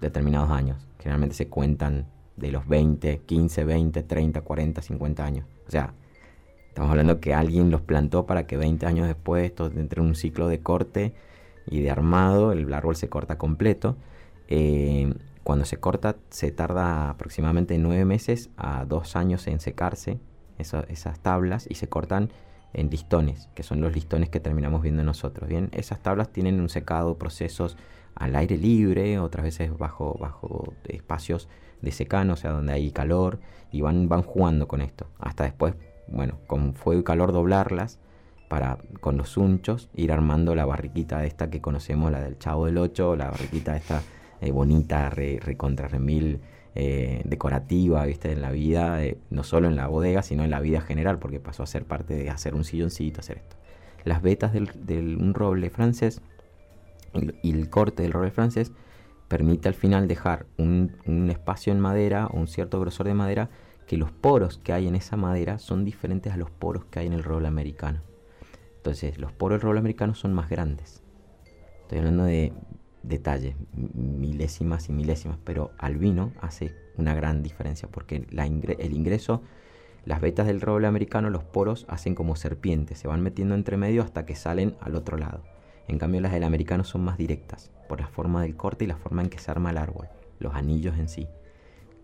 determinados 0.00 0.50
años. 0.50 0.88
Generalmente 1.00 1.34
se 1.34 1.48
cuentan 1.48 2.06
de 2.38 2.50
los 2.50 2.66
20, 2.66 3.18
15, 3.26 3.64
20, 3.64 4.02
30, 4.04 4.40
40, 4.40 4.80
50 4.80 5.22
años. 5.22 5.46
O 5.68 5.70
sea, 5.70 5.92
estamos 6.68 6.90
hablando 6.90 7.20
que 7.20 7.34
alguien 7.34 7.70
los 7.70 7.82
plantó 7.82 8.24
para 8.24 8.46
que 8.46 8.56
20 8.56 8.86
años 8.86 9.06
después, 9.06 9.44
esto 9.44 9.66
entre 9.66 10.00
un 10.00 10.14
ciclo 10.14 10.48
de 10.48 10.60
corte, 10.60 11.12
y 11.66 11.80
de 11.80 11.90
armado, 11.90 12.52
el 12.52 12.72
árbol 12.72 12.96
se 12.96 13.08
corta 13.08 13.38
completo. 13.38 13.96
Eh, 14.48 15.12
cuando 15.44 15.64
se 15.64 15.78
corta 15.78 16.16
se 16.30 16.50
tarda 16.52 17.10
aproximadamente 17.10 17.76
nueve 17.78 18.04
meses 18.04 18.50
a 18.56 18.84
dos 18.84 19.16
años 19.16 19.46
en 19.46 19.60
secarse 19.60 20.20
esas 20.58 21.18
tablas 21.20 21.66
y 21.68 21.74
se 21.74 21.88
cortan 21.88 22.30
en 22.72 22.88
listones, 22.88 23.48
que 23.54 23.62
son 23.62 23.80
los 23.80 23.92
listones 23.94 24.28
que 24.30 24.40
terminamos 24.40 24.82
viendo 24.82 25.02
nosotros. 25.02 25.48
Bien, 25.48 25.68
esas 25.72 26.00
tablas 26.00 26.32
tienen 26.32 26.60
un 26.60 26.68
secado, 26.68 27.18
procesos 27.18 27.76
al 28.14 28.36
aire 28.36 28.56
libre, 28.56 29.18
otras 29.18 29.44
veces 29.44 29.76
bajo, 29.76 30.16
bajo 30.20 30.72
espacios 30.88 31.48
de 31.80 31.90
secano, 31.90 32.34
o 32.34 32.36
sea, 32.36 32.52
donde 32.52 32.72
hay 32.72 32.92
calor, 32.92 33.40
y 33.72 33.80
van, 33.80 34.08
van 34.08 34.22
jugando 34.22 34.68
con 34.68 34.80
esto. 34.80 35.06
Hasta 35.18 35.44
después, 35.44 35.74
bueno, 36.06 36.38
con 36.46 36.74
fuego 36.74 37.00
y 37.00 37.04
calor 37.04 37.32
doblarlas 37.32 37.98
para 38.52 38.76
con 39.00 39.16
los 39.16 39.38
unchos 39.38 39.88
ir 39.94 40.12
armando 40.12 40.54
la 40.54 40.66
barriquita 40.66 41.24
esta 41.24 41.48
que 41.48 41.62
conocemos, 41.62 42.12
la 42.12 42.20
del 42.20 42.38
Chavo 42.38 42.66
del 42.66 42.76
Ocho, 42.76 43.16
la 43.16 43.30
barriquita 43.30 43.74
esta 43.74 44.02
eh, 44.42 44.52
bonita, 44.52 45.08
re, 45.08 45.40
contra 45.56 45.88
remil 45.88 46.38
eh, 46.74 47.22
decorativa, 47.24 48.04
viste, 48.04 48.30
en 48.30 48.42
la 48.42 48.50
vida, 48.50 49.02
eh, 49.02 49.16
no 49.30 49.42
solo 49.42 49.68
en 49.68 49.76
la 49.76 49.86
bodega, 49.86 50.20
sino 50.20 50.44
en 50.44 50.50
la 50.50 50.60
vida 50.60 50.82
general, 50.82 51.18
porque 51.18 51.40
pasó 51.40 51.62
a 51.62 51.66
ser 51.66 51.86
parte 51.86 52.14
de 52.14 52.28
hacer 52.28 52.54
un 52.54 52.64
silloncito, 52.64 53.20
hacer 53.20 53.38
esto. 53.38 53.56
Las 54.04 54.20
vetas 54.20 54.52
del, 54.52 55.16
un 55.18 55.32
roble 55.32 55.70
francés 55.70 56.20
y 57.42 57.52
el 57.52 57.70
corte 57.70 58.02
del 58.02 58.12
roble 58.12 58.32
francés 58.32 58.70
permite 59.28 59.68
al 59.68 59.74
final 59.74 60.08
dejar 60.08 60.44
un, 60.58 60.98
un 61.06 61.30
espacio 61.30 61.72
en 61.72 61.80
madera 61.80 62.26
o 62.26 62.36
un 62.36 62.48
cierto 62.48 62.78
grosor 62.80 63.06
de 63.06 63.14
madera 63.14 63.48
que 63.86 63.96
los 63.96 64.12
poros 64.12 64.58
que 64.58 64.74
hay 64.74 64.88
en 64.88 64.94
esa 64.94 65.16
madera 65.16 65.58
son 65.58 65.86
diferentes 65.86 66.34
a 66.34 66.36
los 66.36 66.50
poros 66.50 66.84
que 66.84 66.98
hay 66.98 67.06
en 67.06 67.14
el 67.14 67.24
roble 67.24 67.48
americano. 67.48 68.11
Entonces, 68.82 69.16
los 69.18 69.30
poros 69.30 69.60
del 69.60 69.62
roble 69.62 69.78
americano 69.78 70.12
son 70.16 70.34
más 70.34 70.50
grandes. 70.50 71.04
Estoy 71.82 71.98
hablando 71.98 72.24
de 72.24 72.52
detalles, 73.04 73.54
milésimas 73.94 74.88
y 74.88 74.92
milésimas, 74.92 75.38
pero 75.44 75.70
al 75.78 75.98
vino 75.98 76.32
hace 76.40 76.74
una 76.96 77.14
gran 77.14 77.44
diferencia 77.44 77.88
porque 77.88 78.26
el 78.28 78.92
ingreso, 78.92 79.42
las 80.04 80.20
vetas 80.20 80.48
del 80.48 80.60
roble 80.60 80.88
americano, 80.88 81.30
los 81.30 81.44
poros 81.44 81.86
hacen 81.88 82.16
como 82.16 82.34
serpientes, 82.34 82.98
se 82.98 83.06
van 83.06 83.22
metiendo 83.22 83.54
entre 83.54 83.76
medio 83.76 84.02
hasta 84.02 84.26
que 84.26 84.34
salen 84.34 84.74
al 84.80 84.96
otro 84.96 85.16
lado. 85.16 85.44
En 85.86 86.00
cambio, 86.00 86.20
las 86.20 86.32
del 86.32 86.42
americano 86.42 86.82
son 86.82 87.04
más 87.04 87.16
directas 87.16 87.70
por 87.88 88.00
la 88.00 88.08
forma 88.08 88.42
del 88.42 88.56
corte 88.56 88.84
y 88.84 88.88
la 88.88 88.96
forma 88.96 89.22
en 89.22 89.28
que 89.28 89.38
se 89.38 89.52
arma 89.52 89.70
el 89.70 89.78
árbol, 89.78 90.08
los 90.40 90.56
anillos 90.56 90.98
en 90.98 91.08
sí. 91.08 91.28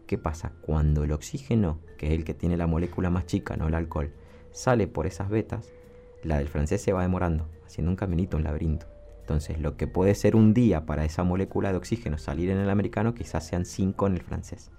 ¿Qué 0.06 0.16
pasa? 0.16 0.52
Cuando 0.60 1.02
el 1.02 1.10
oxígeno, 1.10 1.80
que 1.96 2.06
es 2.06 2.12
el 2.12 2.22
que 2.22 2.34
tiene 2.34 2.56
la 2.56 2.68
molécula 2.68 3.10
más 3.10 3.26
chica, 3.26 3.56
no 3.56 3.66
el 3.66 3.74
alcohol, 3.74 4.12
sale 4.52 4.86
por 4.86 5.08
esas 5.08 5.28
vetas, 5.28 5.72
la 6.22 6.38
del 6.38 6.48
francés 6.48 6.82
se 6.82 6.92
va 6.92 7.02
demorando, 7.02 7.48
haciendo 7.66 7.90
un 7.90 7.96
caminito, 7.96 8.36
un 8.36 8.44
laberinto. 8.44 8.86
Entonces, 9.20 9.60
lo 9.60 9.76
que 9.76 9.86
puede 9.86 10.14
ser 10.14 10.36
un 10.36 10.54
día 10.54 10.86
para 10.86 11.04
esa 11.04 11.22
molécula 11.22 11.70
de 11.70 11.76
oxígeno 11.76 12.16
salir 12.16 12.48
en 12.50 12.58
el 12.58 12.70
americano, 12.70 13.14
quizás 13.14 13.46
sean 13.46 13.66
cinco 13.66 14.06
en 14.06 14.14
el 14.14 14.22
francés. 14.22 14.70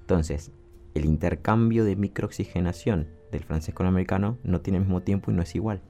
Entonces, 0.00 0.52
el 0.94 1.04
intercambio 1.04 1.84
de 1.84 1.96
microoxigenación 1.96 3.08
del 3.30 3.44
francés 3.44 3.74
con 3.74 3.86
el 3.86 3.90
americano 3.90 4.38
no 4.42 4.60
tiene 4.60 4.78
el 4.78 4.84
mismo 4.84 5.02
tiempo 5.02 5.30
y 5.30 5.34
no 5.34 5.42
es 5.42 5.54
igual. 5.54 5.82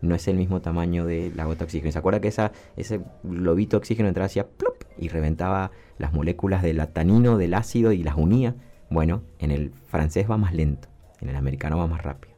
No 0.00 0.14
es 0.14 0.28
el 0.28 0.36
mismo 0.36 0.62
tamaño 0.62 1.04
de 1.04 1.32
la 1.34 1.44
gota 1.46 1.60
de 1.60 1.64
oxígeno. 1.64 1.90
¿Se 1.90 1.98
acuerda 1.98 2.20
que 2.20 2.28
esa, 2.28 2.52
ese 2.76 3.00
globito 3.24 3.76
de 3.76 3.78
oxígeno 3.78 4.08
entraba 4.08 4.26
hacia 4.26 4.48
plop 4.48 4.84
y 4.96 5.08
reventaba 5.08 5.72
las 5.98 6.12
moléculas 6.12 6.62
del 6.62 6.86
tanino, 6.88 7.38
del 7.38 7.54
ácido 7.54 7.92
y 7.92 8.02
las 8.02 8.16
unía? 8.16 8.54
Bueno, 8.88 9.22
en 9.38 9.50
el 9.50 9.72
francés 9.72 10.30
va 10.30 10.36
más 10.36 10.54
lento, 10.54 10.88
en 11.20 11.28
el 11.28 11.36
americano 11.36 11.78
va 11.78 11.86
más 11.86 12.02
rápido. 12.02 12.35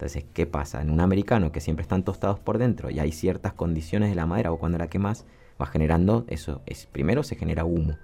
Entonces, 0.00 0.24
¿qué 0.32 0.46
pasa? 0.46 0.80
En 0.80 0.88
un 0.88 1.00
americano 1.00 1.52
que 1.52 1.60
siempre 1.60 1.82
están 1.82 2.04
tostados 2.04 2.38
por 2.38 2.56
dentro 2.56 2.88
y 2.88 3.00
hay 3.00 3.12
ciertas 3.12 3.52
condiciones 3.52 4.08
de 4.08 4.14
la 4.14 4.24
madera 4.24 4.50
o 4.50 4.56
cuando 4.56 4.78
la 4.78 4.86
quemas, 4.86 5.26
va 5.60 5.66
generando 5.66 6.24
eso. 6.28 6.62
Es, 6.64 6.86
primero 6.86 7.22
se 7.22 7.36
genera 7.36 7.66
humo. 7.66 7.98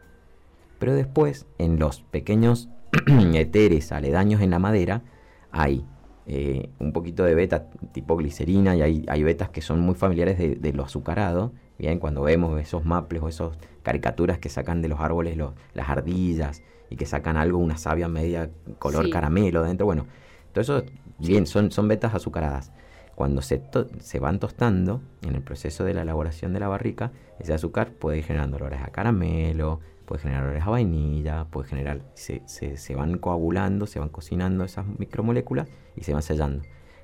Pero 0.78 0.92
después, 0.92 1.46
en 1.56 1.78
los 1.78 2.02
pequeños 2.02 2.68
eteres 3.32 3.92
aledaños 3.92 4.42
en 4.42 4.50
la 4.50 4.59
madera, 4.59 5.04
hay 5.50 5.87
eh, 6.26 6.68
un 6.80 6.92
poquito 6.92 7.24
de 7.24 7.35
beta 7.35 7.70
tipo 7.92 8.18
glicerina 8.18 8.76
y 8.76 8.82
hay, 8.82 9.06
hay 9.09 9.22
betas 9.22 9.48
que 9.48 9.62
son 9.62 9.80
muy 9.80 9.94
familiares 9.94 10.37
de, 10.37 10.72
lo 10.74 10.85
azucarado. 10.85 11.52
Bien, 11.78 11.98
cuando 11.98 12.20
vemos 12.20 12.61
esos 12.61 12.85
maples 12.85 13.22
o 13.22 13.28
esas 13.28 13.56
caricaturas 13.82 14.38
que 14.38 14.50
sacan 14.50 14.82
de 14.82 14.88
los 14.88 15.00
árboles 15.00 15.38
las 15.72 15.88
ardillas 15.88 16.62
y 16.90 16.96
que 16.96 17.06
sacan 17.06 17.38
algo, 17.38 17.56
una 17.56 17.78
savia 17.78 18.06
media 18.06 18.50
color 18.78 19.09
caramelo 19.09 19.62
dentro. 19.62 19.87
Bueno, 19.87 20.04
todo 20.52 20.61
eso 20.61 20.85
Bien, 21.18 21.46
son, 21.46 21.70
son 21.70 21.88
vetas 21.88 22.14
azucaradas. 22.14 22.72
Cuando 23.14 23.40
se, 23.40 23.62
se 24.00 24.18
van 24.18 24.38
tostando 24.38 25.00
en 25.22 25.35
el 25.35 25.42
proceso 25.42 25.85
de 25.85 25.94
la 25.94 26.02
elaboración 26.02 26.52
de 26.52 26.61
la 26.61 26.68
barrica, 26.68 27.12
ese 27.38 27.55
azúcar 27.55 27.92
puede 27.92 28.18
ir 28.18 28.24
generando 28.24 28.59
olores 28.59 28.83
a 28.83 28.88
caramelo, 28.88 29.81
puede 30.07 30.22
generar 30.22 30.44
olores 30.44 30.62
a 30.64 30.70
vainilla, 30.70 31.46
puede 31.46 31.68
generar, 31.68 32.02
se, 32.14 32.42
se, 32.46 32.94
van 32.94 33.18
coagulando, 33.18 33.87
se 33.87 33.98
van 33.98 34.11
cocinando 34.11 34.64
esas 34.64 34.87
micromoléculas 34.98 35.68
y 35.96 36.05
se 36.05 36.12
van 36.12 36.22
sellando. 36.22 36.62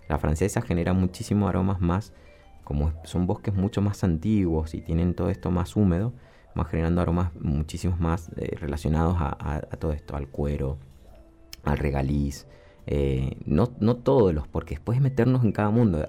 La 0.08 0.18
francesa 0.18 0.60
genera 0.60 0.92
muchísimos 0.92 1.48
aromas 1.48 1.80
más, 1.80 2.12
como 2.64 2.92
son 3.04 3.26
bosques 3.26 3.54
mucho 3.54 3.80
más 3.80 4.04
antiguos 4.04 4.74
y 4.74 4.82
tienen 4.82 5.14
todo 5.14 5.30
esto 5.30 5.50
más 5.50 5.76
húmedo, 5.76 6.12
van 6.54 6.66
generando 6.66 7.00
aromas 7.00 7.34
muchísimos 7.40 7.98
más 7.98 8.30
eh, 8.36 8.56
relacionados 8.58 9.16
a, 9.18 9.36
a, 9.56 9.60
todo 9.78 9.92
esto, 9.92 10.14
al 10.16 10.28
cuero, 10.28 10.78
al 11.64 11.78
regaliz, 11.78 12.46
eh, 12.86 13.36
no, 13.44 13.72
no 13.80 13.96
todos 13.96 14.34
los, 14.34 14.48
porque 14.48 14.74
después 14.74 14.98
de 14.98 15.02
meternos 15.02 15.44
en 15.44 15.52
cada 15.52 15.70
mundo. 15.70 16.08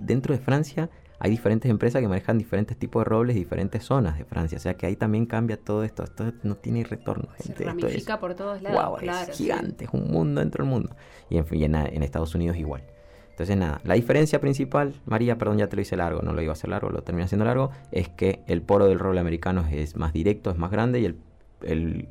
dentro 0.00 0.34
de 0.34 0.40
Francia 0.40 0.90
hay 1.18 1.30
diferentes 1.30 1.70
empresas 1.70 2.02
que 2.02 2.08
manejan 2.08 2.36
diferentes 2.36 2.76
tipos 2.76 3.02
de 3.02 3.04
robles, 3.04 3.36
diferentes 3.36 3.84
zonas 3.84 4.18
de 4.18 4.24
Francia. 4.24 4.58
O 4.58 4.60
sea 4.60 4.74
que 4.74 4.86
ahí 4.86 4.96
también 4.96 5.26
cambia 5.26 5.56
todo 5.56 5.84
esto. 5.84 6.02
Esto 6.02 6.32
no 6.42 6.56
tiene 6.56 6.82
retorno, 6.82 7.28
gente. 7.38 7.58
Se 7.58 7.64
ramifica 7.64 8.18
por 8.18 8.34
todos 8.34 8.60
lados. 8.60 9.00
es 9.02 9.36
gigante, 9.36 9.84
es 9.84 9.90
un 9.92 10.10
mundo 10.10 10.40
dentro 10.40 10.64
del 10.64 10.72
mundo. 10.72 10.96
Y 11.30 11.38
en, 11.38 11.74
en, 11.76 12.02
Estados 12.02 12.34
Unidos 12.34 12.56
igual. 12.56 12.82
Entonces, 13.30 13.56
nada, 13.56 13.80
la 13.84 13.94
diferencia 13.94 14.40
principal, 14.40 14.94
María, 15.06 15.38
perdón, 15.38 15.58
ya 15.58 15.68
te 15.68 15.76
lo 15.76 15.82
hice 15.82 15.96
largo, 15.96 16.22
no 16.22 16.32
lo 16.32 16.42
iba 16.42 16.50
a 16.50 16.54
hacer 16.54 16.70
largo, 16.70 16.90
lo 16.90 17.02
terminé 17.02 17.24
haciendo 17.24 17.44
largo, 17.44 17.70
es 17.92 18.08
que 18.08 18.42
el 18.46 18.60
poro 18.60 18.86
del 18.86 18.98
roble 18.98 19.20
americano 19.20 19.64
es 19.70 19.96
más 19.96 20.12
directo, 20.12 20.50
es 20.50 20.58
más 20.58 20.72
grande 20.72 21.00
y 21.00 21.04
el, 21.04 21.16
el 21.62 22.08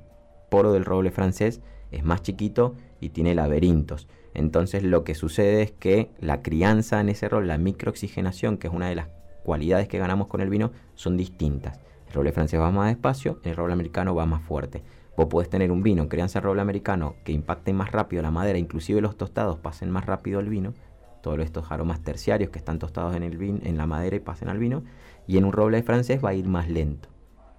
poro 0.50 0.72
del 0.72 0.86
roble 0.86 1.12
francés 1.12 1.62
es 1.92 2.04
más 2.04 2.22
chiquito 2.22 2.76
y 3.02 3.10
tiene 3.10 3.36
laberintos. 3.36 4.08
Entonces 4.34 4.84
lo 4.84 5.04
que 5.04 5.16
sucede 5.16 5.62
es 5.64 5.72
que 5.72 6.12
la 6.20 6.42
crianza 6.42 7.02
en 7.02 7.10
ese 7.10 7.28
rol, 7.28 7.48
la 7.48 7.58
microoxigenación, 7.58 8.58
que 8.58 8.68
es 8.68 8.74
una 8.74 8.88
de 8.88 8.96
las 8.96 9.10
cualidades 9.44 9.90
que 9.90 9.98
ganamos 9.98 10.28
con 10.28 10.40
el 10.40 10.50
vino, 10.50 10.72
son 10.96 11.18
distintas. 11.18 11.82
El 12.08 12.14
roble 12.14 12.32
francés 12.32 12.60
va 12.60 12.72
más 12.72 12.88
despacio, 12.88 13.40
el 13.44 13.56
roble 13.56 13.74
americano 13.74 14.16
va 14.16 14.26
más 14.26 14.44
fuerte. 14.44 14.84
Vos 15.18 15.28
podés 15.28 15.50
tener 15.50 15.72
un 15.72 15.84
vino 15.84 16.08
crianza 16.08 16.40
roble 16.40 16.62
americano 16.62 17.16
que 17.26 17.34
impacte 17.34 17.74
más 17.74 17.92
rápido 17.92 18.22
la 18.22 18.32
madera, 18.32 18.58
inclusive 18.58 19.02
los 19.02 19.18
tostados 19.18 19.58
pasen 19.58 19.92
más 19.92 20.06
rápido 20.06 20.40
el 20.40 20.48
vino, 20.48 20.74
todos 21.22 21.40
estos 21.40 21.72
aromas 21.72 22.02
terciarios 22.02 22.50
que 22.50 22.60
están 22.60 22.80
tostados 22.80 23.16
en, 23.16 23.24
el 23.24 23.38
vino, 23.38 23.60
en 23.64 23.78
la 23.78 23.88
madera 23.88 24.16
y 24.16 24.20
pasen 24.20 24.50
al 24.50 24.58
vino, 24.58 24.84
y 25.28 25.38
en 25.38 25.46
un 25.46 25.52
roble 25.52 25.84
francés 25.84 26.24
va 26.24 26.30
a 26.30 26.34
ir 26.34 26.48
más 26.48 26.70
lento. 26.70 27.10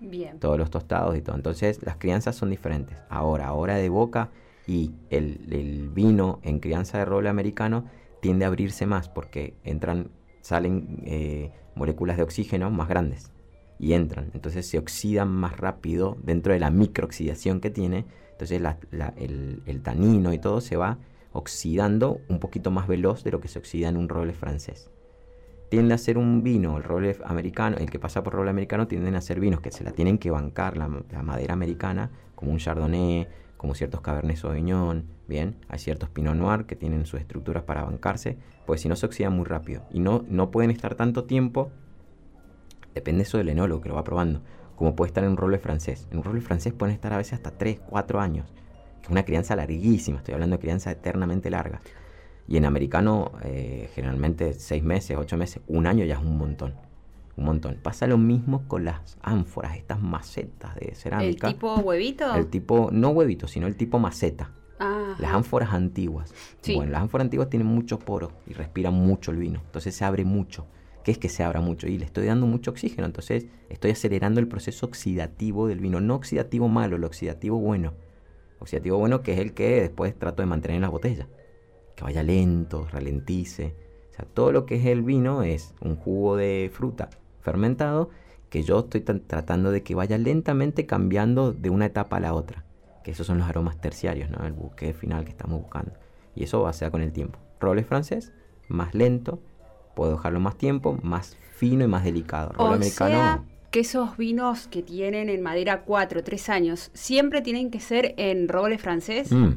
Bien. 0.01 0.41
Todos 0.41 0.59
los 0.59 0.71
tostados 0.71 1.17
y 1.17 1.23
todo. 1.23 1.37
Entonces 1.37 1.81
las 1.83 1.97
crianzas 1.97 2.35
son 2.35 2.51
diferentes. 2.51 2.99
Ahora, 3.09 3.47
ahora 3.47 3.77
de 3.77 3.89
boca 3.89 4.31
y 4.67 4.93
el, 5.11 5.91
vino 5.93 6.41
en 6.43 6.61
crianza 6.61 6.99
de 6.99 7.05
roble 7.05 7.29
americano 7.29 7.85
tiende 8.21 8.45
a 8.45 8.49
abrirse 8.49 8.87
más 8.87 9.09
porque 9.09 9.55
entran, 9.65 10.11
salen 10.41 11.03
eh, 11.05 11.51
moléculas 11.75 12.17
de 12.17 12.23
oxígeno 12.23 12.71
más 12.71 12.89
grandes 12.89 13.33
y 13.79 13.95
entran. 13.95 14.31
Entonces 14.35 14.67
se 14.69 14.79
oxidan 14.79 15.29
más 15.29 15.57
rápido 15.57 16.17
dentro 16.23 16.53
de 16.53 16.61
la 16.61 16.71
microoxidación 16.71 17.61
que 17.61 17.71
tiene. 17.71 18.07
Entonces 18.31 18.63
el, 18.93 19.63
el, 19.67 19.83
tanino 19.83 20.33
y 20.33 20.39
todo 20.39 20.61
se 20.61 20.77
va 20.77 20.99
oxidando 21.33 22.21
un 22.29 22.39
poquito 22.39 22.71
más 22.71 22.87
veloz 22.87 23.25
de 23.25 23.33
lo 23.33 23.41
que 23.41 23.49
se 23.49 23.59
oxida 23.59 23.89
en 23.89 23.97
un 23.97 24.09
roble 24.09 24.35
francés. 24.35 24.91
tiende 25.69 25.95
a 25.95 25.99
ser 25.99 26.19
un 26.19 26.43
vino, 26.43 26.77
el 26.77 26.85
roble 26.85 27.17
americano, 27.25 27.79
el 27.79 27.91
que 27.91 27.99
pasa 27.99 28.23
por 28.23 28.35
roble 28.35 28.51
americano 28.51 28.87
tienden 28.87 29.17
a 29.17 29.21
ser 29.21 29.41
vinos 29.41 29.61
que 29.61 29.73
se 29.73 29.85
la 29.85 29.93
tienen 29.93 30.19
que 30.19 30.31
bancar 30.31 30.77
la, 30.77 30.89
madera 30.89 31.55
americana, 31.55 32.11
como 32.35 32.53
un 32.53 32.59
chardonnay, 32.59 33.27
como 33.63 33.77
ciertos 33.77 34.01
cabernet 34.01 34.37
sauvignon, 34.37 35.05
bien, 35.29 35.55
hay 35.69 35.79
ciertos 35.79 36.11
pinot 36.11 36.35
noir 36.35 36.65
que 36.65 36.75
tienen 36.75 37.07
sus 37.07 37.21
estructuras 37.21 37.63
para 37.63 37.85
bancarse, 37.85 38.37
pues 38.67 38.81
si 38.81 38.89
no 38.89 38.97
se 38.97 39.07
oxidan 39.07 39.35
muy 39.35 39.45
rápido 39.45 39.85
y 39.93 40.01
no, 40.01 40.25
no 40.29 40.51
pueden 40.51 40.73
estar 40.73 40.97
tanto 40.97 41.27
tiempo, 41.27 41.71
depende 42.93 43.23
eso 43.23 43.39
del 43.39 43.51
enólogo 43.51 43.81
que 43.81 43.89
lo 43.89 43.95
va 43.95 44.03
probando, 44.03 44.43
como 44.75 44.97
puede 44.97 45.11
estar 45.11 45.23
en 45.23 45.31
un 45.31 45.37
roble 45.37 45.61
francés. 45.61 46.09
En 46.11 46.19
un 46.19 46.25
roble 46.25 46.41
francés 46.41 46.73
pueden 46.73 46.93
estar 46.93 47.13
a 47.13 47.19
veces 47.19 47.35
hasta 47.35 47.53
3, 47.53 47.79
4 47.89 48.21
años, 48.21 48.53
que 49.01 49.05
es 49.05 49.11
una 49.11 49.25
crianza 49.25 49.55
larguísima, 49.55 50.19
estoy 50.19 50.35
hablando 50.35 50.57
de 50.57 50.61
crianza 50.61 50.91
eternamente 50.91 51.49
larga. 51.49 51.81
Y 52.49 52.57
en 52.57 52.65
americano, 52.65 53.31
eh, 53.45 53.91
generalmente 53.95 54.55
seis 54.55 54.83
meses, 54.83 55.17
ocho 55.17 55.37
meses, 55.37 55.63
un 55.69 55.87
año 55.87 56.05
ya 56.05 56.17
es 56.17 56.21
un 56.21 56.37
montón. 56.37 56.75
Un 57.37 57.45
montón. 57.45 57.79
Pasa 57.83 58.07
lo 58.07 58.19
mismo 58.19 58.67
con 58.69 58.85
las 58.85 59.17
ánforas, 59.23 59.77
estas 59.77 60.01
macetas 60.01 60.75
de 60.77 60.95
cerámica. 60.95 61.49
¿El 61.49 61.55
tipo 61.55 61.75
huevito? 61.77 62.35
El 62.35 62.49
tipo, 62.49 62.91
no 62.93 63.11
huevito, 63.11 63.49
sino 63.49 63.67
el 63.67 63.77
tipo 63.77 63.99
maceta. 63.99 64.51
Las 65.19 65.33
ánforas 65.33 65.73
antiguas. 65.73 66.35
Bueno, 66.75 66.91
las 66.91 67.03
ánforas 67.03 67.27
antiguas 67.27 67.49
tienen 67.49 67.69
muchos 67.69 68.03
poros 68.03 68.33
y 68.47 68.53
respiran 68.53 68.95
mucho 68.95 69.31
el 69.31 69.37
vino. 69.37 69.61
Entonces 69.65 69.95
se 69.95 70.05
abre 70.05 70.25
mucho. 70.25 70.67
¿Qué 71.05 71.13
es 71.13 71.19
que 71.19 71.29
se 71.29 71.45
abra 71.45 71.61
mucho? 71.61 71.87
Y 71.87 71.99
le 71.99 72.05
estoy 72.05 72.27
dando 72.27 72.47
mucho 72.47 72.73
oxígeno. 72.73 73.07
Entonces 73.07 73.47
estoy 73.69 73.93
acelerando 73.93 74.41
el 74.41 74.49
proceso 74.49 74.87
oxidativo 74.87 75.69
del 75.69 75.79
vino. 75.79 76.01
No 76.01 76.17
oxidativo 76.17 76.69
malo, 76.69 76.97
el 76.97 77.05
oxidativo 77.05 77.59
bueno. 77.59 77.93
Oxidativo 78.59 78.99
bueno 78.99 79.23
que 79.23 79.35
es 79.35 79.39
el 79.39 79.55
que 79.55 79.83
después 79.83 80.19
trato 80.19 80.43
de 80.43 80.47
mantener 80.47 80.77
en 80.77 80.83
las 80.83 80.91
botellas 80.91 81.29
que 81.95 82.05
vaya 82.05 82.23
lento, 82.23 82.87
ralentice. 82.91 83.77
O 84.11 84.15
sea, 84.15 84.25
todo 84.25 84.51
lo 84.51 84.67
que 84.67 84.77
es 84.77 84.87
el 84.87 85.03
vino 85.03 85.43
es 85.43 85.75
un 85.81 85.97
jugo 85.97 86.37
de 86.37 86.71
fruta 86.73 87.11
fermentado 87.43 88.11
que 88.49 88.63
yo 88.63 88.81
estoy 88.81 89.01
tratando 89.01 89.71
de 89.71 89.83
que 89.83 89.95
vaya 89.95 90.19
lentamente 90.19 90.87
cambiando 90.87 91.53
de 91.53 91.71
una 91.71 91.87
etapa 91.87 92.19
a 92.19 92.21
la 92.21 92.35
otra. 92.35 92.65
Que 93.03 93.11
esos 93.11 93.27
son 93.27 93.39
los 93.39 93.49
aromas 93.49 93.81
terciarios, 93.81 94.31
¿no? 94.31 94.45
El 94.47 94.53
buque 94.53 94.93
final 94.93 95.25
que 95.25 95.31
estamos 95.31 95.61
buscando. 95.61 95.93
Y 96.35 96.45
eso 96.45 96.63
va 96.63 96.71
a 96.71 96.73
ser 96.73 96.91
con 96.91 97.03
el 97.03 97.13
tiempo. 97.13 97.39
Roble 97.61 97.85
francés, 97.85 98.33
más 98.69 98.95
lento, 98.95 99.41
puedo 99.95 100.13
dejarlo 100.13 100.41
más 100.41 100.57
tiempo, 100.57 100.99
más 101.03 101.37
fino 101.55 101.85
y 101.85 101.89
más 101.89 102.05
delicado. 102.05 102.53
Roble 102.53 102.77
americano. 102.77 103.11
Sea 103.11 103.45
que 103.73 103.81
esos 103.81 104.19
vinos 104.19 104.69
que 104.69 104.83
tienen 104.83 105.31
en 105.31 105.41
madera 105.43 105.83
4, 105.85 106.23
3 106.23 106.49
años, 106.51 106.91
siempre 106.93 107.41
tienen 107.41 107.71
que 107.71 107.81
ser 107.81 108.15
en 108.19 108.47
roble 108.49 108.77
francés. 108.77 109.33
Mm. 109.33 109.55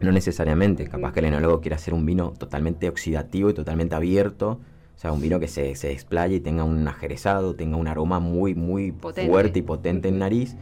No 0.00 0.12
necesariamente, 0.12 0.88
capaz 0.88 1.12
que 1.12 1.20
el 1.20 1.26
enólogo 1.26 1.60
quiera 1.60 1.76
hacer 1.76 1.94
un 1.94 2.04
vino 2.04 2.32
totalmente 2.32 2.88
oxidativo 2.88 3.48
y 3.50 3.54
totalmente 3.54 3.94
abierto, 3.94 4.60
o 5.00 5.02
sea, 5.02 5.12
un 5.12 5.22
vino 5.22 5.40
que 5.40 5.48
se, 5.48 5.74
se 5.76 5.92
y 5.94 6.40
tenga 6.40 6.62
un 6.62 6.86
ajerezado, 6.86 7.54
tenga 7.54 7.78
un 7.78 7.88
aroma 7.88 8.20
muy, 8.20 8.54
muy 8.54 8.92
fuerte 8.92 9.60
y 9.60 9.62
potente 9.62 10.08
en 10.08 10.18
nariz. 10.18 10.58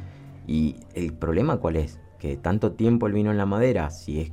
Y 0.47 0.77
el 0.95 1.13
problema 1.13 1.57
cuál 1.57 1.75
es? 1.75 1.99
Que 2.21 2.37
tanto 2.37 2.71
tiempo 2.71 3.09
el 3.09 3.15
vino 3.15 3.33
en 3.33 3.37
la 3.37 3.47
madera, 3.47 3.91
si 3.91 4.21
es, 4.21 4.31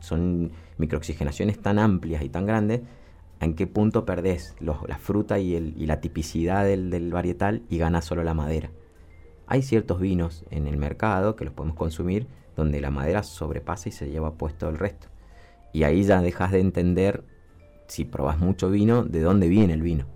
son 0.00 0.50
microoxigenaciones 0.78 1.62
tan 1.62 1.78
amplias 1.78 2.24
y 2.24 2.30
tan 2.30 2.46
grandes, 2.46 2.80
¿en 3.38 3.54
qué 3.54 3.68
punto 3.68 4.04
perdés 4.04 4.56
la 4.58 4.98
fruta 4.98 5.38
y, 5.38 5.54
el, 5.54 5.72
y 5.80 5.86
la 5.86 6.00
tipicidad 6.00 6.64
del, 6.64 6.90
del 6.90 7.12
varietal 7.12 7.62
y 7.68 7.78
gana 7.78 8.02
solo 8.02 8.24
la 8.24 8.34
madera? 8.34 8.72
Hay 9.46 9.62
ciertos 9.62 10.00
vinos 10.00 10.44
en 10.50 10.66
el 10.66 10.78
mercado 10.78 11.36
que 11.36 11.44
los 11.44 11.54
podemos 11.54 11.76
consumir 11.76 12.26
donde 12.56 12.80
la 12.80 12.90
madera 12.90 13.22
sobrepasa 13.22 13.88
y 13.88 13.92
se 13.92 14.10
lleva 14.10 14.32
puesto 14.32 14.68
el 14.68 14.78
resto. 14.78 15.06
Y 15.72 15.84
ahí 15.84 16.02
ya 16.02 16.20
dejas 16.22 16.50
de 16.50 16.58
entender, 16.58 17.22
si 17.86 18.04
probas 18.04 18.38
mucho 18.38 18.70
vino, 18.70 19.04
de 19.04 19.20
dónde 19.20 19.48
viene 19.48 19.74
el 19.74 19.82
vino. 19.82 20.06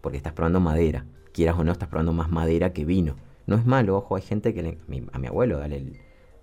Porque 0.00 0.16
estás 0.16 0.32
probando 0.32 0.60
madera. 0.60 1.04
Quieras 1.32 1.58
o 1.58 1.64
no, 1.64 1.72
estás 1.72 1.88
probando 1.88 2.12
más 2.12 2.30
madera 2.30 2.72
que 2.72 2.84
vino. 2.84 3.16
No 3.46 3.56
es 3.56 3.66
malo, 3.66 3.96
ojo, 3.96 4.16
hay 4.16 4.22
gente 4.22 4.54
que 4.54 4.78
a, 5.12 5.18
mi, 5.18 5.26
abuelo 5.26 5.58
dale, 5.58 5.84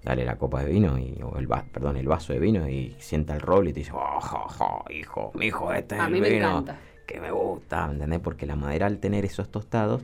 dale 0.04 0.26
la 0.26 0.38
copa 0.38 0.64
de 0.64 0.72
vino, 0.72 0.98
y, 0.98 1.22
o 1.22 1.38
el, 1.38 1.48
perdón, 1.48 1.98
el 1.98 2.08
vaso 2.08 2.34
de 2.34 2.40
vino 2.40 2.68
y 2.68 2.96
sienta 3.00 3.34
el 3.34 3.42
roble 3.42 3.70
y 3.70 3.74
te 3.74 3.80
dice, 3.80 3.92
oh, 3.94 4.20
hijo, 4.90 5.32
mi 5.36 5.46
hijo, 5.46 5.72
este 5.72 5.96
es 5.96 6.02
el 6.02 6.14
vino 6.22 6.66
que 7.08 7.22
me 7.22 7.32
gusta, 7.32 7.90
¿entendés? 7.90 8.20
Porque 8.20 8.46
la 8.46 8.56
madera 8.56 8.86
al 8.86 9.00
tener 9.00 9.26
esos 9.26 9.50
tostados 9.50 10.04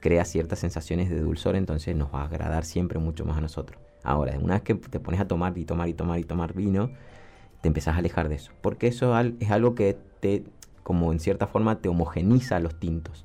crea 0.00 0.24
ciertas 0.26 0.58
sensaciones 0.58 1.08
de 1.08 1.18
dulzor, 1.18 1.56
entonces 1.56 1.96
nos 1.96 2.14
va 2.14 2.20
a 2.20 2.24
agradar 2.26 2.64
siempre 2.64 2.98
mucho 2.98 3.24
más 3.24 3.38
a 3.38 3.40
nosotros. 3.40 3.80
Ahora, 4.04 4.38
una 4.38 4.54
vez 4.54 4.62
que 4.62 4.74
te 4.74 5.00
pones 5.00 5.18
a 5.20 5.26
tomar 5.26 5.56
y 5.56 5.64
tomar 5.64 5.88
y 5.88 5.94
tomar 5.94 6.18
y 6.18 6.24
tomar 6.24 6.52
vino, 6.52 6.90
te 7.64 7.68
empezás 7.68 7.94
a 7.94 8.00
alejar 8.00 8.28
de 8.28 8.34
eso. 8.34 8.52
Porque 8.60 8.88
eso 8.88 9.18
es 9.18 9.50
algo 9.50 9.74
que 9.74 9.96
te, 10.20 10.44
como 10.82 11.12
en 11.12 11.18
cierta 11.18 11.46
forma, 11.46 11.80
te 11.80 11.88
homogeniza 11.88 12.60
los 12.60 12.78
tintos. 12.78 13.24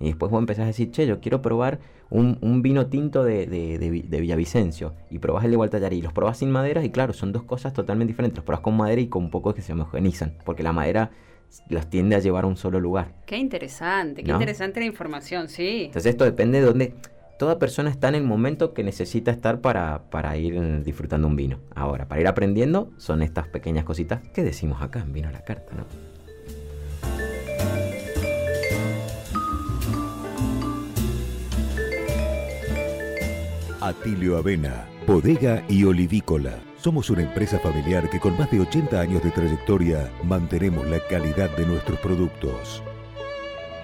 Y 0.00 0.06
después 0.06 0.32
vos 0.32 0.40
empezás 0.40 0.62
a 0.62 0.68
decir, 0.68 0.90
che, 0.92 1.06
yo 1.06 1.20
quiero 1.20 1.42
probar 1.42 1.78
un, 2.08 2.62
vino 2.62 2.86
tinto 2.86 3.22
de, 3.22 3.46
de, 3.46 4.20
Villavicencio. 4.20 4.94
Y 5.10 5.18
probás 5.18 5.44
el 5.44 5.50
de 5.50 5.58
Gualtallarí. 5.58 5.98
Y 5.98 6.00
los 6.00 6.14
probás 6.14 6.38
sin 6.38 6.50
madera 6.50 6.82
y 6.84 6.90
claro, 6.90 7.12
son 7.12 7.32
dos 7.32 7.42
cosas 7.42 7.74
totalmente 7.74 8.12
diferentes. 8.12 8.38
Los 8.38 8.46
probás 8.46 8.62
con 8.62 8.78
madera 8.78 9.02
y 9.02 9.08
con 9.08 9.24
un 9.24 9.30
poco 9.30 9.52
que 9.52 9.60
se 9.60 9.74
homogenizan. 9.74 10.32
Porque 10.46 10.62
la 10.62 10.72
madera 10.72 11.10
las 11.68 11.90
tiende 11.90 12.16
a 12.16 12.20
llevar 12.20 12.44
a 12.44 12.46
un 12.46 12.56
solo 12.56 12.80
lugar. 12.80 13.12
Qué 13.26 13.36
interesante, 13.36 14.24
qué 14.24 14.30
interesante 14.30 14.80
la 14.80 14.86
información, 14.86 15.50
sí. 15.50 15.82
Entonces 15.84 16.12
esto 16.12 16.24
depende 16.24 16.60
de 16.60 16.66
dónde 16.66 16.94
toda 17.38 17.58
persona 17.58 17.90
está 17.90 18.08
en 18.08 18.14
el 18.14 18.24
momento 18.24 18.72
que 18.72 18.82
necesita 18.82 19.30
estar 19.30 19.60
para, 19.60 20.02
para, 20.10 20.36
ir 20.36 20.82
disfrutando 20.82 21.28
un 21.28 21.36
vino. 21.36 21.58
Ahora, 21.74 22.08
para 22.08 22.20
ir 22.20 22.28
aprendiendo, 22.28 22.90
son 22.96 23.22
estas 23.22 23.48
pequeñas 23.48 23.84
cositas 23.84 24.20
que 24.28 24.42
decimos 24.42 24.82
acá 24.82 25.00
en 25.00 25.12
Vino 25.12 25.28
a 25.28 25.32
la 25.32 25.44
Carta, 25.44 25.74
¿no? 25.74 25.84
Atilio 33.80 34.36
Avena, 34.36 34.86
bodega 35.06 35.62
y 35.68 35.84
olivícola. 35.84 36.58
Somos 36.78 37.08
una 37.10 37.22
empresa 37.22 37.58
familiar 37.60 38.10
que 38.10 38.18
con 38.18 38.36
más 38.36 38.50
de 38.50 38.60
80 38.60 39.00
años 39.00 39.22
de 39.22 39.30
trayectoria 39.30 40.10
mantenemos 40.24 40.86
la 40.88 40.98
calidad 41.08 41.54
de 41.56 41.66
nuestros 41.66 41.98
productos. 42.00 42.82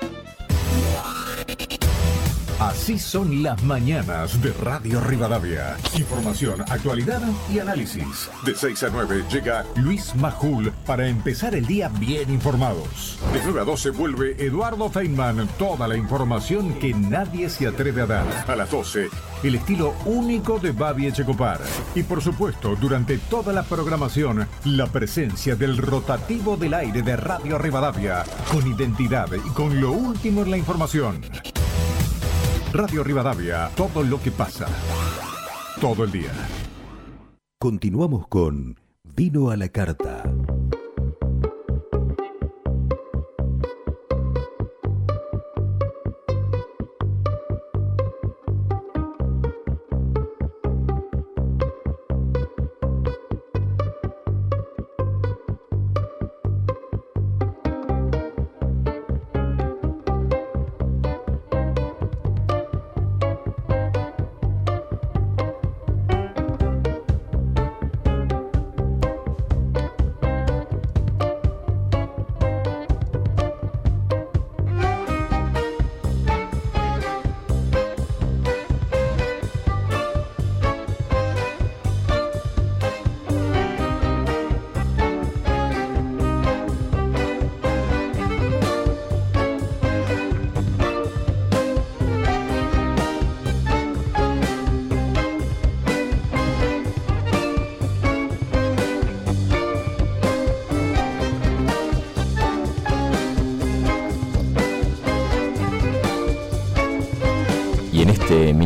Así 2.60 2.98
son 2.98 3.44
las 3.44 3.62
mañanas 3.64 4.42
de 4.42 4.54
Radio 4.54 5.02
Rivadavia. 5.02 5.76
Información, 5.98 6.62
actualidad 6.62 7.22
y 7.54 7.60
análisis. 7.60 8.30
De 8.46 8.56
6 8.56 8.84
a 8.84 8.90
9 8.92 9.26
llega 9.30 9.66
Luis 9.76 10.16
Majul 10.16 10.72
para 10.86 11.06
empezar 11.06 11.54
el 11.54 11.66
día 11.66 11.90
bien 12.00 12.30
informados. 12.30 13.20
De 13.34 13.42
9 13.44 13.60
a 13.60 13.64
12 13.66 13.90
vuelve 13.90 14.36
Eduardo 14.40 14.90
Feynman. 14.90 15.50
Toda 15.60 15.86
la 15.90 15.98
información 15.98 16.76
que 16.80 16.94
nadie 16.94 17.50
se 17.50 17.68
atreve 17.68 18.04
a 18.04 18.06
dar. 18.06 18.46
A 18.48 18.56
las 18.56 18.72
12, 18.72 19.10
el 19.44 19.56
estilo 19.56 19.94
único 20.06 20.58
de 20.58 20.72
Babi 20.72 21.08
Echecopar. 21.08 21.60
Y 21.94 22.04
por 22.04 22.22
supuesto, 22.22 22.78
durante 22.78 23.18
toda 23.18 23.52
la 23.52 23.64
programación, 23.64 24.48
la 24.64 24.88
presencia 24.88 25.58
del 25.58 25.76
rotativo 25.76 26.56
del 26.56 26.74
aire 26.74 27.02
de 27.02 27.18
Radio 27.18 27.58
Rivadavia. 27.58 28.24
Con 28.50 28.66
identidad 28.66 29.28
y 29.34 29.50
con 29.50 29.82
lo 29.82 29.92
último 29.92 30.44
en 30.44 30.52
la 30.52 30.58
información. 30.58 31.22
Radio 32.76 33.06
Rivadavia, 33.06 33.72
todo 33.74 34.04
lo 34.04 34.22
que 34.22 34.32
pasa. 34.32 34.68
Todo 35.80 36.04
el 36.04 36.12
día. 36.12 36.32
Continuamos 37.58 38.28
con 38.28 38.78
Vino 39.16 39.50
a 39.50 39.56
la 39.56 39.70
Carta. 39.70 40.24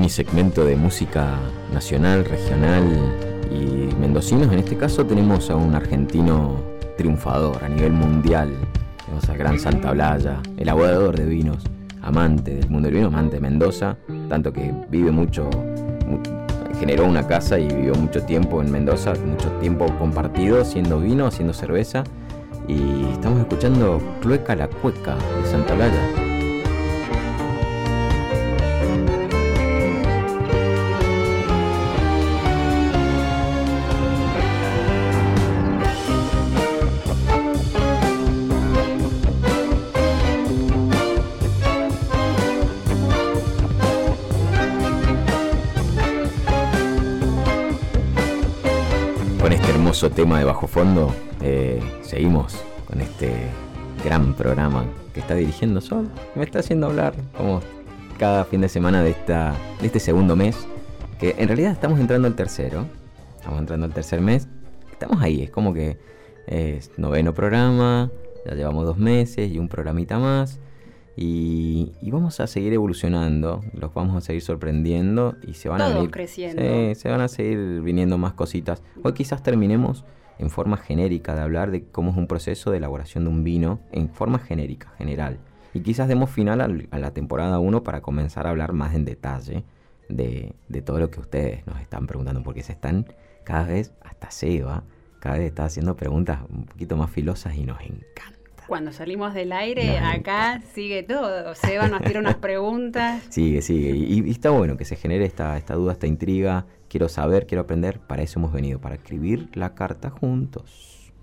Segmento 0.09 0.65
de 0.65 0.75
música 0.75 1.27
nacional, 1.73 2.25
regional 2.25 2.83
y 3.51 3.93
mendocinos, 3.99 4.51
en 4.51 4.59
este 4.59 4.75
caso 4.77 5.05
tenemos 5.05 5.49
a 5.49 5.55
un 5.55 5.75
argentino 5.75 6.55
triunfador 6.97 7.63
a 7.63 7.69
nivel 7.69 7.93
mundial. 7.93 8.53
Tenemos 9.05 9.29
al 9.29 9.37
gran 9.37 9.59
Santa 9.59 9.91
Blaya, 9.91 10.37
elaborador 10.57 11.15
de 11.17 11.25
vinos, 11.25 11.63
amante 12.01 12.55
del 12.55 12.69
mundo 12.69 12.87
del 12.87 12.95
vino, 12.97 13.07
amante 13.07 13.35
de 13.35 13.41
Mendoza, 13.41 13.97
tanto 14.27 14.53
que 14.53 14.73
vive 14.89 15.11
mucho, 15.11 15.49
mu- 16.07 16.19
generó 16.79 17.05
una 17.05 17.25
casa 17.27 17.57
y 17.59 17.67
vivió 17.67 17.93
mucho 17.95 18.21
tiempo 18.23 18.61
en 18.61 18.71
Mendoza, 18.71 19.13
mucho 19.25 19.49
tiempo 19.59 19.85
compartido 19.97 20.61
haciendo 20.61 20.99
vino, 20.99 21.25
haciendo 21.25 21.53
cerveza. 21.53 22.03
Y 22.67 23.05
estamos 23.11 23.39
escuchando 23.39 23.99
Clueca 24.21 24.55
la 24.55 24.67
Cueca 24.67 25.15
de 25.15 25.49
Santa 25.49 25.73
Blaya. 25.73 26.28
Tema 50.29 50.37
de 50.37 50.45
bajo 50.45 50.67
fondo, 50.67 51.11
eh, 51.41 51.81
seguimos 52.03 52.63
con 52.85 53.01
este 53.01 53.33
gran 54.05 54.35
programa 54.35 54.85
que 55.11 55.21
está 55.21 55.33
dirigiendo 55.33 55.81
Sol. 55.81 56.07
Me 56.35 56.43
está 56.43 56.59
haciendo 56.59 56.85
hablar 56.85 57.15
como 57.35 57.61
cada 58.19 58.45
fin 58.45 58.61
de 58.61 58.69
semana 58.69 59.01
de, 59.01 59.09
esta, 59.09 59.55
de 59.81 59.87
este 59.87 59.99
segundo 59.99 60.35
mes, 60.35 60.55
que 61.19 61.33
en 61.39 61.47
realidad 61.47 61.71
estamos 61.71 61.99
entrando 61.99 62.27
al 62.27 62.35
tercero. 62.35 62.85
Estamos 63.37 63.59
entrando 63.59 63.87
al 63.87 63.91
tercer 63.91 64.21
mes. 64.21 64.47
Estamos 64.91 65.19
ahí, 65.19 65.41
es 65.41 65.49
como 65.49 65.73
que 65.73 65.97
es 66.45 66.91
noveno 66.97 67.33
programa, 67.33 68.11
ya 68.45 68.53
llevamos 68.53 68.85
dos 68.85 68.99
meses 68.99 69.51
y 69.51 69.57
un 69.57 69.67
programita 69.67 70.19
más. 70.19 70.59
Y, 71.17 71.93
y 72.03 72.11
vamos 72.11 72.39
a 72.39 72.45
seguir 72.45 72.71
evolucionando, 72.71 73.63
los 73.73 73.91
vamos 73.95 74.15
a 74.15 74.21
seguir 74.21 74.43
sorprendiendo 74.43 75.37
y 75.41 75.55
se 75.55 75.69
van 75.69 75.81
a 75.81 75.89
venir. 75.89 76.11
creciendo. 76.11 76.61
Sí, 76.61 76.93
se 76.93 77.09
van 77.09 77.21
a 77.21 77.27
seguir 77.27 77.81
viniendo 77.81 78.19
más 78.19 78.33
cositas. 78.33 78.83
Hoy 79.01 79.13
quizás 79.13 79.41
terminemos 79.41 80.05
en 80.39 80.49
forma 80.49 80.77
genérica 80.77 81.35
de 81.35 81.41
hablar 81.41 81.69
de 81.69 81.83
cómo 81.83 82.11
es 82.11 82.17
un 82.17 82.25
proceso 82.27 82.71
de 82.71 82.77
elaboración 82.77 83.25
de 83.25 83.29
un 83.29 83.43
vino 83.43 83.79
en 83.91 84.09
forma 84.09 84.39
genérica, 84.39 84.89
general. 84.97 85.37
Y 85.73 85.81
quizás 85.81 86.07
demos 86.07 86.31
final 86.31 86.61
al- 86.61 86.87
a 86.91 86.97
la 86.97 87.11
temporada 87.11 87.59
1 87.59 87.83
para 87.83 88.01
comenzar 88.01 88.47
a 88.47 88.49
hablar 88.49 88.73
más 88.73 88.95
en 88.95 89.05
detalle 89.05 89.63
de, 90.07 90.53
de 90.67 90.81
todo 90.81 90.99
lo 90.99 91.11
que 91.11 91.19
ustedes 91.19 91.67
nos 91.67 91.79
están 91.79 92.07
preguntando, 92.07 92.41
porque 92.41 92.63
se 92.63 92.71
están 92.71 93.05
cada 93.43 93.65
vez, 93.67 93.93
hasta 94.03 94.31
Seba, 94.31 94.83
cada 95.19 95.37
vez 95.37 95.47
está 95.47 95.65
haciendo 95.65 95.95
preguntas 95.95 96.39
un 96.49 96.65
poquito 96.65 96.95
más 96.97 97.11
filosas 97.11 97.53
y 97.55 97.65
nos 97.65 97.79
encanta. 97.81 98.39
Cuando 98.67 98.91
salimos 98.91 99.33
del 99.33 99.51
aire, 99.51 99.97
acá 99.97 100.61
sigue 100.73 101.01
todo. 101.03 101.53
Seba 101.55 101.87
nos 101.87 102.01
tira 102.03 102.19
unas 102.19 102.35
preguntas. 102.47 103.23
Sigue, 103.29 103.61
sigue. 103.63 103.89
Y, 103.89 104.21
y 104.27 104.29
está 104.31 104.51
bueno 104.51 104.77
que 104.77 104.85
se 104.85 104.95
genere 104.95 105.25
esta, 105.25 105.57
esta 105.57 105.73
duda, 105.73 105.93
esta 105.93 106.05
intriga. 106.07 106.65
Quiero 106.89 107.07
saber, 107.07 107.45
quiero 107.45 107.61
aprender. 107.61 107.99
Para 107.99 108.23
eso 108.23 108.39
hemos 108.39 108.51
venido, 108.51 108.79
para 108.81 108.95
escribir 108.95 109.49
la 109.53 109.75
carta 109.75 110.09
juntos. 110.09 111.13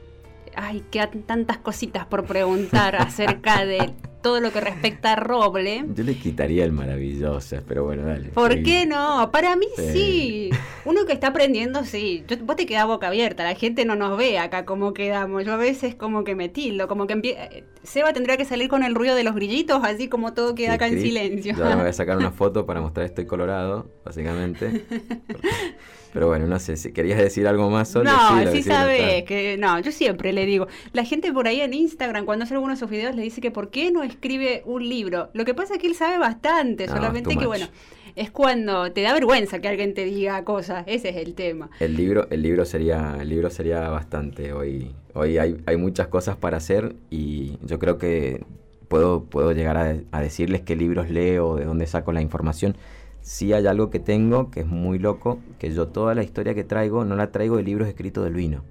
Ay, 0.54 0.84
quedan 0.90 1.22
tantas 1.22 1.58
cositas 1.58 2.04
por 2.06 2.24
preguntar 2.24 2.96
acerca 3.00 3.64
de 3.64 3.94
todo 4.22 4.40
lo 4.40 4.52
que 4.52 4.60
respecta 4.60 5.12
a 5.12 5.16
Roble. 5.16 5.84
Yo 5.94 6.04
le 6.04 6.14
quitaría 6.16 6.64
el 6.64 6.72
maravilloso, 6.72 7.56
pero 7.66 7.84
bueno, 7.84 8.04
dale. 8.06 8.28
¿Por 8.30 8.62
qué 8.62 8.86
no? 8.86 9.30
Para 9.32 9.56
mí 9.56 9.66
Sí. 9.76 9.82
sí. 9.92 10.50
Uno 10.84 11.04
que 11.06 11.12
está 11.12 11.28
aprendiendo, 11.28 11.84
sí. 11.84 12.24
Yo, 12.28 12.36
vos 12.44 12.56
te 12.56 12.66
quedás 12.66 12.86
boca 12.86 13.08
abierta, 13.08 13.44
la 13.44 13.54
gente 13.54 13.84
no 13.84 13.94
nos 13.96 14.16
ve 14.16 14.38
acá 14.38 14.64
cómo 14.64 14.94
quedamos. 14.94 15.44
Yo 15.44 15.52
a 15.52 15.56
veces 15.56 15.94
como 15.94 16.24
que 16.24 16.34
me 16.34 16.48
tildo, 16.48 16.88
como 16.88 17.06
que 17.06 17.14
empie- 17.16 17.36
eh, 17.38 17.64
Seba 17.82 18.12
tendrá 18.12 18.36
que 18.36 18.44
salir 18.44 18.68
con 18.68 18.82
el 18.84 18.94
ruido 18.94 19.14
de 19.16 19.24
los 19.24 19.34
grillitos, 19.34 19.80
así 19.84 20.08
como 20.08 20.32
todo 20.34 20.54
queda 20.54 20.74
acá 20.74 20.86
en 20.86 21.00
silencio. 21.00 21.54
Yo 21.56 21.64
voy 21.76 21.88
a 21.88 21.92
sacar 21.92 22.16
una 22.16 22.30
foto 22.30 22.64
para 22.64 22.80
mostrar 22.80 23.06
estoy 23.06 23.26
colorado, 23.26 23.90
básicamente. 24.04 24.84
Pero 26.12 26.28
bueno, 26.28 26.46
no 26.46 26.58
sé, 26.58 26.76
si 26.76 26.92
querías 26.92 27.18
decir 27.18 27.46
algo 27.46 27.70
más 27.70 27.88
Sol, 27.88 28.04
No, 28.04 28.12
sí 28.52 28.62
sabes 28.62 29.00
está. 29.00 29.24
que 29.26 29.56
no, 29.58 29.80
yo 29.80 29.90
siempre 29.92 30.32
le 30.32 30.44
digo, 30.44 30.66
la 30.92 31.04
gente 31.04 31.32
por 31.32 31.46
ahí 31.48 31.60
en 31.62 31.72
Instagram 31.72 32.26
cuando 32.26 32.44
hace 32.44 32.54
algunos 32.54 32.78
de 32.78 32.80
sus 32.84 32.90
videos 32.90 33.14
le 33.16 33.22
dice 33.22 33.40
que 33.40 33.50
por 33.50 33.70
qué 33.70 33.90
no 33.90 34.02
escribe 34.02 34.62
un 34.66 34.86
libro. 34.88 35.30
Lo 35.32 35.44
que 35.44 35.54
pasa 35.54 35.74
es 35.74 35.80
que 35.80 35.86
él 35.86 35.94
sabe 35.94 36.18
bastante, 36.18 36.86
No, 36.86 36.94
solamente 36.94 37.34
que 37.36 37.46
bueno, 37.46 37.66
es 38.14 38.30
cuando 38.30 38.92
te 38.92 39.00
da 39.00 39.14
vergüenza 39.14 39.60
que 39.60 39.68
alguien 39.68 39.94
te 39.94 40.04
diga 40.04 40.44
cosas, 40.44 40.84
ese 40.86 41.08
es 41.08 41.16
el 41.16 41.34
tema. 41.34 41.70
El 41.80 41.96
libro, 41.96 42.26
el 42.30 42.42
libro 42.42 42.66
sería, 42.66 43.16
el 43.18 43.28
libro 43.30 43.48
sería 43.48 43.88
bastante. 43.88 44.52
Hoy, 44.52 44.92
hoy 45.14 45.38
hay, 45.38 45.56
hay 45.64 45.76
muchas 45.78 46.08
cosas 46.08 46.36
para 46.36 46.58
hacer 46.58 46.94
y 47.08 47.56
yo 47.64 47.78
creo 47.78 47.96
que 47.96 48.44
puedo, 48.88 49.24
puedo 49.24 49.52
llegar 49.52 49.78
a, 49.78 49.96
a 50.10 50.20
decirles 50.20 50.60
qué 50.60 50.76
libros 50.76 51.08
leo, 51.08 51.56
de 51.56 51.64
dónde 51.64 51.86
saco 51.86 52.12
la 52.12 52.20
información. 52.20 52.76
Sí 53.22 53.52
hay 53.52 53.66
algo 53.66 53.88
que 53.88 54.00
tengo 54.00 54.50
que 54.50 54.60
es 54.60 54.66
muy 54.66 54.98
loco, 54.98 55.38
que 55.58 55.72
yo 55.72 55.88
toda 55.88 56.14
la 56.14 56.24
historia 56.24 56.54
que 56.54 56.64
traigo 56.64 57.04
no 57.04 57.16
la 57.16 57.30
traigo 57.30 57.56
de 57.56 57.62
libros 57.62 57.88
escritos 57.88 58.24
del 58.24 58.34
vino. 58.34 58.64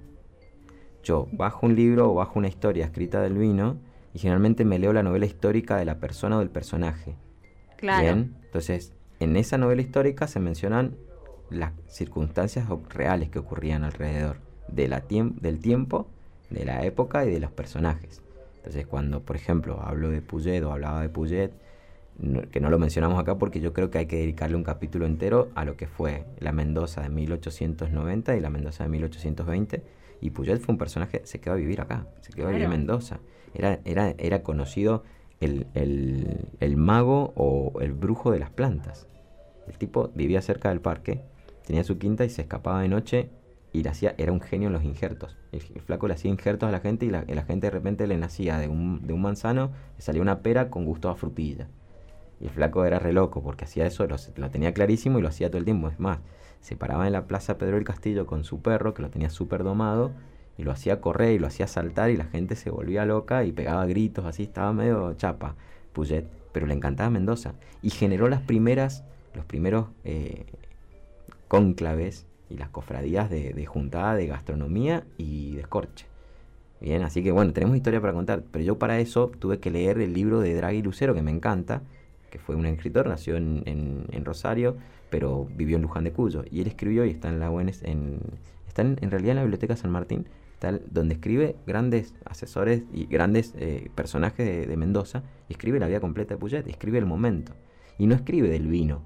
Yo 1.02 1.26
bajo 1.32 1.66
un 1.66 1.74
libro 1.74 2.10
o 2.10 2.14
bajo 2.14 2.38
una 2.38 2.48
historia 2.48 2.84
escrita 2.84 3.20
del 3.22 3.38
vino 3.38 3.78
y 4.14 4.18
generalmente 4.18 4.64
me 4.64 4.78
leo 4.78 4.92
la 4.92 5.02
novela 5.02 5.26
histórica 5.26 5.76
de 5.76 5.86
la 5.86 5.98
persona 5.98 6.36
o 6.36 6.40
del 6.40 6.50
personaje. 6.50 7.16
Claro. 7.76 8.02
Bien, 8.02 8.36
entonces 8.44 8.92
en 9.20 9.36
esa 9.36 9.56
novela 9.58 9.82
histórica 9.82 10.28
se 10.28 10.38
mencionan 10.38 10.96
las 11.50 11.72
circunstancias 11.88 12.68
reales 12.90 13.30
que 13.30 13.38
ocurrían 13.38 13.84
alrededor 13.84 14.36
de 14.68 14.86
la 14.86 15.08
tiemp- 15.08 15.40
del 15.40 15.60
tiempo, 15.60 16.06
de 16.50 16.64
la 16.64 16.84
época 16.84 17.24
y 17.24 17.30
de 17.30 17.40
los 17.40 17.50
personajes. 17.50 18.20
Entonces 18.56 18.86
cuando, 18.86 19.22
por 19.22 19.34
ejemplo, 19.34 19.80
hablo 19.82 20.10
de 20.10 20.20
Puget 20.20 20.62
o 20.62 20.72
hablaba 20.72 21.00
de 21.00 21.08
Puget, 21.08 21.52
que 22.50 22.60
no 22.60 22.70
lo 22.70 22.78
mencionamos 22.78 23.18
acá 23.18 23.38
porque 23.38 23.60
yo 23.60 23.72
creo 23.72 23.90
que 23.90 23.98
hay 23.98 24.06
que 24.06 24.16
dedicarle 24.16 24.56
un 24.56 24.64
capítulo 24.64 25.06
entero 25.06 25.50
a 25.54 25.64
lo 25.64 25.76
que 25.76 25.86
fue 25.86 26.24
la 26.38 26.52
Mendoza 26.52 27.00
de 27.02 27.08
1890 27.08 28.36
y 28.36 28.40
la 28.40 28.50
Mendoza 28.50 28.84
de 28.84 28.90
1820. 28.90 29.82
Y 30.20 30.30
Puget 30.30 30.60
fue 30.60 30.72
un 30.74 30.78
personaje, 30.78 31.22
se 31.24 31.40
quedó 31.40 31.54
a 31.54 31.56
vivir 31.56 31.80
acá, 31.80 32.06
se 32.20 32.32
quedó 32.32 32.46
a 32.46 32.50
vivir 32.50 32.64
en. 32.64 32.70
Mendoza. 32.70 33.18
Era, 33.54 33.80
era, 33.84 34.14
era 34.18 34.42
conocido 34.42 35.02
el, 35.40 35.66
el- 35.74 36.48
el 36.60 36.76
mago 36.76 37.32
o 37.34 37.80
el 37.80 37.92
brujo 37.92 38.30
de 38.30 38.38
las 38.38 38.50
plantas. 38.50 39.08
El 39.66 39.78
tipo 39.78 40.10
vivía 40.14 40.40
cerca 40.42 40.68
del 40.68 40.80
parque, 40.80 41.22
tenía 41.66 41.82
su 41.84 41.98
quinta 41.98 42.24
y 42.24 42.30
se 42.30 42.42
escapaba 42.42 42.82
de 42.82 42.88
noche 42.88 43.30
y 43.72 43.82
le 43.82 43.88
hacía, 43.88 44.14
era 44.18 44.30
un 44.32 44.40
genio 44.40 44.68
en 44.68 44.74
los 44.74 44.84
injertos. 44.84 45.36
El, 45.50 45.62
el 45.74 45.80
flaco 45.80 46.06
le 46.06 46.14
hacía 46.14 46.30
injertos 46.30 46.68
a 46.68 46.72
la 46.72 46.80
gente 46.80 47.06
y 47.06 47.10
la, 47.10 47.24
la 47.26 47.42
gente 47.44 47.66
de 47.66 47.70
repente 47.72 48.06
le 48.06 48.16
nacía 48.18 48.58
de 48.58 48.68
un, 48.68 49.06
de 49.06 49.12
un 49.14 49.22
manzano, 49.22 49.72
le 49.96 50.02
salía 50.02 50.22
una 50.22 50.40
pera 50.42 50.68
con 50.70 50.84
gusto 50.84 51.08
a 51.10 51.16
frutilla. 51.16 51.68
Y 52.42 52.46
el 52.46 52.50
flaco 52.50 52.84
era 52.84 52.98
re 52.98 53.12
loco 53.12 53.42
porque 53.42 53.64
hacía 53.64 53.86
eso, 53.86 54.06
lo, 54.06 54.16
lo 54.36 54.50
tenía 54.50 54.74
clarísimo 54.74 55.18
y 55.18 55.22
lo 55.22 55.28
hacía 55.28 55.48
todo 55.48 55.58
el 55.58 55.64
tiempo. 55.64 55.88
Es 55.88 56.00
más, 56.00 56.18
se 56.60 56.76
paraba 56.76 57.06
en 57.06 57.12
la 57.12 57.26
plaza 57.26 57.56
Pedro 57.56 57.76
del 57.76 57.84
Castillo 57.84 58.26
con 58.26 58.42
su 58.42 58.60
perro, 58.60 58.94
que 58.94 59.02
lo 59.02 59.10
tenía 59.10 59.30
súper 59.30 59.62
domado, 59.62 60.10
y 60.58 60.64
lo 60.64 60.72
hacía 60.72 61.00
correr 61.00 61.32
y 61.32 61.38
lo 61.38 61.46
hacía 61.46 61.66
saltar 61.66 62.10
y 62.10 62.16
la 62.16 62.24
gente 62.24 62.56
se 62.56 62.70
volvía 62.70 63.06
loca 63.06 63.44
y 63.44 63.52
pegaba 63.52 63.86
gritos 63.86 64.24
así, 64.26 64.42
estaba 64.42 64.72
medio 64.72 65.14
chapa, 65.14 65.54
Puget, 65.92 66.26
pero 66.52 66.66
le 66.66 66.74
encantaba 66.74 67.10
Mendoza. 67.10 67.54
Y 67.80 67.90
generó 67.90 68.28
las 68.28 68.40
primeras, 68.42 69.04
los 69.34 69.44
primeros 69.44 69.86
eh, 70.04 70.44
cónclaves 71.48 72.26
y 72.50 72.56
las 72.56 72.68
cofradías 72.68 73.30
de, 73.30 73.52
de 73.52 73.66
juntada 73.66 74.14
de 74.14 74.26
gastronomía 74.26 75.04
y 75.16 75.54
de 75.54 75.62
escorche. 75.62 76.06
Bien, 76.80 77.02
así 77.02 77.22
que 77.22 77.30
bueno, 77.30 77.52
tenemos 77.52 77.76
historia 77.76 78.00
para 78.00 78.12
contar, 78.12 78.42
pero 78.50 78.64
yo 78.64 78.78
para 78.78 78.98
eso 78.98 79.30
tuve 79.38 79.60
que 79.60 79.70
leer 79.70 80.00
el 80.00 80.12
libro 80.12 80.40
de 80.40 80.54
Draghi 80.54 80.82
Lucero, 80.82 81.14
que 81.14 81.22
me 81.22 81.30
encanta, 81.30 81.82
que 82.32 82.38
fue 82.38 82.56
un 82.56 82.64
escritor, 82.66 83.06
nació 83.06 83.36
en, 83.36 83.62
en- 83.66 84.06
en 84.10 84.24
Rosario, 84.24 84.76
pero 85.10 85.46
vivió 85.54 85.76
en 85.76 85.82
Luján 85.82 86.02
de 86.04 86.12
Cuyo. 86.12 86.42
Y 86.50 86.62
él 86.62 86.66
escribió 86.66 87.04
y 87.04 87.10
está 87.10 87.28
en 87.28 87.38
la 87.38 87.50
UNES, 87.50 87.82
en, 87.84 88.18
está 88.66 88.80
en, 88.82 88.96
en 89.02 89.10
realidad 89.10 89.32
en 89.32 89.36
la 89.36 89.42
Biblioteca 89.42 89.76
San 89.76 89.90
Martín, 89.90 90.26
está 90.54 90.70
el- 90.70 90.82
donde 90.90 91.14
escribe 91.14 91.56
grandes 91.66 92.14
asesores 92.24 92.84
y 92.92 93.04
grandes 93.06 93.54
eh, 93.58 93.90
personajes 93.94 94.46
de, 94.46 94.66
de 94.66 94.76
Mendoza, 94.78 95.22
y 95.48 95.52
escribe 95.52 95.78
la 95.78 95.86
vida 95.88 96.00
completa 96.00 96.34
de 96.34 96.40
Puget, 96.40 96.66
y 96.66 96.70
escribe 96.70 96.98
el 96.98 97.06
momento. 97.06 97.52
Y 97.98 98.06
no 98.06 98.14
escribe 98.14 98.48
del 98.48 98.66
vino, 98.66 99.02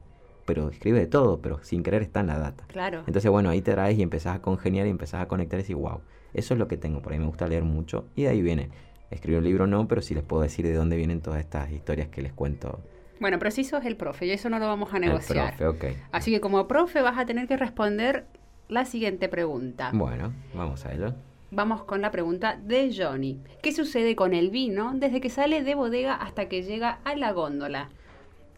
pero 0.46 0.70
escribe 0.70 1.00
de 1.00 1.06
todo, 1.08 1.42
pero 1.42 1.58
sin 1.64 1.82
querer 1.82 2.02
está 2.02 2.20
en 2.20 2.28
la 2.28 2.38
data. 2.38 2.64
Claro. 2.68 3.02
Entonces, 3.08 3.28
bueno, 3.30 3.50
ahí 3.50 3.60
te 3.60 3.72
traes 3.72 3.98
y 3.98 4.02
empezás 4.02 4.36
a 4.36 4.40
congeniar 4.42 4.86
y 4.86 4.90
empezás 4.90 5.20
a 5.22 5.26
conectar 5.28 5.58
y 5.58 5.62
decir, 5.64 5.74
wow, 5.76 6.00
eso 6.32 6.54
es 6.54 6.58
lo 6.60 6.68
que 6.68 6.76
tengo, 6.76 7.02
por 7.02 7.12
ahí 7.12 7.18
me 7.18 7.26
gusta 7.26 7.48
leer 7.48 7.64
mucho. 7.64 8.04
Y 8.14 8.22
de 8.22 8.28
ahí 8.28 8.40
viene. 8.40 8.70
Escribir 9.10 9.38
un 9.38 9.44
libro 9.44 9.66
no, 9.68 9.86
pero 9.86 10.02
sí 10.02 10.14
les 10.14 10.24
puedo 10.24 10.42
decir 10.42 10.66
de 10.66 10.74
dónde 10.74 10.96
vienen 10.96 11.20
todas 11.20 11.38
estas 11.40 11.70
historias 11.70 12.08
que 12.08 12.22
les 12.22 12.32
cuento. 12.32 12.80
Bueno, 13.20 13.38
pero 13.38 13.50
si 13.50 13.64
sos 13.64 13.84
el 13.84 13.96
profe 13.96 14.26
y 14.26 14.30
eso 14.30 14.50
no 14.50 14.58
lo 14.58 14.66
vamos 14.66 14.92
a 14.92 14.98
negociar. 14.98 15.56
profe, 15.56 15.66
ok. 15.92 15.96
Así 16.12 16.30
que 16.30 16.40
como 16.40 16.68
profe 16.68 17.00
vas 17.02 17.18
a 17.18 17.24
tener 17.26 17.48
que 17.48 17.56
responder 17.56 18.24
la 18.68 18.84
siguiente 18.84 19.28
pregunta. 19.28 19.90
Bueno, 19.94 20.32
vamos 20.54 20.84
a 20.86 20.92
ello. 20.92 21.14
Vamos 21.50 21.84
con 21.84 22.02
la 22.02 22.10
pregunta 22.10 22.58
de 22.62 22.92
Johnny. 22.96 23.38
¿Qué 23.62 23.72
sucede 23.72 24.16
con 24.16 24.34
el 24.34 24.50
vino 24.50 24.92
desde 24.94 25.20
que 25.20 25.30
sale 25.30 25.62
de 25.62 25.74
bodega 25.74 26.14
hasta 26.14 26.48
que 26.48 26.62
llega 26.62 26.98
a 27.04 27.14
la 27.14 27.32
góndola? 27.32 27.88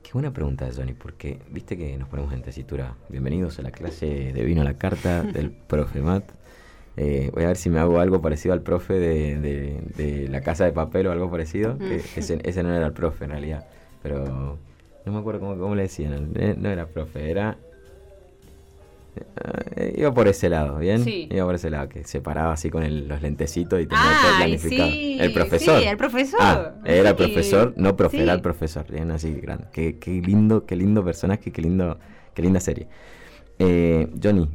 Qué 0.03 0.11
buena 0.15 0.33
pregunta, 0.33 0.67
Johnny, 0.75 0.95
porque 0.95 1.39
viste 1.51 1.77
que 1.77 1.97
nos 1.99 2.09
ponemos 2.09 2.33
en 2.33 2.41
tesitura. 2.43 2.95
Bienvenidos 3.11 3.59
a 3.59 3.63
la 3.63 3.71
clase 3.73 4.33
de 4.33 4.45
vino 4.45 4.63
a 4.63 4.65
la 4.65 4.75
carta 4.79 5.23
del 5.23 5.51
profe 5.69 6.01
Matt. 6.01 6.31
Eh, 6.97 7.31
voy 7.35 7.45
a 7.45 7.49
ver 7.49 7.57
si 7.57 7.69
me 7.71 7.79
hago 7.79 8.01
algo 8.01 8.21
parecido 8.23 8.55
al 8.55 8.63
profe 8.63 8.95
de, 8.95 9.39
de- 9.39 9.83
de 9.97 10.29
la 10.29 10.41
casa 10.41 10.65
de 10.65 10.73
papel 10.73 11.07
o 11.09 11.13
algo 11.13 11.31
parecido. 11.31 11.77
que 11.79 11.85
Mm. 11.99 12.19
ese, 12.19 12.39
ese 12.43 12.63
no 12.63 12.75
era 12.75 12.87
el 12.87 12.93
profe 12.93 13.25
en 13.27 13.31
realidad, 13.33 13.67
pero 14.09 14.59
no 15.05 15.13
me 15.13 15.19
acuerdo 15.19 15.41
cómo, 15.41 15.59
cómo 15.59 15.75
le 15.75 15.83
decían. 15.83 16.33
No 16.59 16.69
era 16.71 16.87
profe, 16.87 17.31
era. 17.31 17.57
eh, 19.77 19.95
iba 19.99 20.13
por 20.15 20.29
ese 20.29 20.49
lado, 20.49 20.79
¿bien? 20.79 21.03
Sí. 21.05 21.29
Iba 21.31 21.45
por 21.45 21.55
ese 21.57 21.71
lado, 21.71 21.89
que 21.89 22.05
se 22.05 22.21
paraba 22.21 22.53
así 22.53 22.71
con 22.71 22.83
el- 22.85 23.09
los 23.09 23.21
lentecitos 23.21 23.81
y 23.81 23.87
tenía 23.87 24.05
todo 24.21 24.31
Ay, 24.33 24.37
planificado. 24.39 24.91
sí, 24.91 25.17
el 25.21 25.33
profesor. 25.33 25.81
sí, 25.81 25.87
el 25.87 25.97
profesor. 25.97 26.41
Ah, 26.41 26.73
era 26.85 27.11
Sí. 27.11 27.17
profesor, 27.17 27.75
no 27.77 27.97
profe, 27.97 28.23
era 28.23 28.33
el 28.35 28.41
profesor. 28.43 28.87
Bien, 28.91 29.11
así 29.11 29.35
grande. 29.35 29.65
Qué, 29.73 29.99
qué 29.99 30.11
lindo, 30.13 30.65
qué 30.67 30.77
lindo 30.77 31.05
personaje, 31.05 31.51
qué 31.51 31.63
lindo, 31.63 31.99
qué 32.35 32.43
linda 32.43 32.61
serie. 32.61 32.87
Eh, 33.59 34.09
Johnny, 34.23 34.49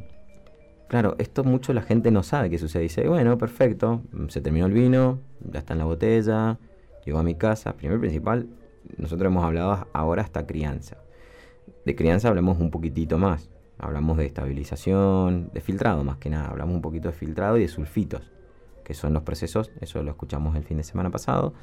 claro, 0.88 1.14
esto 1.18 1.44
mucho 1.44 1.74
la 1.74 1.82
gente 1.82 2.10
no 2.10 2.22
sabe 2.22 2.48
qué 2.48 2.56
sucede. 2.58 2.84
Dice, 2.84 3.06
bueno, 3.06 3.36
perfecto, 3.36 4.00
se 4.28 4.40
terminó 4.40 4.64
el 4.66 4.72
vino, 4.72 5.18
ya 5.52 5.58
está 5.58 5.74
en 5.74 5.80
la 5.80 5.84
botella, 5.84 6.58
llegó 7.04 7.18
a 7.18 7.22
mi 7.22 7.34
casa. 7.34 7.74
Primero 7.74 7.98
y 7.98 8.00
principal, 8.00 8.46
nosotros 8.96 9.30
hemos 9.30 9.44
hablado 9.44 9.86
ahora 9.92 10.22
hasta 10.22 10.46
crianza. 10.46 10.96
De 11.84 11.94
crianza 11.94 12.28
hablamos 12.28 12.58
un 12.60 12.70
poquitito 12.70 13.18
más. 13.18 13.50
Hablamos 13.78 14.18
de 14.18 14.26
estabilización, 14.26 15.50
de 15.52 15.60
filtrado 15.60 16.04
más 16.04 16.18
que 16.18 16.30
nada. 16.30 16.48
Hablamos 16.48 16.76
un 16.76 16.82
poquito 16.82 17.08
de 17.08 17.14
filtrado 17.14 17.56
y 17.56 17.62
de 17.62 17.68
sulfitos, 17.68 18.30
que 18.84 18.94
son 18.94 19.12
los 19.12 19.22
procesos, 19.22 19.72
eso 19.80 20.02
lo 20.02 20.10
escuchamos 20.12 20.56
el 20.56 20.64
fin 20.64 20.76
de 20.76 20.84
semana 20.84 21.10
pasado. 21.10 21.54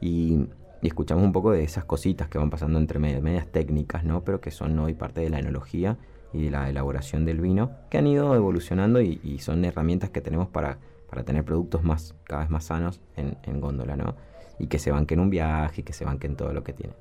Y, 0.00 0.46
y 0.82 0.86
escuchamos 0.88 1.22
un 1.24 1.32
poco 1.32 1.52
de 1.52 1.62
esas 1.62 1.84
cositas 1.84 2.28
que 2.28 2.38
van 2.38 2.50
pasando 2.50 2.78
entre 2.78 2.98
medias, 2.98 3.22
medias 3.22 3.46
técnicas, 3.46 4.04
¿no? 4.04 4.24
Pero 4.24 4.40
que 4.40 4.50
son 4.50 4.78
hoy 4.78 4.94
parte 4.94 5.20
de 5.20 5.30
la 5.30 5.38
enología 5.38 5.98
y 6.32 6.44
de 6.44 6.50
la 6.50 6.68
elaboración 6.70 7.24
del 7.24 7.40
vino, 7.40 7.72
que 7.90 7.98
han 7.98 8.06
ido 8.06 8.34
evolucionando 8.34 9.00
y, 9.00 9.38
son 9.40 9.64
herramientas 9.64 10.10
que 10.10 10.20
tenemos 10.20 10.48
para, 10.48 10.78
para, 11.08 11.24
tener 11.24 11.44
productos 11.44 11.82
más, 11.82 12.14
cada 12.24 12.42
vez 12.42 12.50
más 12.50 12.64
sanos 12.64 13.00
en, 13.16 13.36
en 13.42 13.60
góndola, 13.60 13.96
¿no? 13.96 14.14
Y 14.60 14.68
que 14.68 14.78
se 14.78 14.92
banquen 14.92 15.18
un 15.18 15.30
viaje 15.30 15.80
y 15.80 15.84
que 15.84 15.92
se 15.92 16.04
banquen 16.04 16.36
todo 16.36 16.52
lo 16.52 16.62
que 16.62 16.72
tienen. 16.72 16.96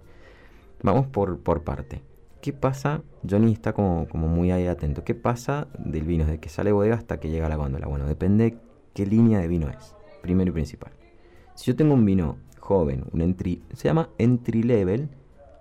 Vamos 0.82 1.08
por, 1.08 1.40
por 1.40 1.64
parte. 1.64 2.02
¿Qué 2.42 2.54
pasa? 2.54 3.04
Johnny 3.30 3.52
está 3.52 3.74
como, 3.74 4.08
como 4.08 4.28
muy 4.28 4.52
ahí 4.52 4.66
atento. 4.66 5.04
¿Qué 5.04 5.14
pasa 5.14 5.68
del 5.78 6.06
vino 6.06 6.24
desde 6.24 6.40
que 6.40 6.48
sale 6.48 6.72
bodega 6.72 6.96
hasta 6.96 7.20
que 7.20 7.30
llega 7.30 7.48
a 7.48 7.50
la 7.50 7.58
góndola? 7.58 7.88
Bueno, 7.88 8.06
depende 8.06 8.58
qué 8.94 9.06
línea 9.06 9.40
de 9.40 9.50
vino 9.50 9.70
es, 9.70 9.94
primero 10.22 10.50
y 10.50 10.54
principal. 10.54 10.94
Si 11.56 11.66
yo 11.66 11.76
tengo 11.76 11.94
un 11.94 12.06
vino 12.06 12.38
joven, 12.58 13.04
un 13.12 13.22
entry, 13.22 13.62
se 13.74 13.90
llama 13.90 14.10
entry 14.18 14.64
level 14.64 15.10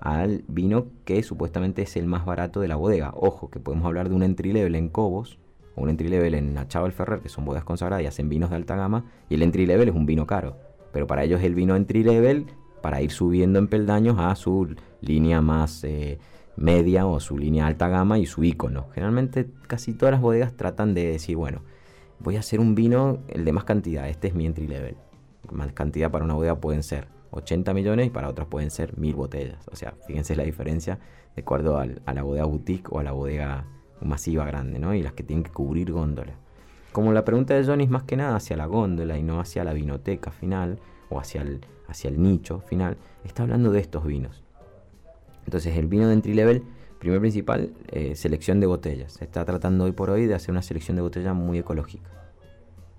al 0.00 0.44
vino 0.46 0.86
que 1.04 1.22
supuestamente 1.24 1.82
es 1.82 1.96
el 1.96 2.06
más 2.06 2.24
barato 2.24 2.60
de 2.60 2.68
la 2.68 2.76
bodega. 2.76 3.12
Ojo, 3.16 3.50
que 3.50 3.58
podemos 3.58 3.84
hablar 3.86 4.08
de 4.08 4.14
un 4.14 4.22
entry 4.22 4.52
level 4.52 4.76
en 4.76 4.88
Cobos 4.88 5.40
o 5.74 5.82
un 5.82 5.90
entry 5.90 6.06
level 6.06 6.34
en 6.34 6.56
Achával 6.56 6.92
Ferrer, 6.92 7.20
que 7.20 7.28
son 7.28 7.44
bodegas 7.44 7.64
consagradas 7.64 8.04
y 8.04 8.06
hacen 8.06 8.28
vinos 8.28 8.50
de 8.50 8.56
alta 8.56 8.76
gama, 8.76 9.06
y 9.28 9.34
el 9.34 9.42
entry 9.42 9.66
level 9.66 9.88
es 9.88 9.94
un 9.96 10.06
vino 10.06 10.26
caro. 10.26 10.56
Pero 10.92 11.06
para 11.06 11.24
ellos 11.24 11.42
el 11.42 11.54
vino 11.54 11.76
entry 11.76 12.02
level 12.02 12.46
para 12.82 13.02
ir 13.02 13.10
subiendo 13.10 13.58
en 13.58 13.68
peldaños 13.68 14.16
a 14.18 14.34
su 14.34 14.74
línea 15.00 15.40
más 15.40 15.84
eh, 15.84 16.18
media 16.56 17.06
o 17.06 17.20
su 17.20 17.38
línea 17.38 17.66
alta 17.66 17.88
gama 17.88 18.18
y 18.18 18.26
su 18.26 18.44
icono. 18.44 18.86
Generalmente 18.94 19.48
casi 19.66 19.94
todas 19.94 20.12
las 20.12 20.20
bodegas 20.20 20.56
tratan 20.56 20.94
de 20.94 21.06
decir, 21.06 21.36
bueno, 21.36 21.62
voy 22.18 22.36
a 22.36 22.40
hacer 22.40 22.60
un 22.60 22.74
vino 22.74 23.18
el 23.28 23.44
de 23.44 23.52
más 23.52 23.64
cantidad, 23.64 24.08
este 24.08 24.28
es 24.28 24.34
mi 24.34 24.46
entry 24.46 24.66
level. 24.66 24.96
Más 25.50 25.72
cantidad 25.72 26.10
para 26.10 26.24
una 26.24 26.34
bodega 26.34 26.60
pueden 26.60 26.82
ser 26.82 27.08
80 27.30 27.72
millones 27.74 28.06
y 28.06 28.10
para 28.10 28.28
otras 28.28 28.48
pueden 28.48 28.70
ser 28.70 28.98
1000 28.98 29.14
botellas. 29.14 29.68
O 29.70 29.76
sea, 29.76 29.94
fíjense 30.06 30.36
la 30.36 30.44
diferencia 30.44 30.98
de 31.34 31.42
acuerdo 31.42 31.78
a 31.78 32.12
la 32.12 32.22
bodega 32.22 32.44
boutique 32.44 32.88
o 32.90 32.98
a 32.98 33.02
la 33.02 33.12
bodega 33.12 33.66
masiva 34.00 34.44
grande, 34.44 34.78
¿no? 34.78 34.94
Y 34.94 35.02
las 35.02 35.12
que 35.12 35.22
tienen 35.22 35.44
que 35.44 35.50
cubrir 35.50 35.92
góndola. 35.92 36.34
Como 36.92 37.12
la 37.12 37.24
pregunta 37.24 37.54
de 37.54 37.64
Johnny 37.64 37.84
es 37.84 37.90
más 37.90 38.04
que 38.04 38.16
nada 38.16 38.36
hacia 38.36 38.56
la 38.56 38.66
góndola 38.66 39.18
y 39.18 39.22
no 39.22 39.40
hacia 39.40 39.64
la 39.64 39.72
vinoteca 39.72 40.30
final 40.30 40.78
o 41.10 41.20
hacia 41.20 41.42
el, 41.42 41.60
hacia 41.86 42.08
el 42.08 42.22
nicho 42.22 42.60
final, 42.60 42.96
está 43.24 43.42
hablando 43.42 43.70
de 43.70 43.80
estos 43.80 44.04
vinos. 44.04 44.42
Entonces 45.44 45.76
el 45.76 45.86
vino 45.86 46.08
de 46.08 46.14
entry 46.14 46.34
level, 46.34 46.62
primer 46.98 47.20
principal, 47.20 47.72
eh, 47.88 48.14
selección 48.16 48.60
de 48.60 48.66
botellas. 48.66 49.12
Se 49.12 49.24
está 49.24 49.44
tratando 49.44 49.84
hoy 49.84 49.92
por 49.92 50.10
hoy 50.10 50.26
de 50.26 50.34
hacer 50.34 50.50
una 50.50 50.62
selección 50.62 50.96
de 50.96 51.02
botellas 51.02 51.34
muy 51.34 51.58
ecológica. 51.58 52.10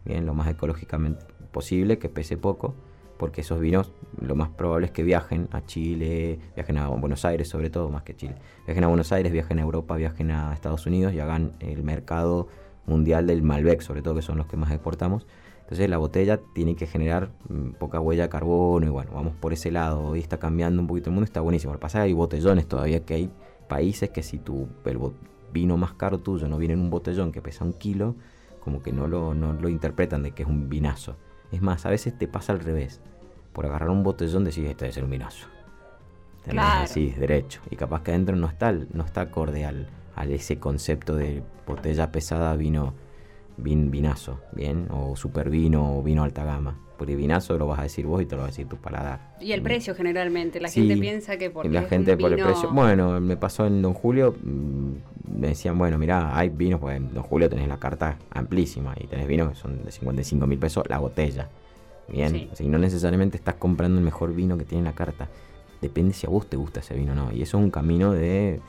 Bien, 0.05 0.25
lo 0.25 0.33
más 0.33 0.47
ecológicamente 0.47 1.25
posible, 1.51 1.99
que 1.99 2.09
pese 2.09 2.37
poco, 2.37 2.75
porque 3.17 3.41
esos 3.41 3.59
vinos 3.59 3.91
lo 4.19 4.33
más 4.35 4.49
probable 4.49 4.87
es 4.87 4.91
que 4.91 5.03
viajen 5.03 5.49
a 5.51 5.65
Chile, 5.65 6.39
viajen 6.55 6.77
a 6.77 6.87
Buenos 6.87 7.25
Aires 7.25 7.49
sobre 7.49 7.69
todo, 7.69 7.89
más 7.89 8.03
que 8.03 8.15
Chile. 8.15 8.35
Viajen 8.65 8.83
a 8.83 8.87
Buenos 8.87 9.11
Aires, 9.11 9.31
viajen 9.31 9.59
a 9.59 9.61
Europa, 9.61 9.95
viajen 9.97 10.31
a 10.31 10.53
Estados 10.53 10.85
Unidos 10.85 11.13
y 11.13 11.19
hagan 11.19 11.53
el 11.59 11.83
mercado 11.83 12.47
mundial 12.85 13.27
del 13.27 13.41
Malbec, 13.41 13.81
sobre 13.81 14.01
todo 14.01 14.15
que 14.15 14.21
son 14.21 14.37
los 14.37 14.47
que 14.47 14.57
más 14.57 14.71
exportamos. 14.71 15.25
Entonces 15.61 15.87
la 15.87 15.97
botella 15.97 16.39
tiene 16.55 16.75
que 16.75 16.87
generar 16.87 17.29
mm, 17.47 17.73
poca 17.73 17.99
huella 17.99 18.23
de 18.23 18.29
carbono 18.29 18.87
y 18.87 18.89
bueno, 18.89 19.11
vamos 19.13 19.35
por 19.35 19.53
ese 19.53 19.71
lado. 19.71 20.01
Hoy 20.01 20.19
está 20.19 20.39
cambiando 20.39 20.81
un 20.81 20.87
poquito 20.87 21.11
el 21.11 21.13
mundo, 21.13 21.25
está 21.25 21.41
buenísimo. 21.41 21.73
Lo 21.73 21.79
que 21.79 21.83
pasa 21.83 21.99
es 21.99 22.03
que 22.03 22.07
hay 22.07 22.13
botellones 22.13 22.67
todavía, 22.67 23.05
que 23.05 23.13
hay 23.13 23.31
países 23.67 24.09
que 24.09 24.23
si 24.23 24.39
tu, 24.39 24.67
el 24.85 24.99
vino 25.53 25.77
más 25.77 25.93
caro 25.93 26.17
tuyo 26.17 26.47
no 26.47 26.57
viene 26.57 26.73
en 26.73 26.81
un 26.81 26.89
botellón 26.89 27.31
que 27.31 27.41
pesa 27.41 27.63
un 27.65 27.73
kilo, 27.73 28.15
como 28.59 28.81
que 28.81 28.91
no 28.91 29.07
lo, 29.07 29.35
no 29.35 29.53
lo 29.53 29.69
interpretan 29.69 30.23
de 30.23 30.31
que 30.31 30.41
es 30.41 30.49
un 30.49 30.69
vinazo. 30.69 31.17
Es 31.51 31.61
más, 31.61 31.85
a 31.85 31.89
veces 31.89 32.17
te 32.17 32.27
pasa 32.27 32.51
al 32.51 32.59
revés. 32.61 32.99
Por 33.53 33.67
agarrar 33.67 33.91
un 33.91 34.01
botellón 34.01 34.43
decís, 34.43 34.65
este 34.65 34.85
debe 34.85 34.93
ser 34.93 35.03
un 35.03 35.11
vinazo. 35.11 35.47
Claro. 36.47 36.87
Sí, 36.87 37.11
derecho. 37.11 37.61
Y 37.69 37.75
capaz 37.75 38.01
que 38.01 38.09
adentro 38.09 38.35
no 38.35 38.47
está, 38.47 38.71
no 38.71 39.03
está 39.03 39.21
acorde 39.21 39.65
al, 39.65 39.87
al 40.19 40.33
ese 40.33 40.59
concepto 40.59 41.15
de 41.15 41.41
botella 41.65 42.11
pesada, 42.11 42.53
vino 42.57 42.93
vin, 43.55 43.89
vinazo, 43.89 44.41
bien, 44.51 44.87
o 44.91 45.15
super 45.15 45.49
vino 45.49 45.97
o 45.97 46.03
vino 46.03 46.23
alta 46.23 46.43
gama. 46.43 46.77
Porque 46.97 47.15
vinazo 47.15 47.57
lo 47.57 47.67
vas 47.67 47.79
a 47.79 47.83
decir 47.83 48.05
vos 48.05 48.21
y 48.21 48.25
te 48.25 48.35
lo 48.35 48.41
va 48.41 48.47
a 48.47 48.51
decir 48.51 48.67
tu 48.67 48.75
paladar. 48.75 49.35
Y 49.39 49.53
el 49.53 49.61
precio 49.61 49.95
generalmente, 49.95 50.59
la 50.59 50.69
gente 50.69 50.97
piensa 50.97 51.37
que 51.37 51.49
por 51.49 51.65
la 51.65 51.83
gente 51.83 52.17
por 52.17 52.33
el 52.33 52.43
precio. 52.43 52.69
Bueno, 52.73 53.21
me 53.21 53.37
pasó 53.37 53.65
en 53.65 53.81
Don 53.81 53.93
Julio, 53.93 54.35
mm, 54.43 55.39
me 55.39 55.47
decían, 55.47 55.77
bueno, 55.77 55.97
mira, 55.97 56.37
hay 56.37 56.49
vinos, 56.49 56.81
porque 56.81 56.97
en 56.97 57.13
Don 57.13 57.23
Julio 57.23 57.49
tenés 57.49 57.69
la 57.69 57.79
carta 57.79 58.17
amplísima 58.31 58.93
y 59.01 59.07
tenés 59.07 59.27
vinos 59.27 59.51
que 59.51 59.55
son 59.55 59.85
de 59.85 59.91
55 59.91 60.45
mil 60.45 60.59
pesos 60.59 60.83
la 60.89 60.99
botella. 60.99 61.47
Bien, 62.09 62.49
sí. 62.53 62.67
no 62.67 62.77
necesariamente 62.77 63.37
estás 63.37 63.55
comprando 63.55 63.99
el 63.99 64.03
mejor 64.03 64.33
vino 64.35 64.57
que 64.57 64.65
tiene 64.65 64.83
la 64.83 64.93
carta. 64.93 65.29
Depende 65.81 66.13
si 66.13 66.27
a 66.27 66.29
vos 66.29 66.49
te 66.49 66.57
gusta 66.57 66.81
ese 66.81 66.95
vino 66.95 67.13
o 67.13 67.15
no. 67.15 67.31
Y 67.31 67.43
eso 67.43 67.57
es 67.57 67.63
un 67.63 67.71
camino 67.71 68.11
de 68.11 68.59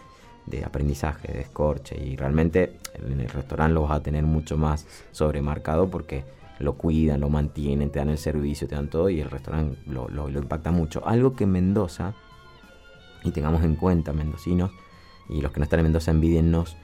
de 0.47 0.65
aprendizaje, 0.65 1.33
de 1.33 1.41
escorche. 1.41 1.97
Y 2.03 2.17
realmente 2.17 2.79
en 2.95 3.21
el 3.21 3.29
restaurante 3.29 3.75
lo 3.75 3.83
vas 3.83 3.93
a 3.93 4.03
tener 4.03 4.25
mucho 4.25 4.57
más 4.57 4.87
sobremarcado 5.13 5.89
porque 5.89 6.25
lo 6.59 6.75
cuidan, 6.75 7.21
lo 7.21 7.29
mantienen, 7.29 7.91
te 7.91 7.99
dan 7.99 8.11
el 8.11 8.19
servicio, 8.19 8.69
te 8.69 8.75
dan 8.75 8.89
todo 8.89 9.09
y 9.09 9.21
el 9.21 9.31
restaurante 9.31 9.79
lo, 9.87 10.29
impacta 10.29 10.71
mucho. 10.71 11.07
Algo 11.07 11.35
que 11.35 11.47
Mendoza, 11.47 12.15
y 13.25 13.31
tengamos 13.31 13.65
en 13.65 13.77
cuenta, 13.77 14.13
mendocinos, 14.13 14.71
y 15.29 15.41
los 15.41 15.53
que 15.53 15.61
no 15.61 15.65
están 15.65 15.81
en 15.81 15.85
Mendoza 15.85 16.11
envidiennos, 16.11 16.77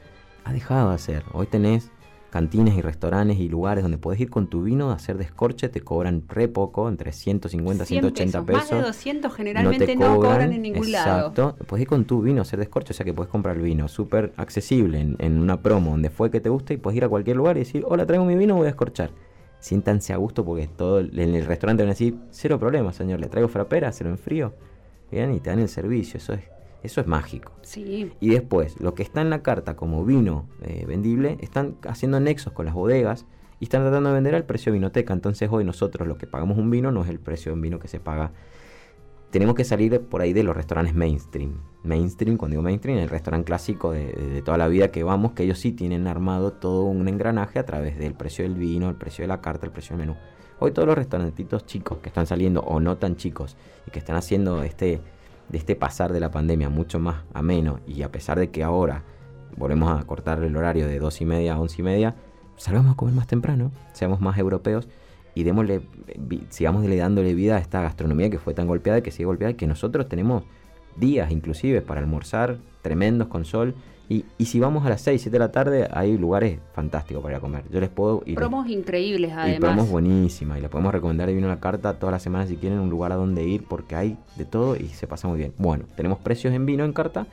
ha 0.44 0.52
dejado 0.52 0.88
de 0.88 0.94
hacer. 0.94 1.24
Hoy 1.32 1.46
tenés 1.46 1.90
cantinas 2.36 2.76
y 2.76 2.82
restaurantes 2.82 3.38
y 3.38 3.48
lugares 3.48 3.82
donde 3.82 3.96
puedes 3.96 4.20
ir 4.20 4.28
con 4.28 4.48
tu 4.48 4.62
vino 4.62 4.90
a 4.90 4.96
hacer 4.96 5.16
descorche, 5.16 5.70
te 5.70 5.80
cobran 5.80 6.24
re 6.28 6.48
poco, 6.48 6.86
entre 6.86 7.10
150 7.10 7.84
y 7.84 7.86
180 7.86 8.44
pesos, 8.44 8.60
Más 8.60 8.70
de 8.70 8.82
200 8.82 9.34
generalmente 9.34 9.96
no, 9.96 10.16
cobran, 10.16 10.52
en 10.52 10.60
ningún 10.60 10.92
lado. 10.92 11.28
Exacto, 11.28 11.56
puedes 11.66 11.84
ir 11.84 11.88
con 11.88 12.04
tu 12.04 12.20
vino 12.20 12.40
a 12.40 12.42
hacer 12.42 12.58
descorche, 12.58 12.92
o 12.92 12.94
sea 12.94 13.06
que 13.06 13.14
puedes 13.14 13.30
comprar 13.30 13.56
vino 13.56 13.88
súper 13.88 14.34
accesible 14.36 15.00
en, 15.18 15.38
una 15.38 15.62
promo 15.62 15.92
donde 15.92 16.10
fue 16.10 16.30
que 16.30 16.42
te 16.42 16.50
guste 16.50 16.74
y 16.74 16.76
puedes 16.76 16.98
ir 16.98 17.04
a 17.04 17.08
cualquier 17.08 17.38
lugar 17.38 17.56
y 17.56 17.60
decir, 17.60 17.82
hola, 17.88 18.04
traigo 18.04 18.26
mi 18.26 18.36
vino, 18.36 18.54
voy 18.54 18.64
a 18.64 18.66
descorchar. 18.66 19.12
Siéntanse 19.58 20.12
a 20.12 20.18
gusto 20.18 20.44
porque 20.44 20.68
todo 20.68 21.00
en 21.00 21.34
el 21.34 21.46
restaurante 21.46 21.84
van 21.84 21.88
a 21.88 21.92
decir, 21.92 22.18
cero 22.32 22.58
problema, 22.58 22.92
señor, 22.92 23.18
le 23.18 23.28
traigo 23.28 23.48
frapera, 23.48 23.92
se 23.92 24.04
lo 24.04 24.10
enfrío. 24.10 24.52
Bien, 25.10 25.32
y 25.32 25.40
te 25.40 25.48
dan 25.48 25.60
el 25.60 25.70
servicio, 25.70 26.18
eso 26.18 26.34
es 26.34 26.55
eso 26.86 27.00
es 27.00 27.06
mágico. 27.06 27.52
Sí. 27.62 28.12
Y 28.20 28.30
después, 28.30 28.80
lo 28.80 28.94
que 28.94 29.02
está 29.02 29.20
en 29.20 29.30
la 29.30 29.42
carta 29.42 29.76
como 29.76 30.04
vino 30.04 30.48
eh, 30.62 30.84
vendible, 30.86 31.36
están 31.40 31.76
haciendo 31.86 32.18
nexos 32.20 32.52
con 32.52 32.66
las 32.66 32.74
bodegas 32.74 33.26
y 33.60 33.64
están 33.64 33.82
tratando 33.82 34.10
de 34.10 34.14
vender 34.14 34.34
al 34.34 34.44
precio 34.44 34.72
de 34.72 34.78
vinoteca. 34.78 35.12
Entonces 35.12 35.48
hoy 35.50 35.64
nosotros 35.64 36.06
lo 36.06 36.16
que 36.16 36.26
pagamos 36.26 36.58
un 36.58 36.70
vino 36.70 36.90
no 36.92 37.02
es 37.02 37.10
el 37.10 37.18
precio 37.18 37.50
de 37.50 37.54
un 37.54 37.62
vino 37.62 37.78
que 37.78 37.88
se 37.88 38.00
paga. 38.00 38.32
Tenemos 39.30 39.54
que 39.54 39.64
salir 39.64 40.00
por 40.00 40.20
ahí 40.20 40.32
de 40.32 40.44
los 40.44 40.56
restaurantes 40.56 40.94
mainstream. 40.94 41.60
Mainstream, 41.82 42.36
cuando 42.36 42.54
digo 42.54 42.62
mainstream, 42.62 42.98
el 42.98 43.08
restaurante 43.08 43.46
clásico 43.46 43.92
de, 43.92 44.42
toda 44.44 44.56
la 44.56 44.68
vida 44.68 44.90
que 44.90 45.02
vamos, 45.02 45.32
que 45.32 45.42
ellos 45.42 45.58
sí 45.58 45.72
tienen 45.72 46.06
armado 46.06 46.52
todo 46.52 46.84
un 46.84 47.06
engranaje 47.08 47.58
a 47.58 47.66
través 47.66 47.98
del 47.98 48.14
precio 48.14 48.44
del 48.44 48.54
vino, 48.54 48.88
el 48.88 48.96
precio 48.96 49.24
de 49.24 49.28
la 49.28 49.40
carta, 49.40 49.66
el 49.66 49.72
precio 49.72 49.96
del 49.96 50.06
menú. 50.06 50.18
Hoy 50.58 50.70
todos 50.70 50.86
los 50.86 50.96
restaurantitos 50.96 51.66
chicos 51.66 51.98
que 51.98 52.08
están 52.08 52.26
saliendo 52.26 52.60
o 52.60 52.80
no 52.80 52.96
tan 52.96 53.16
chicos 53.16 53.56
y 53.86 53.90
que 53.90 53.98
están 53.98 54.16
haciendo 54.16 54.62
este 54.62 55.00
de 55.48 55.58
este 55.58 55.76
pasar 55.76 56.12
de 56.12 56.20
la 56.20 56.30
pandemia 56.30 56.68
mucho 56.68 56.98
más 56.98 57.24
ameno 57.32 57.80
y 57.86 58.02
a 58.02 58.10
pesar 58.10 58.38
de 58.38 58.50
que 58.50 58.62
ahora 58.62 59.04
volvemos 59.56 59.90
a 59.90 60.04
cortar 60.04 60.42
el 60.42 60.56
horario 60.56 60.86
de 60.86 60.98
dos 60.98 61.20
y 61.20 61.24
media 61.24 61.54
a 61.54 61.60
once 61.60 61.76
y 61.80 61.84
media, 61.84 62.14
salgamos 62.56 62.92
a 62.92 62.96
comer 62.96 63.14
más 63.14 63.26
temprano, 63.26 63.70
seamos 63.92 64.20
más 64.20 64.38
europeos 64.38 64.88
y 65.34 65.44
démosle, 65.44 65.82
sigamos 66.48 66.84
dándole 66.88 67.34
vida 67.34 67.56
a 67.56 67.58
esta 67.58 67.82
gastronomía 67.82 68.30
que 68.30 68.38
fue 68.38 68.54
tan 68.54 68.66
golpeada, 68.66 69.02
que 69.02 69.10
sigue 69.10 69.26
golpeada, 69.26 69.54
que 69.54 69.66
nosotros 69.66 70.08
tenemos 70.08 70.44
días 70.96 71.30
inclusive 71.30 71.82
para 71.82 72.00
almorzar 72.00 72.58
tremendos 72.82 73.28
con 73.28 73.44
sol 73.44 73.74
y, 74.08 74.24
y, 74.38 74.44
si 74.44 74.60
vamos 74.60 74.86
a 74.86 74.88
las 74.88 75.00
6, 75.00 75.20
7 75.20 75.34
de 75.34 75.38
la 75.38 75.50
tarde, 75.50 75.88
hay 75.92 76.16
lugares 76.16 76.60
fantásticos 76.74 77.22
para 77.22 77.34
ir 77.34 77.38
a 77.38 77.40
comer. 77.40 77.64
Yo 77.70 77.80
les 77.80 77.88
puedo 77.88 78.22
ir. 78.24 78.36
Promos 78.36 78.68
increíbles, 78.68 79.32
además. 79.32 79.56
Y 79.56 79.60
promos 79.60 79.90
buenísimas. 79.90 80.58
Y 80.58 80.60
les 80.60 80.70
podemos 80.70 80.92
recomendar 80.92 81.26
de 81.26 81.34
vino 81.34 81.48
la 81.48 81.58
carta 81.58 81.94
todas 81.94 82.12
las 82.12 82.22
semanas 82.22 82.48
si 82.48 82.56
quieren 82.56 82.78
un 82.78 82.88
lugar 82.88 83.10
a 83.10 83.16
donde 83.16 83.44
ir, 83.44 83.64
porque 83.64 83.96
hay 83.96 84.16
de 84.36 84.44
todo 84.44 84.76
y 84.76 84.88
se 84.88 85.06
pasa 85.08 85.26
muy 85.26 85.38
bien. 85.38 85.54
Bueno, 85.58 85.86
tenemos 85.96 86.18
precios 86.18 86.54
en 86.54 86.66
vino 86.66 86.84
en 86.84 86.92
carta 86.92 87.26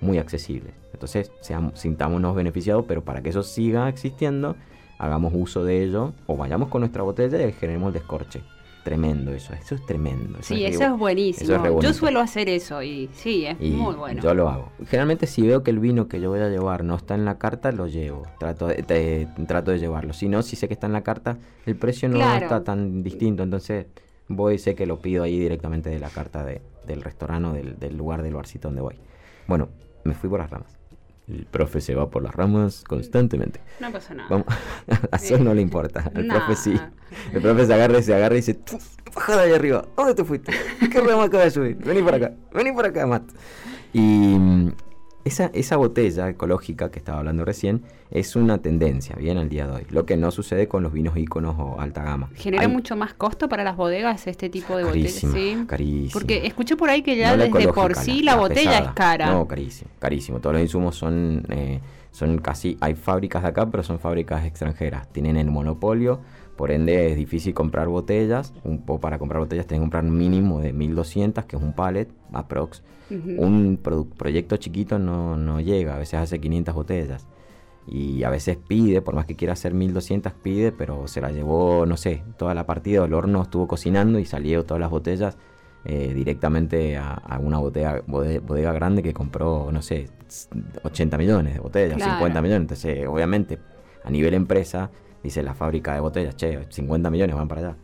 muy 0.00 0.18
accesibles. 0.18 0.72
Entonces, 0.92 1.32
seamos, 1.40 1.78
sintámonos 1.78 2.36
beneficiados, 2.36 2.84
pero 2.86 3.02
para 3.02 3.22
que 3.22 3.30
eso 3.30 3.42
siga 3.42 3.88
existiendo, 3.88 4.56
hagamos 4.98 5.32
uso 5.34 5.64
de 5.64 5.82
ello 5.82 6.12
o 6.26 6.36
vayamos 6.36 6.68
con 6.68 6.80
nuestra 6.80 7.02
botella 7.02 7.44
y 7.44 7.52
generemos 7.52 7.88
el 7.88 7.94
descorche. 7.94 8.42
Tremendo 8.84 9.32
eso, 9.32 9.52
eso 9.52 9.74
es 9.74 9.84
tremendo. 9.84 10.38
sí, 10.40 10.64
eso 10.64 10.84
es 10.84 10.98
buenísimo. 10.98 11.80
yo 11.80 11.92
suelo 11.92 12.20
hacer 12.20 12.48
eso 12.48 12.82
y 12.82 13.10
sí, 13.12 13.44
es 13.44 13.60
muy 13.60 13.94
bueno. 13.94 14.22
Yo 14.22 14.32
lo 14.34 14.48
hago. 14.48 14.72
Generalmente 14.86 15.26
si 15.26 15.42
veo 15.42 15.62
que 15.62 15.70
el 15.70 15.78
vino 15.78 16.08
que 16.08 16.20
yo 16.20 16.30
voy 16.30 16.40
a 16.40 16.48
llevar 16.48 16.82
no 16.82 16.96
está 16.96 17.14
en 17.14 17.24
la 17.26 17.38
carta, 17.38 17.72
lo 17.72 17.86
llevo. 17.86 18.22
Trato 18.38 18.68
de, 18.68 19.28
trato 19.46 19.70
de 19.70 19.78
llevarlo. 19.78 20.14
Si 20.14 20.28
no, 20.28 20.42
si 20.42 20.56
sé 20.56 20.66
que 20.66 20.74
está 20.74 20.86
en 20.86 20.94
la 20.94 21.02
carta, 21.02 21.36
el 21.66 21.76
precio 21.76 22.08
no 22.08 22.20
está 22.34 22.64
tan 22.64 23.02
distinto. 23.02 23.42
Entonces 23.42 23.86
voy 24.28 24.54
y 24.54 24.58
sé 24.58 24.74
que 24.74 24.86
lo 24.86 25.00
pido 25.00 25.24
ahí 25.24 25.38
directamente 25.38 25.90
de 25.90 25.98
la 25.98 26.08
carta 26.08 26.42
de, 26.44 26.62
del 26.86 27.02
restaurante 27.02 27.48
o 27.48 27.52
del, 27.52 27.78
del 27.78 27.96
lugar 27.96 28.22
del 28.22 28.34
barcito 28.34 28.68
donde 28.68 28.80
voy. 28.80 28.96
Bueno, 29.46 29.68
me 30.04 30.14
fui 30.14 30.30
por 30.30 30.40
las 30.40 30.50
ramas. 30.50 30.79
El 31.30 31.46
profe 31.46 31.80
se 31.80 31.94
va 31.94 32.10
por 32.10 32.22
las 32.22 32.34
ramas 32.34 32.82
constantemente. 32.86 33.60
No 33.78 33.92
pasa 33.92 34.14
nada. 34.14 34.44
a 35.12 35.16
eso 35.16 35.38
no 35.38 35.54
le 35.54 35.62
importa. 35.62 36.10
Al 36.14 36.26
profe 36.26 36.56
sí. 36.56 36.80
El 37.32 37.40
profe 37.40 37.66
se 37.66 37.74
agarra 37.74 37.98
y 37.98 38.02
se 38.02 38.14
agarra 38.14 38.34
y 38.34 38.38
dice, 38.38 38.58
baja 39.14 39.36
de 39.36 39.42
ahí 39.42 39.52
arriba. 39.52 39.86
¿Dónde 39.96 40.14
te 40.14 40.24
fuiste? 40.24 40.52
¿Qué 40.90 41.00
rama 41.00 41.24
acaba 41.24 41.44
de 41.44 41.50
subir? 41.50 41.76
Vení 41.76 42.02
por 42.02 42.14
acá. 42.14 42.32
Vení 42.52 42.72
por 42.72 42.84
acá, 42.84 43.06
Matt. 43.06 43.30
Y, 43.92 44.36
esa, 45.24 45.46
esa 45.52 45.76
botella 45.76 46.28
ecológica 46.28 46.90
que 46.90 46.98
estaba 46.98 47.18
hablando 47.18 47.44
recién 47.44 47.82
es 48.10 48.36
una 48.36 48.58
tendencia, 48.58 49.14
bien, 49.16 49.36
al 49.38 49.48
día 49.48 49.66
de 49.66 49.72
hoy. 49.76 49.86
Lo 49.90 50.06
que 50.06 50.16
no 50.16 50.30
sucede 50.30 50.66
con 50.66 50.82
los 50.82 50.92
vinos 50.92 51.16
íconos 51.16 51.56
o 51.58 51.80
alta 51.80 52.02
gama. 52.02 52.30
¿Genera 52.34 52.62
Hay- 52.62 52.68
mucho 52.68 52.96
más 52.96 53.14
costo 53.14 53.48
para 53.48 53.62
las 53.62 53.76
bodegas 53.76 54.26
este 54.26 54.48
tipo 54.48 54.76
de 54.76 54.84
botellas? 54.84 55.12
Sí. 55.12 55.64
carísima. 55.66 56.12
Porque 56.12 56.46
escuché 56.46 56.76
por 56.76 56.90
ahí 56.90 57.02
que 57.02 57.16
ya 57.16 57.36
No 57.36 57.42
desde 57.44 57.68
por 57.72 57.94
sí 57.94 58.22
la, 58.22 58.36
botella 58.36 58.70
pesada. 58.70 58.88
es 58.88 58.92
cara. 58.94 59.26
No, 59.32 59.46
carísimo, 59.46 59.90
carísimo. 59.98 60.40
Todos 60.40 60.54
los 60.54 60.62
insumos 60.62 60.96
son, 60.96 61.44
eh, 61.50 61.80
son 62.10 62.38
casi, 62.38 62.76
hay 62.80 62.94
fábricas 62.94 63.42
de 63.42 63.48
acá, 63.50 63.70
pero 63.70 63.82
son 63.82 63.98
fábricas 64.00 64.44
extranjeras. 64.46 65.06
Tienen 65.12 65.36
el 65.36 65.50
monopolio, 65.50 66.20
por 66.60 66.70
ende 66.70 67.10
es 67.10 67.16
difícil 67.16 67.54
comprar 67.54 67.88
botellas. 67.88 68.52
Un 68.64 68.82
poco 68.82 69.00
para 69.00 69.18
comprar 69.18 69.40
botellas 69.40 69.66
tienen 69.66 69.80
que 69.80 69.84
comprar 69.86 70.04
un 70.04 70.16
mínimo 70.16 70.60
de 70.60 70.72
1200, 70.74 71.46
que 71.46 71.56
es 71.56 71.62
un 71.62 71.72
pallet, 71.72 72.08
aprox. 72.32 72.82
Ujú. 73.10 73.42
Un 73.42 73.78
proyecto 74.16 74.56
chiquito 74.58 74.98
no, 74.98 75.36
no 75.36 75.60
llega, 75.60 75.96
a 75.96 75.98
veces 75.98 76.20
hace 76.20 76.38
500 76.38 76.74
botellas. 76.74 77.26
Y 77.86 78.22
a 78.24 78.30
veces 78.30 78.56
pide, 78.58 79.00
por 79.00 79.14
más 79.14 79.24
que 79.24 79.34
quiera 79.36 79.54
hacer 79.54 79.72
1200, 79.74 80.32
pide, 80.34 80.70
pero 80.70 81.08
se 81.08 81.20
la 81.22 81.32
llevó, 81.32 81.86
no 81.86 81.96
sé, 81.96 82.22
toda 82.36 82.54
la 82.54 82.66
partida, 82.66 83.04
el 83.04 83.14
horno 83.14 83.42
estuvo 83.42 83.66
cocinando 83.66 84.18
y 84.18 84.26
salió 84.26 84.64
todas 84.64 84.80
las 84.82 84.90
botellas 84.90 85.38
eh, 85.86 86.12
directamente 86.14 86.98
a, 86.98 87.14
a 87.14 87.38
una 87.38 87.58
botella, 87.58 88.02
bode- 88.06 88.40
bodega 88.40 88.72
grande 88.74 89.02
que 89.02 89.14
compró, 89.14 89.70
no 89.72 89.80
sé, 89.80 90.08
80 90.84 91.16
millones 91.18 91.54
de 91.54 91.60
botellas, 91.60 91.96
Claro. 91.96 92.12
50 92.12 92.42
millones. 92.42 92.60
Entonces, 92.62 93.06
obviamente, 93.08 93.58
a 94.04 94.10
nivel 94.10 94.34
empresa, 94.34 94.90
dice 95.22 95.42
la 95.42 95.54
fábrica 95.54 95.94
de 95.94 96.00
botellas, 96.00 96.36
che, 96.36 96.66
50 96.68 97.10
millones 97.10 97.36
van 97.36 97.48
para 97.48 97.60
allá. 97.60 97.76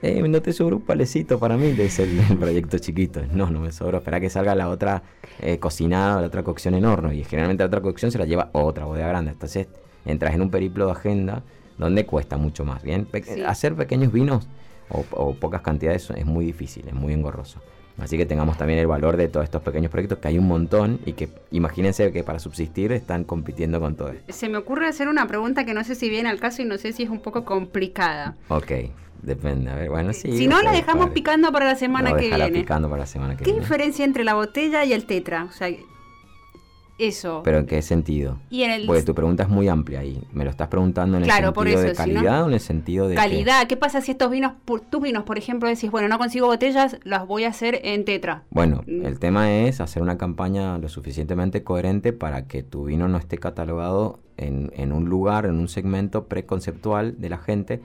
Eh, 0.00 0.22
no 0.26 0.40
te 0.40 0.52
sobró 0.52 0.76
un 0.76 0.82
palecito 0.82 1.38
para 1.38 1.56
mí, 1.58 1.72
dice 1.72 2.04
el, 2.04 2.18
el 2.18 2.38
proyecto 2.38 2.78
chiquito. 2.78 3.20
No, 3.32 3.50
no 3.50 3.60
me 3.60 3.70
sobró. 3.72 3.98
Espera 3.98 4.18
que 4.20 4.30
salga 4.30 4.54
la 4.54 4.68
otra 4.70 5.02
eh, 5.40 5.58
cocinada, 5.58 6.20
la 6.20 6.26
otra 6.26 6.42
cocción 6.42 6.74
en 6.74 6.84
horno. 6.86 7.12
Y 7.12 7.22
generalmente 7.24 7.62
la 7.62 7.66
otra 7.68 7.80
cocción 7.82 8.10
se 8.10 8.18
la 8.18 8.24
lleva 8.24 8.48
otra 8.52 8.86
bodega 8.86 9.08
grande. 9.08 9.32
Entonces 9.32 9.68
entras 10.06 10.34
en 10.34 10.40
un 10.42 10.50
periplo 10.50 10.86
de 10.86 10.92
agenda 10.92 11.42
donde 11.76 12.06
cuesta 12.06 12.36
mucho 12.38 12.64
más. 12.64 12.82
Bien, 12.82 13.04
Pe- 13.04 13.22
Sí. 13.24 13.42
hacer 13.42 13.74
pequeños 13.74 14.10
vinos 14.12 14.48
o, 14.88 15.04
o 15.10 15.34
pocas 15.34 15.60
cantidades 15.60 16.08
es 16.16 16.24
muy 16.26 16.46
difícil, 16.46 16.86
es 16.88 16.94
muy 16.94 17.12
engorroso. 17.12 17.60
Así 17.98 18.16
que 18.18 18.26
tengamos 18.26 18.58
también 18.58 18.78
el 18.80 18.86
valor 18.88 19.16
de 19.16 19.28
todos 19.28 19.44
estos 19.44 19.62
pequeños 19.62 19.90
proyectos, 19.90 20.18
que 20.18 20.28
hay 20.28 20.38
un 20.38 20.48
montón 20.48 20.98
y 21.06 21.12
que 21.12 21.28
imagínense 21.52 22.10
que 22.12 22.24
para 22.24 22.38
subsistir 22.40 22.90
están 22.92 23.22
compitiendo 23.24 23.80
con 23.80 23.94
todo 23.94 24.08
esto. 24.10 24.32
Se 24.32 24.48
me 24.48 24.58
ocurre 24.58 24.88
hacer 24.88 25.08
una 25.08 25.26
pregunta 25.28 25.64
que 25.64 25.74
no 25.74 25.84
sé 25.84 25.94
si 25.94 26.08
viene 26.08 26.28
al 26.28 26.40
caso 26.40 26.62
y 26.62 26.64
no 26.64 26.76
sé 26.76 26.92
si 26.92 27.04
es 27.04 27.08
un 27.10 27.20
poco 27.20 27.44
complicada. 27.44 28.34
Ok, 28.48 28.72
depende. 29.22 29.70
A 29.70 29.76
ver, 29.76 29.90
bueno, 29.90 30.12
sí. 30.12 30.36
si 30.36 30.46
no, 30.48 30.60
la 30.60 30.72
dejamos 30.72 31.10
picando 31.10 31.52
para 31.52 31.66
la 31.66 31.76
semana 31.76 32.10
No, 32.10 32.16
que 32.16 32.28
viene. 32.28 32.50
picando 32.50 32.88
para 32.90 33.00
la 33.02 33.06
semana 33.06 33.36
que 33.36 33.44
¿Qué 33.44 33.50
viene. 33.52 33.60
diferencia 33.60 34.04
entre 34.04 34.24
la 34.24 34.34
botella 34.34 34.84
y 34.84 34.92
el 34.92 35.06
tetra? 35.06 35.44
O 35.44 35.52
sea, 35.52 35.68
eso. 36.98 37.40
¿Pero 37.44 37.58
en 37.58 37.66
qué 37.66 37.82
sentido? 37.82 38.38
y 38.50 38.62
en 38.62 38.70
el 38.70 38.86
Porque 38.86 39.02
tu 39.02 39.14
pregunta 39.14 39.42
es 39.42 39.48
muy 39.48 39.68
amplia 39.68 40.00
ahí. 40.00 40.22
¿Me 40.32 40.44
lo 40.44 40.50
estás 40.50 40.68
preguntando 40.68 41.16
en 41.16 41.24
el 41.24 41.28
por 41.52 41.66
sentido 41.66 41.80
de 41.82 41.90
eso, 41.92 42.02
si 42.04 42.10
no- 42.10 42.14
calidad 42.16 42.44
o 42.44 42.46
en 42.48 42.52
el 42.54 42.60
sentido 42.60 43.08
de 43.08 43.14
que- 43.14 43.20
calidad, 43.20 43.66
¿qué 43.66 43.76
pasa 43.76 44.00
si 44.00 44.12
estos 44.12 44.30
vinos, 44.30 44.52
por- 44.64 44.80
tus 44.80 45.02
vinos, 45.02 45.24
por 45.24 45.36
ejemplo, 45.38 45.68
decís, 45.68 45.90
bueno, 45.90 46.08
no 46.08 46.18
consigo 46.18 46.46
botellas, 46.46 46.98
las 47.04 47.26
voy 47.26 47.44
a 47.44 47.48
hacer 47.48 47.80
en 47.82 48.04
tetra? 48.04 48.44
Bueno, 48.50 48.82
Mm. 48.86 49.06
el 49.06 49.18
tema 49.18 49.52
es 49.52 49.80
hacer 49.80 50.02
una 50.02 50.16
campaña 50.18 50.78
lo 50.78 50.88
suficientemente 50.88 51.64
coherente 51.64 52.12
para 52.12 52.46
que 52.46 52.62
tu 52.62 52.84
vino 52.84 53.08
no 53.08 53.18
esté 53.18 53.38
catalogado 53.38 54.20
en, 54.36 54.70
en 54.76 54.92
un 54.92 55.06
lugar, 55.08 55.46
en 55.46 55.56
un 55.58 55.68
segmento 55.68 56.26
preconceptual 56.26 57.20
de 57.20 57.28
la 57.28 57.38
gente. 57.38 57.80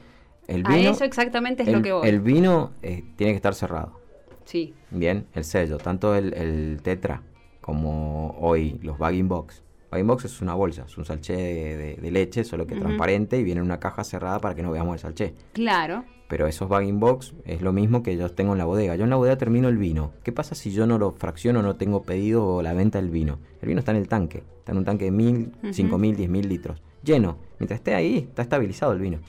El 0.47 0.65
A 0.65 0.69
vino, 0.75 0.89
eso 0.91 1.03
exactamente 1.03 1.61
es 1.63 1.69
el, 1.69 1.75
lo 1.75 1.81
que 1.81 1.91
voy. 1.91 2.07
el 2.09 2.19
vino 2.21 2.71
eh, 2.81 3.03
tiene 3.15 3.33
que 3.33 3.37
estar 3.37 3.53
cerrado. 3.53 3.99
Sí. 4.45 4.73
Bien, 4.89 5.25
el 5.35 5.43
sello, 5.43 5.77
tanto 5.77 6.15
el, 6.15 6.33
el 6.33 6.79
tetra 6.81 7.21
como 7.69 8.35
hoy 8.39 8.79
los 8.81 8.97
bagging 8.97 9.27
box. 9.27 9.61
Bagging 9.91 10.07
box 10.07 10.25
es 10.25 10.41
una 10.41 10.53
bolsa, 10.55 10.85
es 10.87 10.97
un 10.97 11.05
salché 11.05 11.35
de, 11.35 11.77
de- 11.77 11.95
de 11.95 12.11
leche, 12.11 12.43
solo 12.43 12.65
que 12.65 12.73
Ujú. 12.73 12.83
transparente 12.83 13.37
y 13.39 13.43
viene 13.43 13.59
en 13.59 13.65
una 13.65 13.79
caja 13.79 14.03
cerrada 14.03 14.39
para 14.39 14.55
que 14.55 14.63
no 14.63 14.71
veamos 14.71 14.93
el 14.95 14.99
salché. 14.99 15.33
Claro. 15.53 16.03
Pero 16.27 16.45
esos 16.47 16.67
bagging 16.69 16.99
box 16.99 17.33
es 17.45 17.61
lo 17.61 17.73
mismo 17.73 18.03
que 18.03 18.15
yo 18.17 18.29
tengo 18.29 18.51
en 18.53 18.57
la 18.59 18.65
bodega. 18.65 18.95
Yo 18.95 19.03
en 19.03 19.09
la 19.09 19.15
bodega 19.15 19.37
termino 19.37 19.67
el 19.67 19.77
vino. 19.77 20.11
¿Qué 20.23 20.31
pasa 20.31 20.53
si 20.55 20.71
yo 20.71 20.85
no 20.87 20.97
lo 20.99 21.11
fracciono, 21.11 21.61
no 21.63 21.75
tengo 21.75 22.03
pedido 22.03 22.45
o 22.45 22.61
la 22.61 22.73
venta 22.73 22.99
del 23.01 23.09
vino? 23.09 23.39
El 23.61 23.67
vino 23.69 23.79
está 23.79 23.91
en 23.91 23.97
el 23.97 24.07
tanque. 24.07 24.43
Está 24.59 24.71
en 24.71 24.77
un 24.79 24.85
tanque 24.85 25.05
de 25.05 25.11
mil, 25.11 25.51
Ujú. 25.63 25.73
cinco 25.73 25.97
mil, 25.97 26.15
diez 26.15 26.29
mil 26.29 26.47
litros. 26.49 26.81
Lleno. 27.03 27.37
Mientras 27.59 27.79
esté 27.79 27.95
ahí, 27.95 28.17
está 28.29 28.41
estabilizado 28.43 28.93
el 28.93 28.99
vino. 28.99 29.19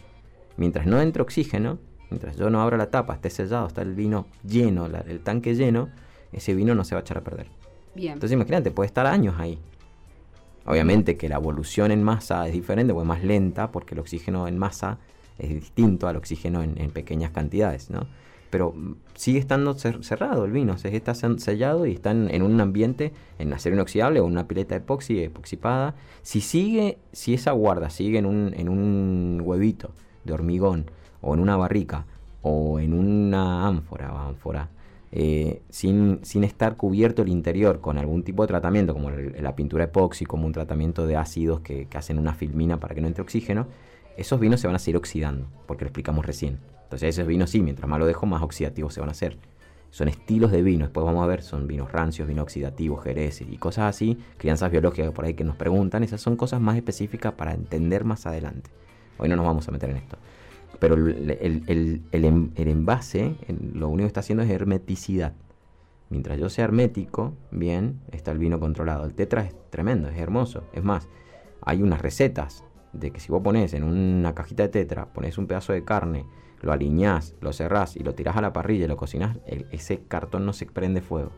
Mientras 0.58 0.86
no 0.86 1.00
entre 1.00 1.22
oxígeno, 1.22 1.78
mientras 2.10 2.36
yo 2.36 2.50
no 2.50 2.60
abra 2.60 2.76
la 2.76 2.90
tapa, 2.90 3.14
esté 3.14 3.30
sellado, 3.30 3.66
está 3.66 3.80
el 3.82 3.94
vino 3.94 4.26
lleno, 4.44 4.88
la- 4.88 5.00
el 5.00 5.20
tanque 5.20 5.54
lleno, 5.54 5.88
ese 6.32 6.54
vino 6.54 6.74
no 6.74 6.84
se 6.84 6.94
va 6.94 6.98
a 6.98 7.02
echar 7.02 7.16
a 7.18 7.24
perder. 7.24 7.46
Entonces 8.14 8.32
imagínate, 8.32 8.70
puede 8.70 8.86
estar 8.86 9.06
años 9.06 9.34
ahí. 9.38 9.58
Obviamente 10.66 11.16
que 11.16 11.28
la 11.28 11.36
evolución 11.36 11.90
en 11.90 12.02
masa 12.02 12.46
es 12.46 12.52
diferente, 12.52 12.92
pues 12.92 13.06
más 13.06 13.24
lenta, 13.24 13.72
porque 13.72 13.94
el 13.94 14.00
oxígeno 14.00 14.46
en 14.46 14.58
masa 14.58 14.98
es 15.38 15.48
distinto 15.48 16.06
al 16.06 16.16
oxígeno 16.16 16.62
en, 16.62 16.78
en 16.78 16.90
pequeñas 16.90 17.30
cantidades, 17.30 17.90
¿no? 17.90 18.06
Pero 18.50 18.72
mm, 18.76 18.94
sigue 19.14 19.38
estando 19.38 19.74
cer- 19.74 20.02
cerrado 20.02 20.44
el 20.44 20.52
vino, 20.52 20.74
o 20.74 20.78
sea, 20.78 20.90
está 20.90 21.14
sellado 21.14 21.86
y 21.86 21.92
está 21.92 22.10
en, 22.10 22.28
en 22.30 22.42
un 22.42 22.60
ambiente, 22.60 23.12
en 23.38 23.52
acero 23.52 23.74
inoxidable 23.74 24.20
o 24.20 24.26
una 24.26 24.46
pileta 24.46 24.76
epoxi, 24.76 25.22
epoxipada. 25.22 25.94
Si 26.22 26.40
sigue, 26.40 26.98
si 27.12 27.32
esa 27.32 27.52
guarda 27.52 27.90
sigue 27.90 28.18
en 28.18 28.26
un, 28.26 28.52
en 28.56 28.68
un 28.68 29.40
huevito 29.42 29.92
de 30.24 30.32
hormigón, 30.34 30.90
o 31.22 31.32
en 31.34 31.40
una 31.40 31.56
barrica, 31.56 32.04
o 32.42 32.78
en 32.80 32.92
una 32.92 33.66
ánfora, 33.66 34.12
o 34.12 34.18
ánfora, 34.18 34.68
eh, 35.12 35.62
sin, 35.70 36.20
sin 36.22 36.44
estar 36.44 36.76
cubierto 36.76 37.22
el 37.22 37.28
interior 37.28 37.80
con 37.80 37.98
algún 37.98 38.22
tipo 38.22 38.44
de 38.44 38.48
tratamiento, 38.48 38.94
como 38.94 39.10
la 39.10 39.56
pintura 39.56 39.84
epoxi, 39.84 40.24
como 40.24 40.46
un 40.46 40.52
tratamiento 40.52 41.06
de 41.06 41.16
ácidos 41.16 41.60
que, 41.60 41.88
hacen 41.94 42.18
una 42.18 42.34
filmina 42.34 42.78
para 42.78 42.94
que 42.94 43.00
no 43.00 43.08
entre 43.08 43.22
oxígeno, 43.22 43.66
esos 44.16 44.38
vinos 44.38 44.60
se 44.60 44.66
van 44.66 44.76
a 44.76 44.78
seguir 44.78 44.96
oxidando, 44.96 45.48
porque 45.66 45.84
lo 45.84 45.88
explicamos 45.88 46.24
recién. 46.24 46.58
Entonces 46.84 47.16
esos 47.16 47.26
vinos 47.26 47.50
sí, 47.50 47.60
mientras 47.60 47.88
más 47.88 47.98
lo 47.98 48.06
dejo, 48.06 48.26
más 48.26 48.42
oxidativos 48.42 48.94
se 48.94 49.00
van 49.00 49.08
a 49.08 49.12
hacer. 49.12 49.38
Son 49.90 50.06
estilos 50.06 50.52
de 50.52 50.62
vino, 50.62 50.84
después 50.84 51.04
vamos 51.04 51.24
a 51.24 51.26
ver, 51.26 51.42
son 51.42 51.66
vinos 51.66 51.90
rancios, 51.90 52.28
vinos 52.28 52.44
oxidativos, 52.44 53.02
jerez 53.02 53.40
y 53.40 53.56
cosas 53.56 53.86
así, 53.86 54.16
crianzas 54.36 54.70
biológicas 54.70 55.10
por 55.10 55.24
ahí 55.24 55.34
que 55.34 55.42
nos 55.42 55.56
preguntan, 55.56 56.04
esas 56.04 56.20
son 56.20 56.36
cosas 56.36 56.60
más 56.60 56.76
específicas 56.76 57.32
para 57.32 57.54
entender 57.54 58.04
más 58.04 58.26
adelante. 58.26 58.70
Hoy 59.18 59.28
no 59.28 59.34
nos 59.34 59.44
vamos 59.44 59.66
a 59.66 59.72
meter 59.72 59.90
en 59.90 59.96
esto. 59.96 60.16
Pero 60.78 60.94
el, 60.94 61.30
el- 61.40 61.62
el- 61.66 62.02
el 62.12 62.50
el 62.54 62.68
envase, 62.68 63.34
lo 63.74 63.88
único 63.88 64.04
que 64.04 64.08
está 64.08 64.20
haciendo 64.20 64.42
es 64.44 64.50
hermeticidad. 64.50 65.34
Mientras 66.08 66.38
yo 66.38 66.48
sea 66.48 66.64
hermético, 66.64 67.34
bien, 67.50 68.00
está 68.12 68.32
el 68.32 68.38
vino 68.38 68.58
controlado. 68.58 69.04
El 69.04 69.14
tetra 69.14 69.42
es 69.42 69.54
tremendo, 69.70 70.08
es 70.08 70.18
hermoso. 70.18 70.64
Es 70.72 70.82
más, 70.82 71.08
hay 71.62 71.82
unas 71.82 72.00
recetas 72.00 72.64
de 72.92 73.10
que 73.12 73.20
si 73.20 73.30
vos 73.30 73.42
pones 73.42 73.74
en 73.74 73.84
una 73.84 74.34
cajita 74.34 74.64
de 74.64 74.70
tetra, 74.70 75.06
pones 75.06 75.38
un 75.38 75.46
pedazo 75.46 75.72
de 75.72 75.84
carne, 75.84 76.24
lo 76.62 76.72
aliñás, 76.72 77.34
lo 77.40 77.52
cerrás 77.52 77.96
y 77.96 78.00
lo 78.00 78.14
tirás 78.14 78.36
a 78.36 78.40
la 78.42 78.52
parrilla 78.52 78.86
y 78.86 78.88
lo 78.88 78.96
cocinás, 78.96 79.36
el- 79.46 79.66
ese 79.70 80.00
cartón 80.08 80.44
no 80.46 80.52
se 80.52 80.66
prende 80.66 81.00
fuego. 81.00 81.30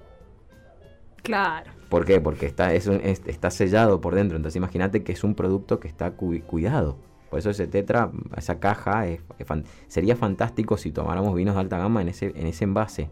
Claro. 1.22 1.70
¿Por 1.88 2.04
qué? 2.04 2.20
Porque 2.20 2.46
está, 2.46 2.72
es 2.74 2.86
un- 2.86 3.00
es- 3.02 3.22
está 3.26 3.50
sellado 3.50 4.00
por 4.00 4.14
dentro. 4.14 4.36
Entonces 4.36 4.56
imagínate 4.56 5.02
que 5.04 5.12
es 5.12 5.22
un 5.22 5.34
producto 5.34 5.78
que 5.78 5.88
está 5.88 6.12
cu- 6.12 6.40
cuidado. 6.46 6.96
Por 7.32 7.38
eso 7.38 7.48
ese 7.48 7.66
tetra, 7.66 8.10
esa 8.36 8.60
caja, 8.60 9.06
es- 9.06 9.22
es 9.38 9.46
fan- 9.46 9.64
sería 9.88 10.16
fantástico 10.16 10.76
si 10.76 10.92
tomáramos 10.92 11.34
vinos 11.34 11.54
de 11.54 11.62
alta 11.62 11.78
gama 11.78 12.02
en 12.02 12.10
ese, 12.10 12.26
en 12.36 12.46
ese 12.46 12.64
envase. 12.64 13.08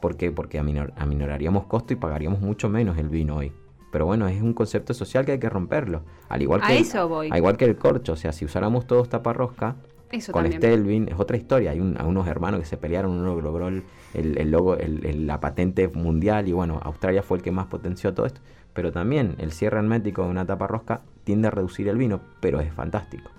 ¿Por 0.00 0.16
qué? 0.16 0.32
Porque 0.32 0.58
aminor- 0.60 0.92
aminoraríamos 0.96 1.66
costo 1.66 1.92
y 1.92 1.96
pagaríamos 1.96 2.40
mucho 2.40 2.68
menos 2.68 2.98
el 2.98 3.08
vino 3.08 3.36
hoy. 3.36 3.52
Pero 3.92 4.04
bueno, 4.06 4.26
es 4.26 4.42
un 4.42 4.52
concepto 4.52 4.94
social 4.94 5.24
que 5.24 5.30
hay 5.30 5.38
que 5.38 5.48
romperlo. 5.48 6.02
Al 6.28 6.42
igual 6.42 6.60
A 6.64 6.66
que, 6.66 6.76
el- 6.78 6.82
eso 6.82 7.08
voy. 7.08 7.28
al 7.30 7.36
igual 7.38 7.56
que 7.56 7.64
el 7.66 7.76
corcho. 7.76 8.14
O 8.14 8.16
sea, 8.16 8.32
si 8.32 8.44
usáramos 8.44 8.88
todos 8.88 9.08
taparrosca, 9.08 9.76
Eso 10.10 10.32
con. 10.32 10.50
Stelvin 10.50 11.06
es 11.08 11.14
otra 11.20 11.36
historia. 11.36 11.70
Hay 11.70 11.78
un- 11.78 11.96
a 12.00 12.04
unos 12.04 12.26
hermanos 12.26 12.58
que 12.58 12.66
se 12.66 12.76
pelearon, 12.76 13.12
uno 13.12 13.40
logró 13.40 13.68
el, 13.68 13.84
el- 14.12 14.38
el 14.38 14.50
logo, 14.50 14.74
el- 14.76 15.06
el- 15.06 15.28
la 15.28 15.38
patente 15.38 15.86
mundial 15.86 16.48
y 16.48 16.52
bueno, 16.52 16.80
Australia 16.82 17.22
fue 17.22 17.36
el 17.38 17.44
que 17.44 17.52
más 17.52 17.66
potenció 17.66 18.12
todo 18.12 18.26
esto. 18.26 18.40
Pero 18.72 18.90
también 18.90 19.36
el 19.38 19.52
cierre 19.52 19.78
hermético 19.78 20.24
de 20.24 20.30
una 20.30 20.46
tapa 20.46 20.66
rosca 20.66 21.02
tiende 21.22 21.46
a 21.46 21.52
reducir 21.52 21.86
el 21.86 21.96
vino, 21.96 22.20
pero 22.40 22.60
es 22.60 22.72
fantástico. 22.72 23.30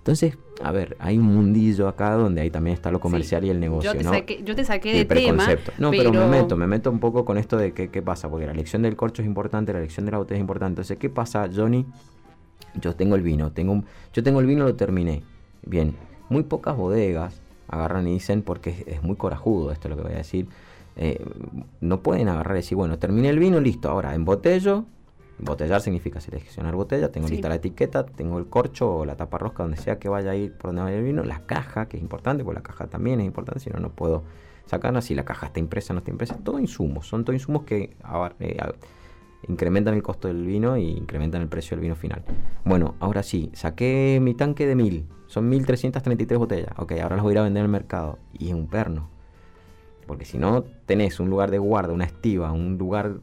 Entonces, 0.00 0.38
a 0.62 0.72
ver, 0.72 0.96
hay 0.98 1.18
un 1.18 1.26
mundillo 1.26 1.86
acá 1.86 2.12
donde 2.12 2.40
ahí 2.40 2.50
también 2.50 2.72
está 2.72 2.90
lo 2.90 3.00
comercial 3.00 3.44
y 3.44 3.50
el 3.50 3.60
negocio, 3.60 3.92
Yo 3.92 3.98
te, 3.98 4.04
¿no? 4.04 4.10
saqué, 4.10 4.42
yo 4.42 4.56
te 4.56 4.64
saqué 4.64 4.94
de 4.94 5.04
tema. 5.04 5.46
No, 5.78 5.90
pero... 5.90 6.10
me 6.10 6.26
meto, 6.26 6.56
me 6.56 6.66
meto 6.66 6.90
un 6.90 7.00
poco 7.00 7.26
con 7.26 7.36
esto 7.36 7.58
de 7.58 7.72
qué, 7.72 7.90
qué 7.90 8.00
pasa, 8.00 8.30
porque 8.30 8.46
la 8.46 8.52
elección 8.52 8.80
del 8.80 8.96
corcho 8.96 9.20
es 9.20 9.28
importante, 9.28 9.74
la 9.74 9.78
elección 9.78 10.06
de 10.06 10.12
la 10.12 10.18
botella 10.18 10.38
es 10.38 10.40
importante. 10.40 10.72
Entonces, 10.72 10.96
¿qué 10.96 11.10
pasa, 11.10 11.48
Johnny? 11.54 11.84
Yo 12.80 12.96
tengo 12.96 13.14
el 13.14 13.22
vino, 13.22 13.52
tengo 13.52 13.72
un, 13.72 13.84
yo 14.14 14.22
tengo 14.22 14.40
el 14.40 14.46
vino, 14.46 14.64
lo 14.64 14.74
terminé. 14.74 15.22
Bien, 15.66 15.94
muy 16.30 16.44
pocas 16.44 16.76
bodegas 16.76 17.40
agarran 17.68 18.08
y 18.08 18.14
dicen, 18.14 18.40
porque 18.40 18.70
es, 18.70 18.86
es 18.86 19.02
muy 19.02 19.16
corajudo 19.16 19.70
esto 19.70 19.90
lo 19.90 19.96
que 19.96 20.02
voy 20.02 20.12
a 20.12 20.18
decir, 20.18 20.48
eh, 20.96 21.24
no 21.80 22.02
pueden 22.02 22.28
agarrar 22.28 22.56
y 22.56 22.60
decir, 22.60 22.76
bueno, 22.76 22.98
terminé 22.98 23.28
el 23.28 23.38
vino, 23.38 23.60
listo, 23.60 23.88
ahora 23.88 24.14
embotello, 24.14 24.84
Botellar 25.42 25.80
significa 25.80 26.20
seleccionar 26.20 26.74
botella, 26.74 27.10
tengo 27.10 27.26
Sí. 27.28 27.34
lista 27.34 27.48
la 27.48 27.54
etiqueta, 27.56 28.04
tengo 28.04 28.38
el 28.38 28.46
corcho 28.46 28.94
o 28.96 29.04
la 29.04 29.16
tapa 29.16 29.38
rosca, 29.38 29.62
donde 29.62 29.78
sea 29.78 29.98
que 29.98 30.08
vaya 30.08 30.32
a 30.32 30.36
ir 30.36 30.52
por 30.52 30.68
donde 30.70 30.82
vaya 30.82 30.96
el 30.98 31.04
vino, 31.04 31.22
la 31.24 31.46
caja, 31.46 31.86
que 31.88 31.96
es 31.96 32.02
importante, 32.02 32.44
porque 32.44 32.58
la 32.58 32.62
caja 32.62 32.86
también 32.88 33.20
es 33.20 33.26
importante, 33.26 33.60
si 33.60 33.70
no, 33.70 33.80
no 33.80 33.90
puedo 33.90 34.22
sacarla, 34.66 35.00
si 35.00 35.14
la 35.14 35.24
caja 35.24 35.46
está 35.46 35.58
impresa, 35.58 35.94
no 35.94 35.98
está 35.98 36.10
impresa, 36.10 36.36
todo 36.42 36.58
insumos, 36.58 37.06
son 37.06 37.24
todos 37.24 37.34
insumos 37.34 37.62
que 37.64 37.96
eh, 38.40 38.56
incrementan 39.48 39.94
el 39.94 40.02
costo 40.02 40.28
del 40.28 40.44
vino 40.46 40.76
y 40.76 40.90
incrementan 40.90 41.42
el 41.42 41.48
precio 41.48 41.76
del 41.76 41.82
vino 41.82 41.96
final. 41.96 42.22
Bueno, 42.64 42.94
ahora 43.00 43.22
sí, 43.22 43.50
saqué 43.54 44.18
mi 44.20 44.34
tanque 44.34 44.66
de 44.66 44.74
1000, 44.74 45.06
son 45.26 45.48
1333 45.48 46.38
botellas. 46.38 46.70
Ok, 46.76 46.92
ahora 47.02 47.16
las 47.16 47.22
voy 47.22 47.30
a 47.30 47.34
ir 47.34 47.38
a 47.38 47.42
vender 47.44 47.62
al 47.62 47.68
mercado. 47.68 48.18
Y 48.32 48.48
es 48.48 48.54
un 48.54 48.66
perno. 48.66 49.08
Porque 50.10 50.24
si 50.24 50.38
no 50.38 50.64
tenés 50.86 51.20
un 51.20 51.30
lugar 51.30 51.52
de 51.52 51.58
guarda, 51.58 51.92
una 51.92 52.04
estiva, 52.04 52.50
un 52.50 52.76
lugar 52.76 53.18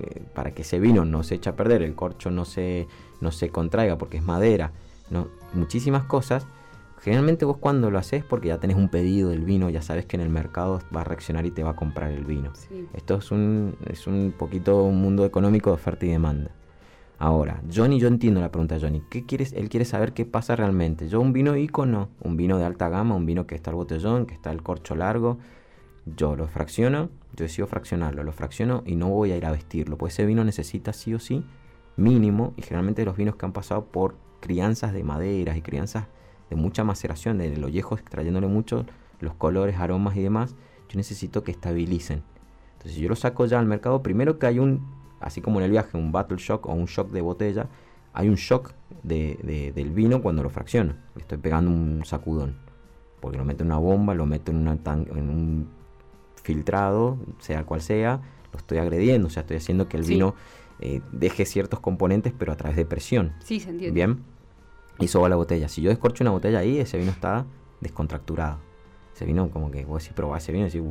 eh, 0.00 0.22
para 0.34 0.50
que 0.50 0.60
ese 0.60 0.78
vino 0.78 1.06
no 1.06 1.22
se 1.22 1.36
eche 1.36 1.48
a 1.48 1.56
perder, 1.56 1.80
el 1.80 1.94
corcho 1.94 2.30
no 2.30 2.44
se, 2.44 2.88
no 3.22 3.32
se 3.32 3.48
contraiga 3.48 3.96
porque 3.96 4.18
es 4.18 4.22
madera, 4.22 4.70
no, 5.08 5.28
muchísimas 5.54 6.04
cosas. 6.04 6.46
Generalmente 7.00 7.46
vos 7.46 7.56
cuando 7.56 7.90
lo 7.90 7.96
haces 7.96 8.22
porque 8.22 8.48
ya 8.48 8.58
tenés 8.58 8.76
un 8.76 8.90
pedido 8.90 9.30
del 9.30 9.46
vino, 9.46 9.70
ya 9.70 9.80
sabes 9.80 10.04
que 10.04 10.16
en 10.16 10.20
el 10.20 10.28
mercado 10.28 10.82
va 10.94 11.00
a 11.00 11.04
reaccionar 11.04 11.46
y 11.46 11.52
te 11.52 11.62
va 11.62 11.70
a 11.70 11.76
comprar 11.76 12.10
el 12.10 12.26
vino. 12.26 12.52
Esto 12.92 13.14
es 13.14 13.30
un, 13.30 13.74
es 13.88 14.06
un 14.06 14.34
poquito 14.36 14.82
un 14.82 15.00
mundo 15.00 15.24
económico 15.24 15.70
de 15.70 15.74
oferta 15.76 16.04
y 16.04 16.10
demanda. 16.10 16.50
Ahora, 17.18 17.62
Johnny, 17.74 17.98
yo 17.98 18.08
entiendo 18.08 18.42
la 18.42 18.50
pregunta 18.50 18.74
de 18.74 18.82
Johnny. 18.82 19.02
¿Qué 19.08 19.24
quieres? 19.24 19.54
Él 19.54 19.70
quiere 19.70 19.86
saber 19.86 20.12
qué 20.12 20.26
pasa 20.26 20.54
realmente. 20.54 21.08
Yo 21.08 21.18
un 21.18 21.32
vino 21.32 21.56
icono, 21.56 22.10
un 22.20 22.36
vino 22.36 22.58
de 22.58 22.66
alta 22.66 22.90
gama, 22.90 23.14
un 23.14 23.24
vino 23.24 23.46
que 23.46 23.54
está 23.54 23.70
el 23.70 23.76
botellón, 23.76 24.26
que 24.26 24.34
está 24.34 24.52
el 24.52 24.62
corcho 24.62 24.94
largo. 24.94 25.38
Yo 26.14 26.36
lo 26.36 26.46
fracciono, 26.46 27.10
yo 27.34 27.44
decido 27.44 27.66
fraccionarlo, 27.66 28.22
lo 28.22 28.32
fracciono 28.32 28.82
y 28.86 28.94
no 28.94 29.08
voy 29.08 29.32
a 29.32 29.36
ir 29.36 29.44
a 29.44 29.50
vestirlo. 29.50 29.98
Pues 29.98 30.14
ese 30.14 30.24
vino 30.24 30.44
necesita 30.44 30.92
sí 30.92 31.12
o 31.14 31.18
sí 31.18 31.44
mínimo 31.96 32.54
y 32.56 32.62
generalmente 32.62 33.04
los 33.04 33.16
vinos 33.16 33.36
que 33.36 33.44
han 33.44 33.52
pasado 33.52 33.86
por 33.86 34.16
crianzas 34.40 34.92
de 34.92 35.02
maderas 35.02 35.56
y 35.56 35.62
crianzas 35.62 36.06
de 36.48 36.56
mucha 36.56 36.84
maceración, 36.84 37.38
de 37.38 37.56
los 37.56 37.72
viejos 37.72 38.00
extrayéndole 38.00 38.46
mucho 38.46 38.86
los 39.20 39.34
colores, 39.34 39.76
aromas 39.76 40.16
y 40.16 40.22
demás, 40.22 40.54
yo 40.88 40.96
necesito 40.96 41.42
que 41.42 41.50
estabilicen. 41.50 42.22
Entonces 42.74 42.92
si 42.92 43.00
yo 43.00 43.08
lo 43.08 43.16
saco 43.16 43.46
ya 43.46 43.58
al 43.58 43.66
mercado, 43.66 44.02
primero 44.02 44.38
que 44.38 44.46
hay 44.46 44.58
un 44.58 44.94
así 45.20 45.40
como 45.40 45.58
en 45.58 45.64
el 45.64 45.70
viaje, 45.70 45.96
un 45.96 46.12
battle 46.12 46.36
shock 46.38 46.66
o 46.66 46.72
un 46.72 46.86
shock 46.86 47.10
de 47.10 47.20
botella, 47.20 47.68
hay 48.12 48.28
un 48.28 48.36
shock 48.36 48.72
de, 49.02 49.72
del 49.74 49.90
vino 49.90 50.22
cuando 50.22 50.42
lo 50.42 50.50
fracciono. 50.50 50.94
Estoy 51.16 51.38
pegando 51.38 51.70
un 51.70 52.02
sacudón. 52.04 52.56
Porque 53.20 53.38
lo 53.38 53.44
meto 53.44 53.62
en 53.62 53.68
una 53.68 53.78
bomba, 53.78 54.14
lo 54.14 54.26
meto 54.26 54.52
en, 54.52 54.58
una 54.58 54.78
en 54.84 55.30
un 55.30 55.68
filtrado, 56.46 57.18
sea 57.40 57.64
cual 57.64 57.82
sea, 57.82 58.20
lo 58.52 58.58
estoy 58.58 58.78
agrediendo. 58.78 59.26
O 59.26 59.30
sea, 59.30 59.40
estoy 59.42 59.56
haciendo 59.56 59.88
que 59.88 59.96
el 59.96 60.04
vino 60.04 60.34
eh, 60.80 61.02
deje 61.12 61.44
ciertos 61.44 61.80
componentes, 61.80 62.32
pero 62.38 62.52
a 62.52 62.56
través 62.56 62.76
de 62.76 62.86
presión. 62.86 63.32
Sí, 63.44 63.58
se 63.58 63.70
entiende. 63.70 63.94
Bien. 63.94 64.22
Y 65.00 65.06
eso 65.06 65.20
va 65.20 65.26
a 65.26 65.30
la 65.30 65.36
botella. 65.36 65.68
Si 65.68 65.82
yo 65.82 65.90
descorcho 65.90 66.22
una 66.22 66.30
botella 66.30 66.60
ahí, 66.60 66.78
ese 66.78 66.98
vino 66.98 67.10
está 67.10 67.44
descontracturado. 67.80 68.58
Ese 69.14 69.24
vino, 69.24 69.50
como 69.50 69.70
que 69.70 69.84
vos 69.84 70.02
decís, 70.02 70.14
probás 70.14 70.44
ese 70.44 70.52
vino 70.52 70.66
y 70.66 70.70
decís, 70.70 70.82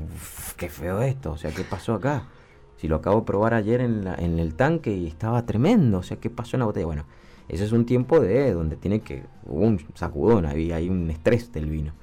qué 0.58 0.70
feo 0.70 1.02
esto. 1.02 1.32
O 1.32 1.38
sea, 1.38 1.52
¿qué 1.52 1.64
pasó 1.64 1.94
acá? 1.94 2.28
Si 2.76 2.88
lo 2.90 2.98
acabo 2.98 3.22
de 3.22 3.26
probar 3.26 3.54
ayer 3.54 3.80
en, 3.80 4.08
en 4.08 4.40
el 4.40 4.56
tanque 4.56 4.94
y 4.94 5.08
estaba 5.08 5.46
tremendo, 5.46 6.00
o 6.00 6.04
sea, 6.04 6.18
¿qué 6.18 6.30
pasó 6.30 6.58
en 6.58 6.60
la 6.60 6.66
botella? 6.66 6.86
Bueno, 6.86 7.06
ese 7.48 7.64
es 7.64 7.72
un 7.72 7.86
tiempo 7.86 8.20
de 8.20 8.54
donde 8.54 8.76
tiene 8.76 9.00
que, 9.02 9.24
un 9.46 9.80
sacudón, 9.94 10.46
hay, 10.46 10.72
hay 10.72 10.90
un 10.90 11.10
estrés 11.10 11.52
del 11.52 11.70
vino. 11.70 11.94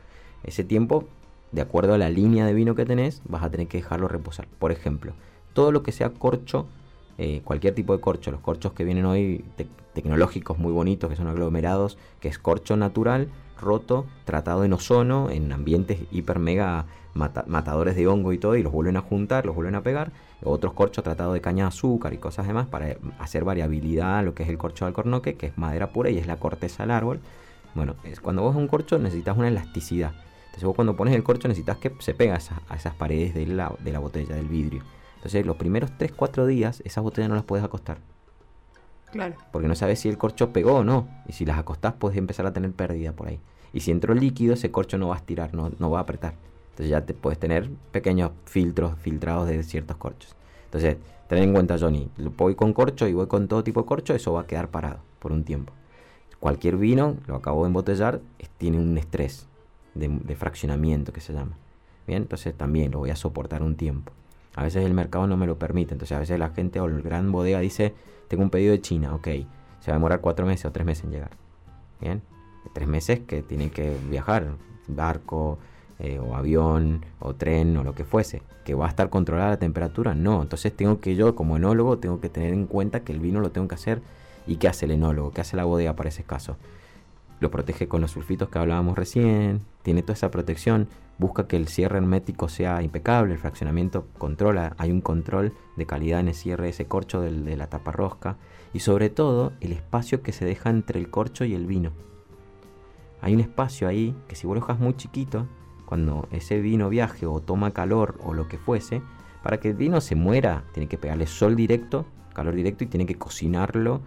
Ese 0.43 0.65
tiempo, 0.65 1.09
de 1.53 1.61
acuerdo 1.61 1.95
a 1.95 1.99
la 1.99 2.11
línea 2.11 2.47
de 2.47 2.55
vino 2.55 2.75
que 2.75 2.85
tenés, 2.85 3.23
vas 3.29 3.43
a 3.43 3.51
tener 3.51 3.69
que 3.69 3.79
dejarlo 3.79 4.09
reposar. 4.09 4.47
Por 4.59 4.73
ejemplo, 4.73 5.13
todo 5.53 5.71
lo 5.71 5.83
que 5.83 5.93
sea 5.93 6.11
corcho, 6.11 6.67
eh, 7.19 7.43
cualquier 7.45 7.75
tipo 7.75 7.95
de 7.95 8.01
corcho, 8.01 8.31
los 8.31 8.41
corchos 8.41 8.73
que 8.73 8.85
vienen 8.85 9.05
hoy 9.05 9.45
tecnológicos 9.93 10.59
muy 10.59 10.73
bonitos, 10.73 11.11
que 11.11 11.17
son 11.17 11.29
aglomerados, 11.29 11.99
que 12.21 12.29
es 12.29 12.39
corcho 12.39 12.77
natural, 12.77 13.29
roto, 13.61 14.07
tratado 14.25 14.65
en 14.65 14.73
ozono, 14.73 15.31
en 15.31 15.53
ambientes 15.53 16.01
hiper 16.11 16.39
mega 16.39 16.87
matadores 17.15 17.95
de 17.95 18.07
hongo 18.07 18.33
y 18.33 18.39
todo, 18.39 18.57
y 18.57 18.63
los 18.63 18.73
vuelven 18.73 18.97
a 18.97 19.03
juntar, 19.03 19.45
los 19.45 19.55
vuelven 19.55 19.75
a 19.75 19.83
pegar 19.83 20.13
otros 20.45 20.73
corchos 20.73 21.05
tratados 21.05 21.35
de 21.35 21.41
caña 21.41 21.65
de 21.65 21.69
azúcar 21.69 22.13
y 22.13 22.19
cosas 22.19 22.47
demás 22.47 22.67
para 22.67 22.97
hacer 23.19 23.45
variabilidad 23.45 24.25
lo 24.25 24.35
que 24.35 24.43
es 24.43 24.49
el 24.49 24.59
corcho 24.59 24.85
de 24.85 24.89
alcornoque, 24.89 25.35
que 25.35 25.47
es 25.47 25.59
madera 25.59 25.93
pura 25.93 26.11
y 26.11 26.19
es 26.19 26.27
la 26.27 26.37
corteza 26.37 26.83
del 26.83 26.91
árbol. 26.91 27.21
Bueno, 27.75 27.95
es, 28.05 28.21
cuando 28.21 28.43
vos 28.43 28.57
un 28.57 28.69
corcho 28.69 28.99
necesitas 28.99 29.37
una 29.37 29.49
elasticidad. 29.49 30.13
Entonces 30.53 30.65
vos 30.65 30.77
cuando 30.77 30.95
pones 30.95 31.15
el 31.15 31.23
corcho 31.23 31.49
necesitas 31.49 31.79
que 31.79 31.95
se 32.01 32.13
pega 32.13 32.35
a, 32.69 32.77
esas 32.77 32.95
paredes 32.95 33.35
de 33.35 33.47
la, 33.47 33.73
de 33.81 33.91
la 33.91 34.01
botella, 34.01 34.37
del 34.37 34.49
vidrio. 34.49 34.83
Entonces 35.17 35.47
los 35.47 35.57
primeros 35.57 35.91
3-4 35.93 36.45
días 36.45 36.83
esas 36.85 37.03
botellas 37.03 37.31
no 37.31 37.37
las 37.37 37.45
puedes 37.45 37.65
acostar. 37.65 37.97
Claro. 39.11 39.37
Porque 39.51 39.67
no 39.67 39.75
sabes 39.75 40.01
si 40.01 40.11
el 40.11 40.19
corcho 40.19 40.53
pegó 40.53 40.75
o 40.75 40.85
no. 40.85 41.09
Y 41.27 41.33
si 41.33 41.47
las 41.47 41.59
acostás 41.59 41.95
puedes 41.95 42.19
empezar 42.19 42.45
a 42.45 42.53
tener 42.53 42.71
pérdida 42.73 43.13
por 43.13 43.29
ahí. 43.29 43.41
Y 43.73 43.81
si 43.81 43.93
entró 43.93 44.13
líquido, 44.13 44.53
ese 44.53 44.71
corcho 44.71 44.99
no 44.99 45.09
va 45.09 45.15
a 45.15 45.19
estirar, 45.19 45.55
no, 45.55 45.73
no 45.79 45.91
va 45.91 46.01
a 46.01 46.03
apretar. 46.03 46.35
Entonces 46.73 46.91
ya 46.91 47.01
te 47.07 47.15
puedes 47.15 47.39
tener 47.39 47.71
pequeños 47.91 48.33
filtros 48.45 48.99
filtrados 48.99 49.49
de 49.49 49.63
ciertos 49.63 49.97
corchos. 49.97 50.37
Entonces, 50.67 50.99
ten 51.29 51.39
en 51.39 51.53
cuenta, 51.55 51.79
Johnny, 51.79 52.11
voy 52.37 52.55
con 52.55 52.75
corcho 52.75 53.09
y 53.09 53.15
voy 53.15 53.27
con 53.27 53.49
todo 53.49 53.65
tipo 53.65 53.81
de 53.81 53.87
corcho, 53.87 54.15
eso 54.15 54.35
va 54.35 54.43
a 54.43 54.47
quedar 54.47 54.69
parado 54.69 55.01
por 55.19 55.33
un 55.33 55.45
tiempo. 55.45 55.73
Cualquier 56.41 56.77
vino, 56.77 57.17
lo 57.27 57.37
acabo 57.37 57.63
de 57.63 57.69
embotellar, 57.69 58.21
tiene 58.59 58.79
un 58.79 58.99
estrés 58.99 59.47
de, 59.95 60.37
fraccionamiento 60.37 61.13
que 61.13 61.21
se 61.21 61.33
llama. 61.33 61.57
Bien, 62.07 62.23
entonces 62.23 62.55
también 62.55 62.93
lo 62.93 62.99
voy 62.99 63.11
a 63.11 63.17
soportar 63.17 63.63
un 63.63 63.77
tiempo. 63.77 64.13
A 64.55 64.63
veces 64.63 64.85
el 64.85 64.95
mercado 64.95 65.27
no 65.27 65.37
me 65.37 65.47
lo 65.47 65.59
permite, 65.59 65.95
entonces 65.95 66.17
a 66.17 66.21
veces 66.21 66.39
la 66.39 66.51
gente 66.51 66.81
o 66.81 66.87
el 66.87 67.03
gran 67.03 67.33
bodega 67.33 67.61
dice, 67.61 67.95
tengo 68.29 68.43
un 68.43 68.51
pedido 68.51 68.73
de 68.73 68.81
China, 68.81 69.15
ok, 69.15 69.27
se 69.81 69.91
va 69.91 69.95
a 69.95 69.99
demorar 69.99 70.21
cuatro 70.21 70.47
meses 70.47 70.67
o 70.67 70.73
tres 70.73 70.85
meses 70.85 71.05
en 71.05 71.13
llegar. 71.13 71.31
Bien, 72.01 72.23
tres 72.73 72.89
meses 72.89 73.21
que 73.21 73.43
tienen 73.43 73.71
que 73.71 73.97
viajar, 74.11 74.57
barco, 74.89 75.59
eh, 75.99 76.19
o 76.19 76.35
avión, 76.35 77.05
o 77.21 77.35
tren, 77.35 77.77
o 77.77 77.85
lo 77.85 77.95
que 77.95 78.05
fuese, 78.05 78.43
que 78.65 78.75
va 78.75 78.87
a 78.87 78.89
estar 78.89 79.09
controlada 79.09 79.51
la 79.51 79.59
temperatura, 79.59 80.17
no. 80.17 80.43
Entonces 80.43 80.75
tengo 80.75 81.01
que 81.01 81.15
yo, 81.15 81.37
como 81.37 81.57
enólogo, 81.57 81.99
tengo 81.99 82.21
que 82.21 82.29
tener 82.29 82.53
en 82.53 82.67
cuenta 82.67 83.05
que 83.05 83.13
el 83.13 83.21
vino 83.21 83.41
lo 83.41 83.53
tengo 83.53 83.69
que 83.69 83.77
hacer. 83.77 84.03
¿Y 84.45 84.57
qué 84.57 84.67
hace 84.67 84.87
el 84.87 84.91
enólogo? 84.91 85.31
¿Qué 85.31 85.43
hace 85.43 85.57
la 85.57 85.65
bodega 85.65 85.95
para 85.95 86.09
ese 86.09 86.25
caso? 86.25 86.57
Lo 87.41 87.51
protege 87.51 87.89
con 87.89 88.01
los 88.01 88.13
sulfitos 88.13 88.49
que 88.49 88.59
hablábamos 88.59 88.97
recién, 88.97 89.63
tiene 89.83 90.03
toda 90.03 90.15
esa 90.15 90.31
protección, 90.31 90.89
busca 91.19 91.49
que 91.49 91.57
el 91.57 91.69
cierre 91.69 91.99
hermético 91.99 92.49
sea 92.49 92.83
impecable, 92.83 93.35
el 93.35 93.39
fraccionamiento 93.39 94.07
controla, 94.19 94.75
hay 94.79 94.91
un 94.91 95.01
control 95.01 95.53
de 95.77 95.87
calidad 95.87 96.21
en 96.21 96.29
el 96.29 96.35
cierre 96.35 96.65
de 96.65 96.71
ese 96.71 96.87
corcho 96.87 97.21
de 97.21 97.57
la 97.57 97.69
tapa 97.69 97.93
rosca 97.93 98.37
y 98.73 98.81
sobre 98.81 99.11
todo 99.11 99.53
el 99.61 99.73
espacio 99.73 100.23
que 100.23 100.33
se 100.33 100.45
deja 100.45 100.71
entre 100.71 101.01
el 101.01 101.11
corcho 101.11 101.45
y 101.45 101.55
el 101.55 101.67
vino. 101.67 101.93
Hay 103.21 103.35
un 103.35 103.41
espacio 103.41 103.87
ahí 103.87 104.17
que 104.29 104.35
si 104.35 104.47
vos 104.47 104.57
lo 104.57 104.61
dejas 104.61 104.81
muy 104.81 104.97
chiquito, 104.97 105.47
cuando 105.87 106.27
ese 106.33 106.61
vino 106.61 106.89
viaje 106.89 107.27
o 107.27 107.41
toma 107.41 107.71
calor 107.73 108.19
o 108.25 108.35
lo 108.35 108.49
que 108.49 108.59
fuese, 108.59 109.03
para 109.43 109.61
que 109.61 109.69
el 109.71 109.75
vino 109.75 110.01
se 110.01 110.15
muera, 110.15 110.65
tiene 110.73 110.89
que 110.89 110.99
pegarle 110.99 111.27
sol 111.27 111.55
directo, 111.55 112.07
calor 112.35 112.55
directo 112.55 112.85
y 112.85 112.87
tiene 112.87 113.07
que 113.07 113.17
cocinarlo. 113.17 114.01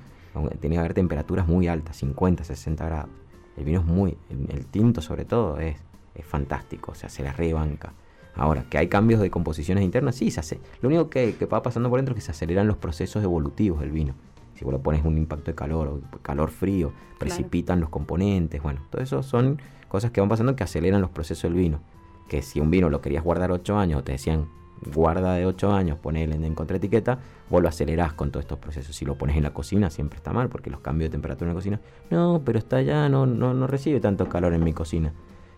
Tiene 0.60 0.76
que 0.76 0.80
haber 0.80 0.94
temperaturas 0.94 1.48
muy 1.48 1.68
altas, 1.68 1.98
50, 1.98 2.44
60 2.44 2.86
grados. 2.86 3.10
El 3.58 3.64
vino 3.64 3.80
es 3.80 3.86
muy, 3.86 4.18
el, 4.30 4.66
tinto 4.66 5.02
sobre 5.02 5.24
todo, 5.24 5.60
es, 5.60 5.78
es, 6.14 6.26
fantástico, 6.26 6.92
o 6.92 6.96
sea, 6.96 7.10
se 7.10 7.24
la 7.24 7.32
rebanca. 7.32 7.94
Ahora, 8.36 8.66
que 8.70 8.78
hay 8.78 8.90
cambios 8.90 9.22
de 9.22 9.32
composiciones 9.32 9.84
internas, 9.84 10.16
sí, 10.16 10.30
se 10.30 10.42
hace. 10.42 10.60
Lo 10.82 10.90
único 10.90 11.10
que, 11.10 11.36
que 11.36 11.46
va 11.46 11.64
pasando 11.64 11.90
por 11.90 12.00
dentro 12.00 12.14
es 12.14 12.18
que 12.18 12.26
se 12.26 12.32
aceleran 12.32 12.68
los 12.68 12.76
procesos 12.76 13.24
evolutivos 13.24 13.80
del 13.80 13.92
vino. 13.92 14.14
Si 14.56 14.66
vos 14.66 14.74
lo 14.74 14.82
pones 14.82 15.06
un 15.06 15.18
impacto 15.18 15.52
de 15.52 15.56
calor 15.56 15.88
o 15.88 16.18
calor 16.22 16.50
frío, 16.50 16.92
precipitan 17.18 17.80
los 17.80 17.90
componentes, 17.90 18.62
bueno, 18.62 18.82
todo 18.90 19.02
eso 19.02 19.24
son 19.24 19.62
cosas 19.88 20.12
que 20.12 20.22
van 20.22 20.30
pasando 20.30 20.56
que 20.56 20.64
aceleran 20.64 21.02
los 21.02 21.12
procesos 21.12 21.44
del 21.44 21.54
vino. 21.54 21.80
Que 22.28 22.42
si 22.42 22.60
un 22.60 22.72
vino 22.72 22.90
lo 22.90 23.02
querías 23.02 23.24
guardar 23.24 23.52
8 23.52 23.78
años 23.78 24.00
o 24.00 24.04
te 24.04 24.14
decían 24.14 24.48
guarda 24.94 25.34
de 25.34 25.46
8 25.46 25.72
años, 25.72 25.98
ponele 26.00 26.36
en 26.36 26.56
contraetiqueta, 26.56 27.20
vos 27.50 27.62
lo 27.62 27.70
acelerás 27.70 28.14
con 28.14 28.32
todos 28.32 28.44
estos 28.44 28.60
procesos. 28.60 28.96
Si 28.96 29.06
lo 29.06 29.18
pones 29.18 29.38
en 29.38 29.44
la 29.44 29.54
cocina 29.54 29.90
siempre 29.90 30.18
está 30.18 30.34
mal 30.34 30.50
porque 30.50 30.70
los 30.70 30.82
cambios 30.82 31.10
de 31.10 31.14
temperatura 31.14 31.50
en 31.50 31.56
la 31.56 31.60
cocina, 31.60 31.82
no, 32.10 32.42
pero 32.46 32.60
está 32.60 32.78
allá, 32.78 33.10
no, 33.10 33.26
no, 33.26 33.54
no 33.54 33.68
recibe 33.68 34.00
tanto 34.00 34.28
calor 34.28 34.54
en 34.54 34.64
mi 34.64 34.74
cocina. 34.74 35.14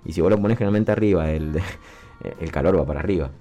Y 0.05 0.13
si 0.13 0.22
vos 0.22 0.30
lo 0.30 0.39
pones 0.39 0.57
generalmente 0.57 0.91
arriba, 0.91 1.32
el, 1.32 1.59
el 2.39 2.51
calor 2.51 2.80
va 2.80 2.86
para 2.86 2.99
arriba. 2.99 3.32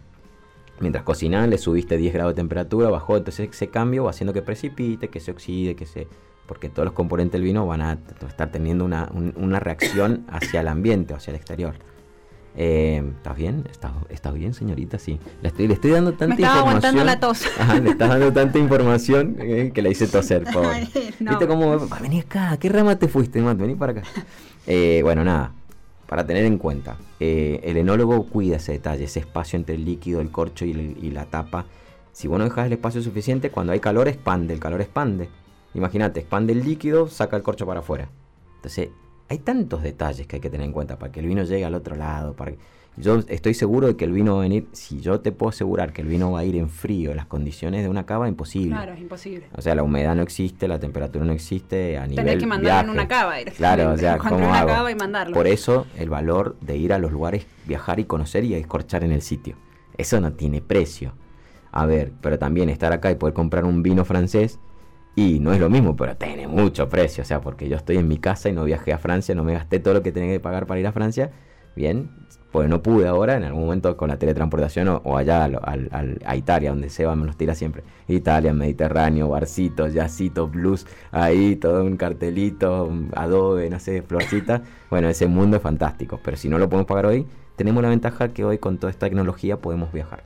Mientras 0.80 1.04
cocinás 1.04 1.48
le 1.48 1.56
subiste 1.56 1.96
10 1.96 2.12
grados 2.12 2.34
de 2.34 2.36
temperatura, 2.36 2.90
bajó, 2.90 3.16
entonces 3.16 3.48
ese 3.50 3.68
cambio 3.68 4.04
va 4.04 4.10
haciendo 4.10 4.32
que 4.32 4.42
precipite, 4.42 5.08
que 5.08 5.20
se 5.20 5.30
oxide, 5.30 5.74
que 5.74 5.86
se 5.86 6.06
porque 6.46 6.68
todos 6.68 6.84
los 6.84 6.94
componentes 6.94 7.32
del 7.32 7.42
vino 7.42 7.66
van 7.66 7.82
a 7.82 7.98
estar 8.28 8.50
teniendo 8.50 8.84
una, 8.84 9.60
reacción 9.60 10.24
hacia 10.28 10.60
el 10.60 10.68
ambiente, 10.68 11.14
hacia 11.14 11.32
el 11.32 11.36
exterior. 11.36 11.74
Eh, 12.58 13.02
¿Estás 13.16 13.36
bien? 13.36 13.64
¿Estás, 14.08 14.34
bien, 14.34 14.54
señorita? 14.54 14.98
Sí. 14.98 15.20
Le 15.42 15.48
estoy, 15.48 15.68
le 15.68 15.74
estoy 15.74 15.90
dando 15.90 16.12
tanta 16.12 16.34
Me 16.34 16.42
estaba 16.42 16.60
aguantando 16.60 17.04
la 17.04 17.20
tos. 17.20 17.44
le 17.82 17.90
estás 17.90 18.08
dando 18.08 18.32
tanta 18.32 18.58
información 18.58 19.36
eh, 19.38 19.72
que 19.74 19.82
la 19.82 19.90
hice 19.90 20.06
toser, 20.06 20.44
por 20.52 20.66
¿Viste 20.74 21.46
cómo? 21.46 21.86
Vení 22.00 22.20
acá, 22.20 22.56
¿qué 22.58 22.70
rama 22.70 22.98
te 22.98 23.08
fuiste, 23.08 23.42
Matt? 23.42 23.58
Vení 23.58 23.74
para 23.74 23.92
acá. 23.92 24.02
Eh, 24.66 25.00
bueno, 25.02 25.22
nada. 25.22 25.52
Para 26.06 26.24
tener 26.24 26.44
en 26.44 26.56
cuenta, 26.56 26.96
el 27.18 27.76
enólogo 27.76 28.26
cuida 28.28 28.56
ese 28.56 28.72
detalle, 28.72 29.04
ese 29.04 29.20
espacio 29.20 29.56
entre 29.56 29.74
el 29.74 29.84
líquido, 29.84 30.20
el 30.20 30.30
corcho 30.30 30.64
y, 30.64 30.70
y 30.70 31.10
la 31.10 31.24
tapa. 31.24 31.66
Si 32.12 32.28
vos 32.28 32.38
no 32.38 32.44
dejas 32.44 32.66
el 32.66 32.72
espacio 32.74 33.02
suficiente, 33.02 33.50
cuando 33.50 33.72
hay 33.72 33.80
calor 33.80 34.06
expande, 34.06 34.54
el 34.54 34.60
calor 34.60 34.80
expande. 34.80 35.28
Imagínate, 35.74 36.20
expande 36.20 36.52
el 36.52 36.64
líquido, 36.64 37.08
saca 37.08 37.36
el 37.36 37.42
corcho 37.42 37.66
para 37.66 37.80
afuera. 37.80 38.08
Entonces, 38.54 38.90
hay 39.28 39.38
tantos 39.38 39.82
detalles 39.82 40.26
que 40.26 40.36
hay 40.36 40.40
que 40.40 40.50
tener 40.50 40.66
en 40.66 40.72
cuenta 40.72 40.98
para 40.98 41.10
que 41.12 41.20
el 41.20 41.26
vino 41.26 41.42
llegue 41.42 41.64
al 41.64 41.74
otro 41.74 41.96
lado. 41.96 42.34
Para 42.34 42.52
Yo 42.96 43.18
estoy 43.28 43.54
seguro 43.54 43.88
de 43.88 43.96
que 43.96 44.04
el 44.04 44.12
vino 44.12 44.34
va 44.34 44.40
a 44.40 44.42
venir, 44.42 44.68
si 44.72 45.00
yo 45.00 45.20
te 45.20 45.32
puedo 45.32 45.50
asegurar 45.50 45.92
que 45.92 46.02
el 46.02 46.08
vino 46.08 46.32
va 46.32 46.40
a 46.40 46.44
ir 46.44 46.56
en 46.56 46.70
frío, 46.70 47.14
las 47.14 47.26
condiciones 47.26 47.82
de 47.82 47.88
una 47.88 48.06
cava, 48.06 48.28
imposible. 48.28 48.70
Claro, 48.70 48.92
es 48.92 49.00
imposible. 49.00 49.46
O 49.54 49.60
sea, 49.62 49.74
la 49.74 49.82
humedad 49.82 50.14
no 50.14 50.22
existe, 50.22 50.68
la 50.68 50.78
temperatura 50.78 51.24
no 51.24 51.32
existe 51.32 51.98
a 51.98 52.06
nivel 52.06 52.24
Tenés 52.24 52.40
que 52.40 52.46
mandarlo 52.46 52.92
en 52.92 52.98
una 52.98 53.08
cava 53.08 53.34
Claro, 53.56 53.92
o 53.92 53.98
sea, 53.98 54.18
¿cómo 54.18 54.36
una 54.36 54.60
hago? 54.60 54.68
cava 54.68 54.90
y 54.90 54.94
mandarlo. 54.94 55.34
Por 55.34 55.46
eso 55.46 55.86
el 55.96 56.08
valor 56.08 56.56
de 56.60 56.76
ir 56.76 56.92
a 56.92 56.98
los 56.98 57.12
lugares, 57.12 57.46
viajar 57.66 57.98
y 58.00 58.04
conocer 58.04 58.44
y 58.44 58.54
escorchar 58.54 59.02
en 59.04 59.12
el 59.12 59.22
sitio. 59.22 59.56
Eso 59.98 60.20
no 60.20 60.32
tiene 60.32 60.62
precio. 60.62 61.14
A 61.72 61.84
ver, 61.84 62.12
pero 62.22 62.38
también 62.38 62.68
estar 62.70 62.92
acá 62.92 63.10
y 63.10 63.16
poder 63.16 63.34
comprar 63.34 63.64
un 63.64 63.82
vino 63.82 64.04
francés 64.04 64.58
y 65.16 65.40
no 65.40 65.52
es 65.52 65.58
lo 65.60 65.68
mismo, 65.70 65.96
pero 65.96 66.16
tiene 66.16 66.46
mucho 66.46 66.88
precio. 66.88 67.22
O 67.22 67.26
sea, 67.26 67.40
porque 67.40 67.68
yo 67.68 67.76
estoy 67.76 67.96
en 67.96 68.06
mi 68.08 68.18
casa 68.18 68.48
y 68.48 68.52
no 68.52 68.64
viajé 68.64 68.92
a 68.92 68.98
Francia, 68.98 69.34
no 69.34 69.42
me 69.44 69.54
gasté 69.54 69.80
todo 69.80 69.94
lo 69.94 70.02
que 70.02 70.12
tenía 70.12 70.30
que 70.32 70.40
pagar 70.40 70.66
para 70.66 70.78
ir 70.80 70.86
a 70.86 70.92
Francia. 70.92 71.32
Bien, 71.74 72.10
pues 72.52 72.68
no 72.70 72.82
pude 72.82 73.06
ahora, 73.06 73.36
en 73.36 73.44
algún 73.44 73.64
momento 73.64 73.96
con 73.98 74.08
la 74.08 74.18
teletransportación 74.18 74.88
o, 74.88 75.02
o 75.04 75.16
allá 75.18 75.44
al- 75.44 75.58
al- 75.62 75.88
al- 75.92 76.20
a 76.24 76.36
Italia, 76.36 76.70
donde 76.70 76.88
Seba 76.88 77.14
me 77.16 77.26
los 77.26 77.36
tira 77.36 77.54
siempre. 77.54 77.82
Italia, 78.08 78.54
Mediterráneo, 78.54 79.28
barcitos, 79.28 79.92
jacitos, 79.92 80.50
blues, 80.50 80.86
ahí 81.12 81.56
todo 81.56 81.84
un 81.84 81.96
cartelito, 81.98 82.90
adobe, 83.14 83.68
no 83.70 83.78
sé, 83.80 84.02
florcita. 84.02 84.62
Bueno, 84.90 85.08
ese 85.08 85.26
mundo 85.26 85.56
es 85.56 85.62
fantástico, 85.62 86.20
pero 86.22 86.36
si 86.36 86.48
no 86.48 86.58
lo 86.58 86.68
podemos 86.68 86.86
pagar 86.86 87.06
hoy, 87.06 87.26
tenemos 87.56 87.82
la 87.82 87.88
ventaja 87.90 88.28
que 88.28 88.44
hoy 88.44 88.58
con 88.58 88.78
toda 88.78 88.90
esta 88.90 89.06
tecnología 89.06 89.58
podemos 89.58 89.92
viajar. 89.92 90.22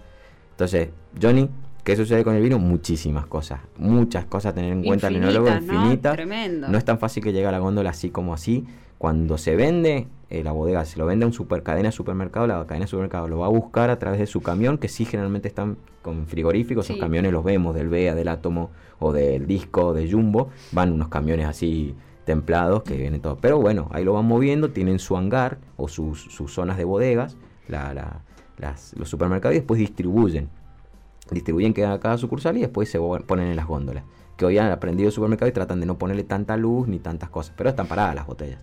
Entonces, 0.53 0.91
Johnny, 1.20 1.49
¿qué 1.85 1.97
sucede 1.97 2.24
con 2.24 2.35
el 2.35 2.43
vino? 2.43 2.59
Muchísimas 2.59 3.26
cosas, 3.26 3.61
muchas 3.78 4.24
cosas 4.26 4.53
a 4.53 4.55
tener 4.55 4.72
en 4.72 4.83
cuenta 4.85 5.09
el 5.09 5.16
enólogo, 5.16 5.49
Infinitas, 5.49 6.12
¿no? 6.12 6.16
Tremendo. 6.16 6.68
No 6.68 6.78
es 6.78 6.85
tan 6.85 6.99
fácil 6.99 7.22
que 7.22 7.33
llegue 7.33 7.47
a 7.47 7.53
la 7.53 7.59
góndola 7.59 7.91
así 7.91 8.11
como 8.11 8.35
así. 8.35 8.66
Cuando 8.99 9.39
se 9.39 9.57
vende, 9.57 10.09
eh, 10.28 10.45
la 10.45 10.53
bodega 10.53 10.85
se 10.85 10.99
lo 10.99 11.07
vende 11.07 11.24
a 11.24 11.26
un 11.28 11.33
super 11.33 11.62
cadena 11.62 11.89
de 11.89 11.93
supermercado, 11.93 12.47
la 12.47 12.66
cadena 12.66 12.85
de 12.85 12.89
supermercado 12.91 13.28
lo 13.28 13.39
va 13.39 13.47
a 13.47 13.51
buscar 13.51 13.89
a 13.89 13.99
través 13.99 14.20
de 14.20 14.26
su 14.26 14.43
camión, 14.43 14.76
que 14.76 14.89
sí 14.89 15.07
generalmente 15.07 15.49
están 15.49 15.78
con 16.03 16.26
frigoríficos, 16.26 16.87
Sí. 16.87 16.93
esos 16.93 17.01
camiones 17.01 17.33
los 17.33 17.43
vemos 17.43 17.74
del 17.74 17.89
BEA, 17.89 18.14
del 18.14 18.28
Átomo 18.28 18.70
o 18.99 19.12
del 19.12 19.47
Disco, 19.47 19.95
de 19.95 20.11
Jumbo, 20.11 20.51
van 20.72 20.93
unos 20.93 21.09
camiones 21.09 21.47
así 21.47 21.95
templados 22.26 22.83
que 22.83 22.97
vienen 22.99 23.22
todo. 23.22 23.39
Pero 23.39 23.59
bueno, 23.59 23.89
ahí 23.91 24.05
lo 24.05 24.12
van 24.12 24.26
moviendo, 24.26 24.68
tienen 24.70 24.99
su 24.99 25.16
hangar 25.16 25.57
o 25.78 25.89
sus, 25.89 26.20
sus 26.24 26.53
zonas 26.53 26.76
de 26.76 26.85
bodegas, 26.85 27.39
la- 27.68 27.95
la- 27.95 28.20
las- 28.59 28.95
los 28.99 29.09
supermercados 29.09 29.55
y 29.57 29.61
después 29.61 29.78
distribuyen 29.81 30.51
distribuyen 31.35 31.72
que 31.74 31.85
a 31.85 31.99
cada 32.01 32.18
sucursal 32.18 32.57
y 32.57 32.61
después 32.61 32.91
se 32.91 32.99
ponen 32.99 33.49
en 33.49 33.57
las 33.57 33.66
góndolas. 33.66 34.05
Que 34.37 34.45
hoy 34.47 34.59
han 34.59 34.70
aprendido 34.70 35.09
el 35.09 35.12
supermercado 35.12 35.49
y 35.49 35.53
tratan 35.53 35.81
de 35.81 35.87
no 35.87 35.99
ponerle 35.99 36.24
tanta 36.24 36.57
luz 36.57 36.89
ni 36.89 36.99
tantas 36.99 37.28
cosas. 37.31 37.55
Pero 37.57 37.70
están 37.70 37.87
paradas 37.87 38.14
las 38.14 38.26
botellas. 38.26 38.61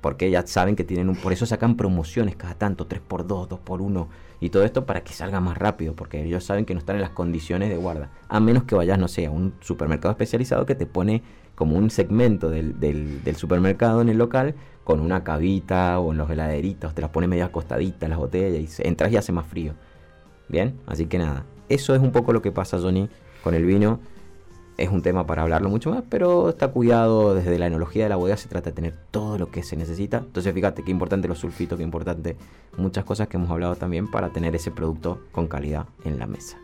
Porque 0.00 0.30
ya 0.30 0.46
saben 0.46 0.76
que 0.76 0.84
tienen 0.84 1.08
un... 1.08 1.16
Por 1.16 1.32
eso 1.32 1.46
sacan 1.46 1.76
promociones 1.76 2.36
cada 2.36 2.54
tanto, 2.54 2.86
3x2, 2.88 3.48
2x1 3.48 4.06
y 4.40 4.50
todo 4.50 4.64
esto 4.64 4.84
para 4.84 5.02
que 5.02 5.12
salga 5.14 5.40
más 5.40 5.56
rápido. 5.56 5.94
Porque 5.94 6.22
ellos 6.24 6.44
saben 6.44 6.64
que 6.66 6.74
no 6.74 6.78
están 6.80 6.96
en 6.96 7.02
las 7.02 7.10
condiciones 7.10 7.68
de 7.70 7.76
guarda. 7.76 8.10
A 8.28 8.40
menos 8.40 8.64
que 8.64 8.74
vayas, 8.74 8.98
no 8.98 9.08
sé, 9.08 9.26
a 9.26 9.30
un 9.30 9.54
supermercado 9.60 10.12
especializado 10.12 10.66
que 10.66 10.74
te 10.74 10.86
pone 10.86 11.22
como 11.54 11.76
un 11.78 11.88
segmento 11.90 12.50
del, 12.50 12.80
del- 12.80 13.36
supermercado 13.36 14.00
en 14.02 14.08
el 14.08 14.18
local 14.18 14.54
con 14.84 15.00
una 15.00 15.22
cavita 15.24 15.98
o 16.00 16.12
en 16.12 16.18
los 16.18 16.28
heladeritos. 16.30 16.94
Te 16.94 17.00
las 17.00 17.10
pone 17.10 17.26
medio 17.26 17.44
acostaditas 17.46 18.08
las 18.08 18.18
botellas 18.18 18.78
y 18.80 18.82
entras 18.88 19.10
y 19.12 19.16
hace 19.16 19.32
más 19.32 19.46
frío. 19.46 19.72
Bien, 20.48 20.78
así 20.86 21.06
que 21.06 21.16
nada, 21.16 21.44
eso 21.68 21.94
es 21.94 22.00
un 22.00 22.12
poco 22.12 22.32
lo 22.32 22.42
que 22.42 22.52
pasa, 22.52 22.78
Johnny, 22.78 23.08
con 23.42 23.54
el 23.54 23.64
vino. 23.64 24.00
Es 24.76 24.88
un 24.88 25.02
tema 25.02 25.24
para 25.24 25.42
hablarlo 25.42 25.68
mucho 25.68 25.90
más, 25.90 26.02
pero 26.08 26.48
está 26.48 26.68
cuidado 26.68 27.34
desde 27.34 27.58
la 27.58 27.68
enología 27.68 28.04
de 28.04 28.08
la 28.08 28.16
bodega. 28.16 28.36
Se 28.36 28.48
trata 28.48 28.70
de 28.70 28.74
tener 28.76 28.94
todo 29.12 29.38
lo 29.38 29.50
que 29.50 29.62
se 29.62 29.76
necesita. 29.76 30.18
Entonces, 30.18 30.52
fíjate 30.52 30.82
qué 30.82 30.90
importante 30.90 31.28
los 31.28 31.38
sulfitos, 31.38 31.78
qué 31.78 31.84
importante 31.84 32.36
muchas 32.76 33.04
cosas 33.04 33.28
que 33.28 33.36
hemos 33.36 33.50
hablado 33.50 33.76
también 33.76 34.10
para 34.10 34.30
tener 34.30 34.56
ese 34.56 34.72
producto 34.72 35.20
con 35.30 35.46
calidad 35.46 35.86
en 36.04 36.18
la 36.18 36.26
mesa. 36.26 36.58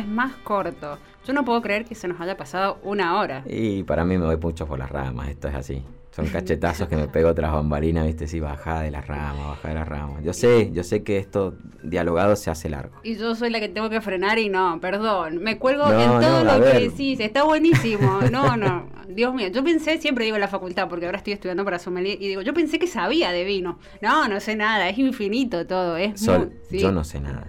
Vez 0.00 0.06
más 0.06 0.32
corto. 0.44 0.98
Yo 1.26 1.32
no 1.32 1.44
puedo 1.44 1.60
creer 1.62 1.84
que 1.84 1.94
se 1.94 2.06
nos 2.08 2.20
haya 2.20 2.36
pasado 2.36 2.78
una 2.82 3.18
hora. 3.18 3.42
Y 3.46 3.82
para 3.82 4.04
mí 4.04 4.16
me 4.18 4.26
voy 4.26 4.36
mucho 4.36 4.66
por 4.66 4.78
las 4.78 4.90
ramas, 4.90 5.28
esto 5.28 5.48
es 5.48 5.54
así. 5.54 5.82
Son 6.12 6.26
cachetazos 6.28 6.88
que 6.88 6.96
me 6.96 7.08
pego 7.08 7.34
tras 7.34 7.52
bambalinas, 7.52 8.06
viste, 8.06 8.26
si 8.26 8.40
baja 8.40 8.80
de 8.80 8.90
las 8.90 9.06
ramas, 9.06 9.48
baja 9.48 9.68
de 9.68 9.74
las 9.74 9.86
ramas. 9.86 10.24
Yo 10.24 10.32
sé, 10.32 10.70
yo 10.72 10.82
sé 10.82 11.02
que 11.02 11.18
esto 11.18 11.54
dialogado 11.82 12.36
se 12.36 12.50
hace 12.50 12.70
largo. 12.70 12.96
Y 13.02 13.16
yo 13.16 13.34
soy 13.34 13.50
la 13.50 13.60
que 13.60 13.68
tengo 13.68 13.90
que 13.90 14.00
frenar 14.00 14.38
y 14.38 14.48
no, 14.48 14.78
perdón. 14.80 15.38
Me 15.42 15.58
cuelgo 15.58 15.84
No, 15.86 16.00
en 16.00 16.20
todo 16.22 16.42
no, 16.42 16.56
lo 16.58 16.64
que 16.64 16.78
decís. 16.88 17.20
Está 17.20 17.42
buenísimo. 17.44 18.20
No, 18.32 18.56
no. 18.56 18.88
Dios 19.08 19.34
mío. 19.34 19.48
Yo 19.48 19.62
pensé, 19.62 19.98
siempre 19.98 20.24
digo 20.24 20.36
en 20.36 20.40
la 20.40 20.48
facultad, 20.48 20.88
porque 20.88 21.04
ahora 21.04 21.18
estoy 21.18 21.34
estudiando 21.34 21.64
para 21.66 21.78
sommelier, 21.78 22.16
y 22.20 22.28
digo, 22.28 22.40
yo 22.40 22.54
pensé 22.54 22.78
que 22.78 22.86
sabía 22.86 23.30
de 23.32 23.44
vino. 23.44 23.78
No, 24.00 24.26
no 24.26 24.40
sé 24.40 24.56
nada. 24.56 24.88
Es 24.88 24.96
infinito 24.98 25.66
todo. 25.66 25.98
Es 25.98 26.18
Sol, 26.20 26.38
muy- 26.48 26.56
sí. 26.70 26.78
yo 26.78 26.92
no 26.92 27.04
sé 27.04 27.20
nada. 27.20 27.46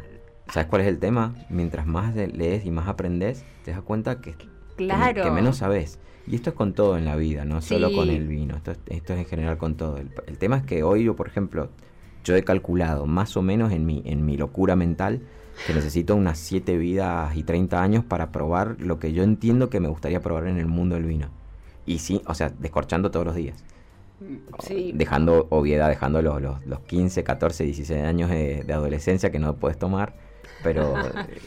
¿Sabes 0.52 0.70
cuál 0.70 0.82
es 0.82 0.88
el 0.88 1.00
tema? 1.00 1.36
Mientras 1.50 1.86
más 1.86 2.16
lees 2.16 2.66
y 2.66 2.72
más 2.72 2.88
aprendes, 2.88 3.44
te 3.66 3.72
das 3.72 3.82
cuenta 3.82 4.22
que, 4.22 4.36
Claro. 4.76 5.32
menos 5.34 5.58
sabes. 5.58 6.00
Y 6.28 6.36
esto 6.36 6.50
es 6.52 6.56
con 6.56 6.74
todo 6.74 6.98
en 6.98 7.06
la 7.06 7.16
vida, 7.16 7.46
no 7.46 7.62
solo 7.62 7.90
Sí. 7.90 7.96
con 7.96 8.10
el 8.10 8.28
vino. 8.28 8.56
Esto, 8.56 8.72
es- 8.72 8.80
esto 8.88 9.14
es 9.14 9.20
en 9.20 9.26
general 9.26 9.58
con 9.58 9.76
todo. 9.76 9.98
El, 9.98 10.10
el 10.28 10.38
tema 10.38 10.58
es 10.58 10.64
que 10.64 10.84
hoy 10.84 11.04
yo, 11.04 11.16
por 11.16 11.28
ejemplo, 11.28 11.70
yo 12.24 12.36
he 12.36 12.44
calculado 12.44 13.06
más 13.06 13.38
o 13.38 13.42
menos 13.42 13.72
en 13.72 13.86
mi, 13.86 14.02
en 14.06 14.26
mi 14.26 14.36
locura 14.38 14.76
mental 14.76 15.22
que 15.66 15.74
necesito 15.74 16.16
unas 16.16 16.38
7 16.38 16.78
vidas 16.78 17.36
y 17.36 17.44
30 17.44 17.82
años 17.82 18.04
para 18.06 18.32
probar 18.32 18.76
lo 18.80 19.00
que 19.00 19.14
yo 19.14 19.24
entiendo 19.24 19.70
que 19.70 19.80
me 19.80 19.88
gustaría 19.88 20.22
probar 20.22 20.48
en 20.48 20.58
el 20.58 20.68
mundo 20.68 20.96
del 20.96 21.06
vino. 21.06 21.30
Y 21.86 22.00
sí, 22.00 22.22
o 22.28 22.34
sea, 22.34 22.52
descorchando 22.60 23.10
todos 23.12 23.26
los 23.26 23.36
días 23.36 23.64
Sí. 24.60 24.92
dejando 24.96 25.46
obviedad, 25.52 25.88
dejando 25.90 26.22
los, 26.22 26.42
los, 26.42 26.66
los 26.66 26.80
15, 26.82 27.24
14, 27.24 27.64
16 27.64 28.04
años 28.04 28.30
de, 28.30 28.64
de 28.64 28.74
adolescencia 28.74 29.32
que 29.32 29.40
no 29.40 29.56
puedes 29.56 29.78
tomar, 29.78 30.14
pero 30.64 30.94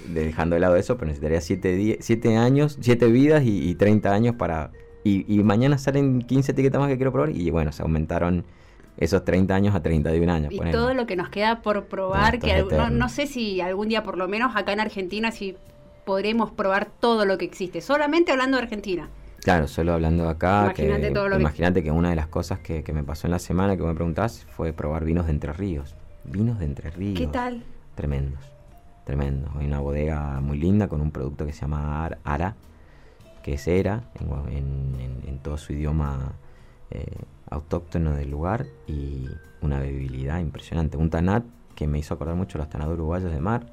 de- 0.08 0.24
dejando 0.24 0.54
de 0.54 0.60
lado 0.60 0.76
eso, 0.76 0.96
pero 0.96 1.06
necesitaría 1.08 1.40
7 1.40 1.98
siete 2.00 2.36
años, 2.36 2.78
7 2.80 3.06
vidas 3.08 3.42
y, 3.44 3.68
y 3.70 3.74
30 3.74 4.12
años 4.12 4.34
para... 4.36 4.70
Y, 5.02 5.24
y 5.34 5.42
mañana 5.42 5.78
salen 5.78 6.20
15 6.22 6.52
etiquetas 6.52 6.78
más 6.80 6.88
que 6.90 6.96
quiero 6.96 7.10
probar 7.12 7.30
y 7.30 7.50
bueno, 7.50 7.72
se 7.72 7.82
aumentaron 7.82 8.44
esos 8.98 9.24
30 9.24 9.54
años 9.54 9.74
a 9.74 9.82
31 9.82 10.30
años. 10.32 10.52
Y 10.52 10.58
todo 10.70 10.92
lo 10.94 11.06
que 11.06 11.16
nos 11.16 11.30
queda 11.30 11.62
por 11.62 11.86
probar, 11.86 12.34
esto 12.34 12.46
que 12.68 12.76
no, 12.76 12.90
no 12.90 13.08
sé 13.08 13.26
si 13.26 13.60
algún 13.62 13.88
día, 13.88 14.02
por 14.02 14.18
lo 14.18 14.28
menos 14.28 14.54
acá 14.56 14.72
en 14.74 14.80
Argentina, 14.80 15.30
si 15.32 15.56
podremos 16.04 16.50
probar 16.50 16.88
todo 17.00 17.24
lo 17.24 17.38
que 17.38 17.44
existe. 17.46 17.80
Solamente 17.80 18.32
hablando 18.32 18.56
de 18.58 18.64
Argentina. 18.64 19.08
Claro, 19.42 19.68
solo 19.68 19.94
hablando 19.94 20.28
acá, 20.28 20.72
que, 20.76 20.82
Imagínate 20.84 21.12
todo 21.14 21.28
lo 21.28 21.38
que- 21.38 21.82
que 21.82 21.90
una 21.90 22.10
de 22.10 22.16
las 22.16 22.26
cosas 22.26 22.58
que, 22.58 22.82
que 22.82 22.92
me 22.92 23.02
pasó 23.04 23.26
en 23.26 23.30
la 23.30 23.38
semana 23.38 23.74
que 23.76 23.82
me 23.82 23.94
preguntás 23.94 24.44
fue 24.54 24.74
probar 24.74 25.04
vinos 25.06 25.24
de 25.26 25.32
Entre 25.32 25.52
Ríos. 25.54 25.94
Vinos 26.24 26.58
de 26.58 26.66
Entre 26.66 26.90
Ríos. 26.90 27.18
¿Qué 27.18 27.26
tal? 27.26 27.62
Tremendos, 27.94 28.40
tremendos. 29.10 29.50
Hay 29.56 29.66
una 29.66 29.80
bodega 29.80 30.40
muy 30.40 30.56
linda 30.56 30.86
con 30.86 31.00
un 31.00 31.10
producto 31.10 31.44
que 31.44 31.52
se 31.52 31.62
llama 31.62 32.04
Ar- 32.04 32.18
Ara, 32.22 32.54
que 33.42 33.54
es 33.54 33.66
Era, 33.66 34.04
en, 34.20 35.40
todo 35.42 35.58
su 35.58 35.72
idioma 35.72 36.34
eh, 36.92 37.16
autóctono 37.50 38.14
del 38.14 38.30
lugar, 38.30 38.66
y 38.86 39.26
una 39.62 39.80
bebibilidad 39.80 40.38
impresionante. 40.38 40.96
Un 40.96 41.10
tanat 41.10 41.42
que 41.74 41.88
me 41.88 41.98
hizo 41.98 42.14
acordar 42.14 42.36
mucho 42.36 42.56
los 42.56 42.68
tanados 42.68 42.94
uruguayos 42.94 43.32
de 43.32 43.40
mar, 43.40 43.66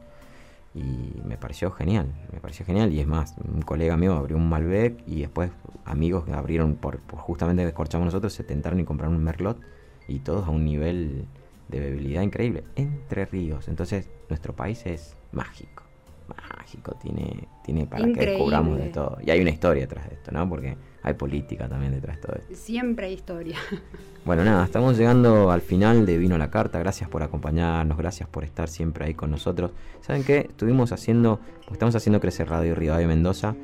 y 0.74 1.22
me 1.24 1.38
pareció 1.38 1.70
genial, 1.70 2.08
me 2.34 2.40
pareció 2.40 2.66
genial 2.66 2.92
y 2.92 3.00
es 3.00 3.08
más, 3.08 3.36
un 3.44 3.62
colega 3.62 3.96
mío 3.98 4.16
abrió 4.16 4.38
un 4.38 4.50
Malbec 4.50 5.04
y 5.08 5.22
después 5.22 5.52
amigos 5.86 6.26
que 6.26 6.34
abrieron 6.34 6.76
por, 6.76 7.00
justamente 7.12 7.64
que 7.64 7.70
escorchamos 7.70 8.06
nosotros 8.06 8.34
se 8.34 8.44
tentaron 8.44 8.80
y 8.80 8.86
compraron 8.86 9.16
un 9.16 9.24
Merlot 9.24 9.60
y 10.08 10.20
todos 10.20 10.48
a 10.48 10.52
un 10.52 10.66
nivel 10.66 11.26
de 11.70 11.80
bebilidad 11.80 12.22
increíble, 12.22 12.64
entre 12.76 13.26
ríos, 13.26 13.68
entonces 13.68 14.08
nuestro 14.30 14.56
país 14.56 14.86
es 14.86 15.17
mágico, 15.38 15.84
mágico, 16.28 16.96
tiene, 17.02 17.48
tiene 17.64 17.86
para 17.86 18.06
que 18.06 18.26
descubramos 18.26 18.78
de 18.78 18.90
todo 18.90 19.18
y 19.24 19.32
hay 19.32 19.40
una 19.40 19.52
historia 19.52 19.84
detrás 19.84 20.10
de 20.10 20.16
esto, 20.16 20.32
¿no? 20.32 20.48
Porque 20.50 20.76
hay 21.04 21.14
política 21.14 21.70
también 21.70 21.94
detrás 21.94 22.18
de 22.18 22.22
todo 22.22 22.36
esto. 22.36 22.56
Siempre 22.56 23.08
hay 23.08 23.14
historia. 23.14 23.58
Bueno, 24.26 24.44
nada, 24.44 24.66
estamos 24.66 24.98
llegando 24.98 25.52
al 25.52 25.62
final 25.62 26.06
de 26.06 26.18
Vino 26.18 26.38
la 26.38 26.52
Carta. 26.52 26.80
Gracias 26.80 27.10
por 27.10 27.24
acompañarnos, 27.24 27.98
gracias 27.98 28.28
por 28.28 28.44
estar 28.44 28.68
siempre 28.68 29.06
ahí 29.06 29.14
con 29.14 29.32
nosotros. 29.32 29.72
¿Saben 30.02 30.26
qué? 30.26 30.40
Estuvimos 30.50 30.92
haciendo, 30.92 31.40
estamos 31.72 31.96
haciendo 31.96 32.20
crecer 32.20 32.50
Radio 32.50 32.76
de 32.76 33.08
Mendoza 33.08 33.56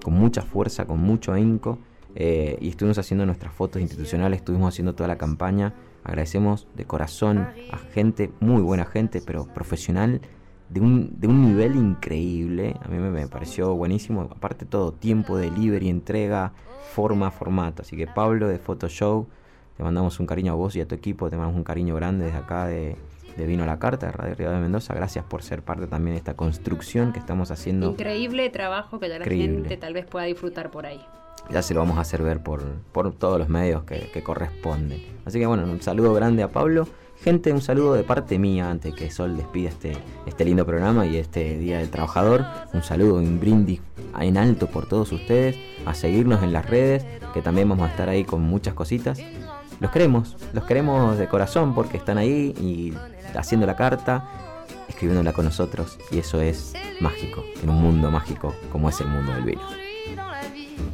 con 0.00 0.14
mucha 0.14 0.42
fuerza, 0.42 0.84
con 0.84 1.00
mucho 1.00 1.32
ahínco. 1.32 1.80
Eh, 2.14 2.58
y 2.60 2.68
estuvimos 2.68 2.98
haciendo 2.98 3.24
nuestras 3.24 3.52
fotos 3.52 3.80
institucionales, 3.80 4.40
estuvimos 4.40 4.68
haciendo 4.68 4.94
toda 4.94 5.08
la 5.08 5.16
campaña. 5.16 5.74
Agradecemos 6.04 6.68
de 6.76 6.84
corazón 6.84 7.48
a 7.70 7.78
gente, 7.78 8.30
muy 8.40 8.60
buena 8.62 8.84
gente, 8.84 9.22
pero 9.24 9.46
profesional, 9.46 10.20
de 10.72 10.80
un, 10.80 11.20
de 11.20 11.26
un 11.26 11.44
nivel 11.44 11.76
increíble. 11.76 12.76
A 12.82 12.88
mí 12.88 12.98
me, 12.98 13.10
me 13.10 13.28
pareció 13.28 13.74
buenísimo. 13.74 14.22
Aparte 14.22 14.64
todo, 14.64 14.92
tiempo, 14.92 15.36
delivery, 15.36 15.88
entrega, 15.88 16.52
forma, 16.92 17.30
formato. 17.30 17.82
Así 17.82 17.96
que 17.96 18.06
Pablo 18.06 18.48
de 18.48 18.58
Photoshop 18.58 19.26
te 19.76 19.82
mandamos 19.82 20.20
un 20.20 20.26
cariño 20.26 20.52
a 20.52 20.54
vos 20.54 20.76
y 20.76 20.80
a 20.80 20.88
tu 20.88 20.94
equipo, 20.94 21.30
te 21.30 21.36
mandamos 21.36 21.56
un 21.56 21.64
cariño 21.64 21.94
grande 21.94 22.26
desde 22.26 22.38
acá 22.38 22.66
de, 22.66 22.96
Vino 23.36 23.62
a 23.62 23.66
la 23.66 23.78
Carta, 23.78 24.06
de 24.06 24.12
Radio 24.12 24.34
Río 24.34 24.50
de 24.50 24.60
Mendoza. 24.60 24.94
Gracias 24.94 25.24
por 25.24 25.42
ser 25.42 25.62
parte 25.62 25.86
también 25.86 26.14
de 26.14 26.18
esta 26.18 26.34
construcción 26.34 27.12
que 27.12 27.18
estamos 27.18 27.50
haciendo. 27.50 27.90
Increíble 27.90 28.50
trabajo 28.50 29.00
que 29.00 29.08
la 29.08 29.24
gente 29.24 29.76
tal 29.78 29.94
vez 29.94 30.04
pueda 30.04 30.26
disfrutar 30.26 30.70
por 30.70 30.84
ahí. 30.84 31.00
Ya 31.50 31.62
se 31.62 31.72
lo 31.72 31.80
vamos 31.80 31.96
a 31.96 32.02
hacer 32.02 32.22
ver 32.22 32.42
por, 32.42 32.62
por 32.92 33.12
todos 33.14 33.38
los 33.38 33.48
medios 33.48 33.84
que, 33.84 34.10
que 34.12 34.22
corresponden. 34.22 35.00
Así 35.24 35.38
que 35.38 35.46
bueno, 35.46 35.64
un 35.64 35.80
saludo 35.80 36.12
grande 36.12 36.42
a 36.42 36.52
Pablo. 36.52 36.86
Gente, 37.22 37.52
un 37.52 37.60
saludo 37.62 37.94
de 37.94 38.02
parte 38.02 38.38
mía 38.38 38.70
antes 38.70 38.94
que 38.94 39.10
Sol 39.10 39.36
despida 39.36 39.68
este, 39.68 39.96
este 40.26 40.44
lindo 40.44 40.66
programa 40.66 41.06
y 41.06 41.16
este 41.16 41.58
Día 41.58 41.78
del 41.78 41.90
Trabajador. 41.90 42.44
Un 42.72 42.82
saludo, 42.82 43.14
un 43.14 43.38
brindis 43.38 43.80
en 44.20 44.36
alto 44.36 44.66
por 44.66 44.86
todos 44.86 45.12
ustedes. 45.12 45.56
A 45.86 45.94
seguirnos 45.94 46.42
en 46.42 46.52
las 46.52 46.68
redes, 46.68 47.04
que 47.32 47.42
también 47.42 47.68
vamos 47.68 47.88
a 47.88 47.90
estar 47.90 48.08
ahí 48.08 48.24
con 48.24 48.42
muchas 48.42 48.74
cositas 48.74 49.18
los 49.82 49.90
queremos, 49.90 50.36
los 50.52 50.64
queremos 50.64 51.18
de 51.18 51.26
corazón 51.26 51.74
porque 51.74 51.96
están 51.96 52.16
ahí 52.16 52.54
y 52.60 52.94
haciendo 53.36 53.66
la 53.66 53.74
carta, 53.74 54.30
escribiéndola 54.88 55.32
con 55.32 55.44
nosotros 55.44 55.98
y 56.12 56.20
eso 56.20 56.40
es 56.40 56.72
mágico, 57.00 57.42
en 57.60 57.68
un 57.68 57.82
mundo 57.82 58.08
mágico 58.08 58.54
como 58.70 58.88
es 58.88 59.00
el 59.00 59.08
mundo 59.08 59.32
del 59.32 59.42
vino. 59.42 59.62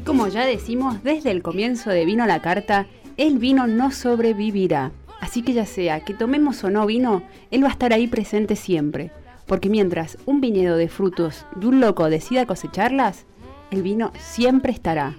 Como 0.07 0.27
ya 0.29 0.47
decimos 0.47 1.03
desde 1.03 1.31
el 1.31 1.43
comienzo 1.43 1.91
de 1.91 2.07
Vino 2.07 2.25
la 2.27 2.41
Carta, 2.41 2.87
el 3.19 3.39
vino 3.39 3.67
no 3.67 3.91
sobrevivirá. 3.91 4.91
Así 5.29 5.43
que 5.43 5.53
ya 5.53 5.67
sea 5.67 6.01
que 6.01 6.15
tomemos 6.15 6.65
o 6.65 6.71
no 6.71 6.87
vino, 6.87 7.23
él 7.51 7.63
va 7.63 7.69
a 7.69 7.73
estar 7.73 7.93
ahí 7.93 8.07
presente 8.07 8.57
siempre. 8.57 9.13
Porque 9.45 9.69
mientras 9.69 10.17
un 10.25 10.41
viñedo 10.41 10.79
de 10.79 10.89
frutos 10.89 11.45
de 11.55 11.67
un 11.67 11.81
loco 11.81 12.09
decida 12.09 12.47
cosecharlas, 12.47 13.27
el 13.71 13.83
vino 13.83 14.11
siempre 14.19 14.73
estará. 14.73 15.17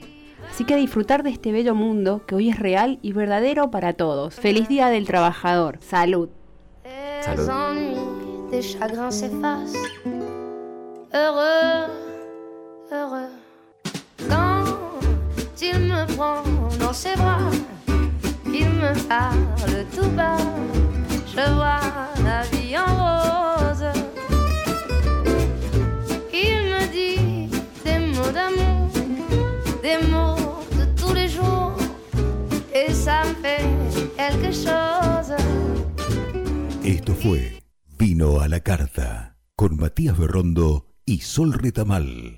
Así 0.50 0.64
que 0.64 0.78
disfrutar 0.78 1.22
de 1.22 1.30
este 1.30 1.52
bello 1.52 1.76
mundo 1.76 2.26
que 2.26 2.34
hoy 2.34 2.50
es 2.50 2.58
real 2.58 2.98
y 3.04 3.14
verdadero 3.14 3.70
para 3.70 3.94
todos. 3.94 4.34
Feliz 4.34 4.68
Día 4.68 4.88
del 4.88 5.06
Trabajador. 5.06 5.78
Salud. 5.80 6.30
Salud. 7.22 8.50
Des 8.50 8.64
chagrins 8.64 9.12
s'effacent. 9.14 9.78
Heureux, 11.14 11.88
heureux. 12.92 13.30
Quand 14.28 14.66
il 15.62 15.80
me 15.82 16.08
prend 16.16 16.42
dans 16.80 16.94
ses 16.94 17.16
bras, 17.16 17.52
il 17.52 17.79
me 18.80 18.94
parle 19.08 19.86
tout 19.96 20.10
bas. 20.16 20.38
Je 21.28 21.44
vois 21.56 21.92
la 22.24 22.42
vie 22.52 22.78
en 22.78 22.92
rose. 23.06 23.86
Il 26.34 26.58
me 26.72 26.84
dit 26.92 27.50
des 27.86 28.00
mots 28.00 28.32
d'amour, 28.32 28.92
des 29.84 30.08
mots 30.08 30.40
Esto 36.84 37.16
fue 37.16 37.62
Vino 37.98 38.40
a 38.40 38.48
la 38.48 38.60
Carta 38.60 39.36
con 39.56 39.78
Matías 39.78 40.18
Berrondo 40.18 40.86
y 41.06 41.20
Sol 41.20 41.54
Retamal. 41.54 42.38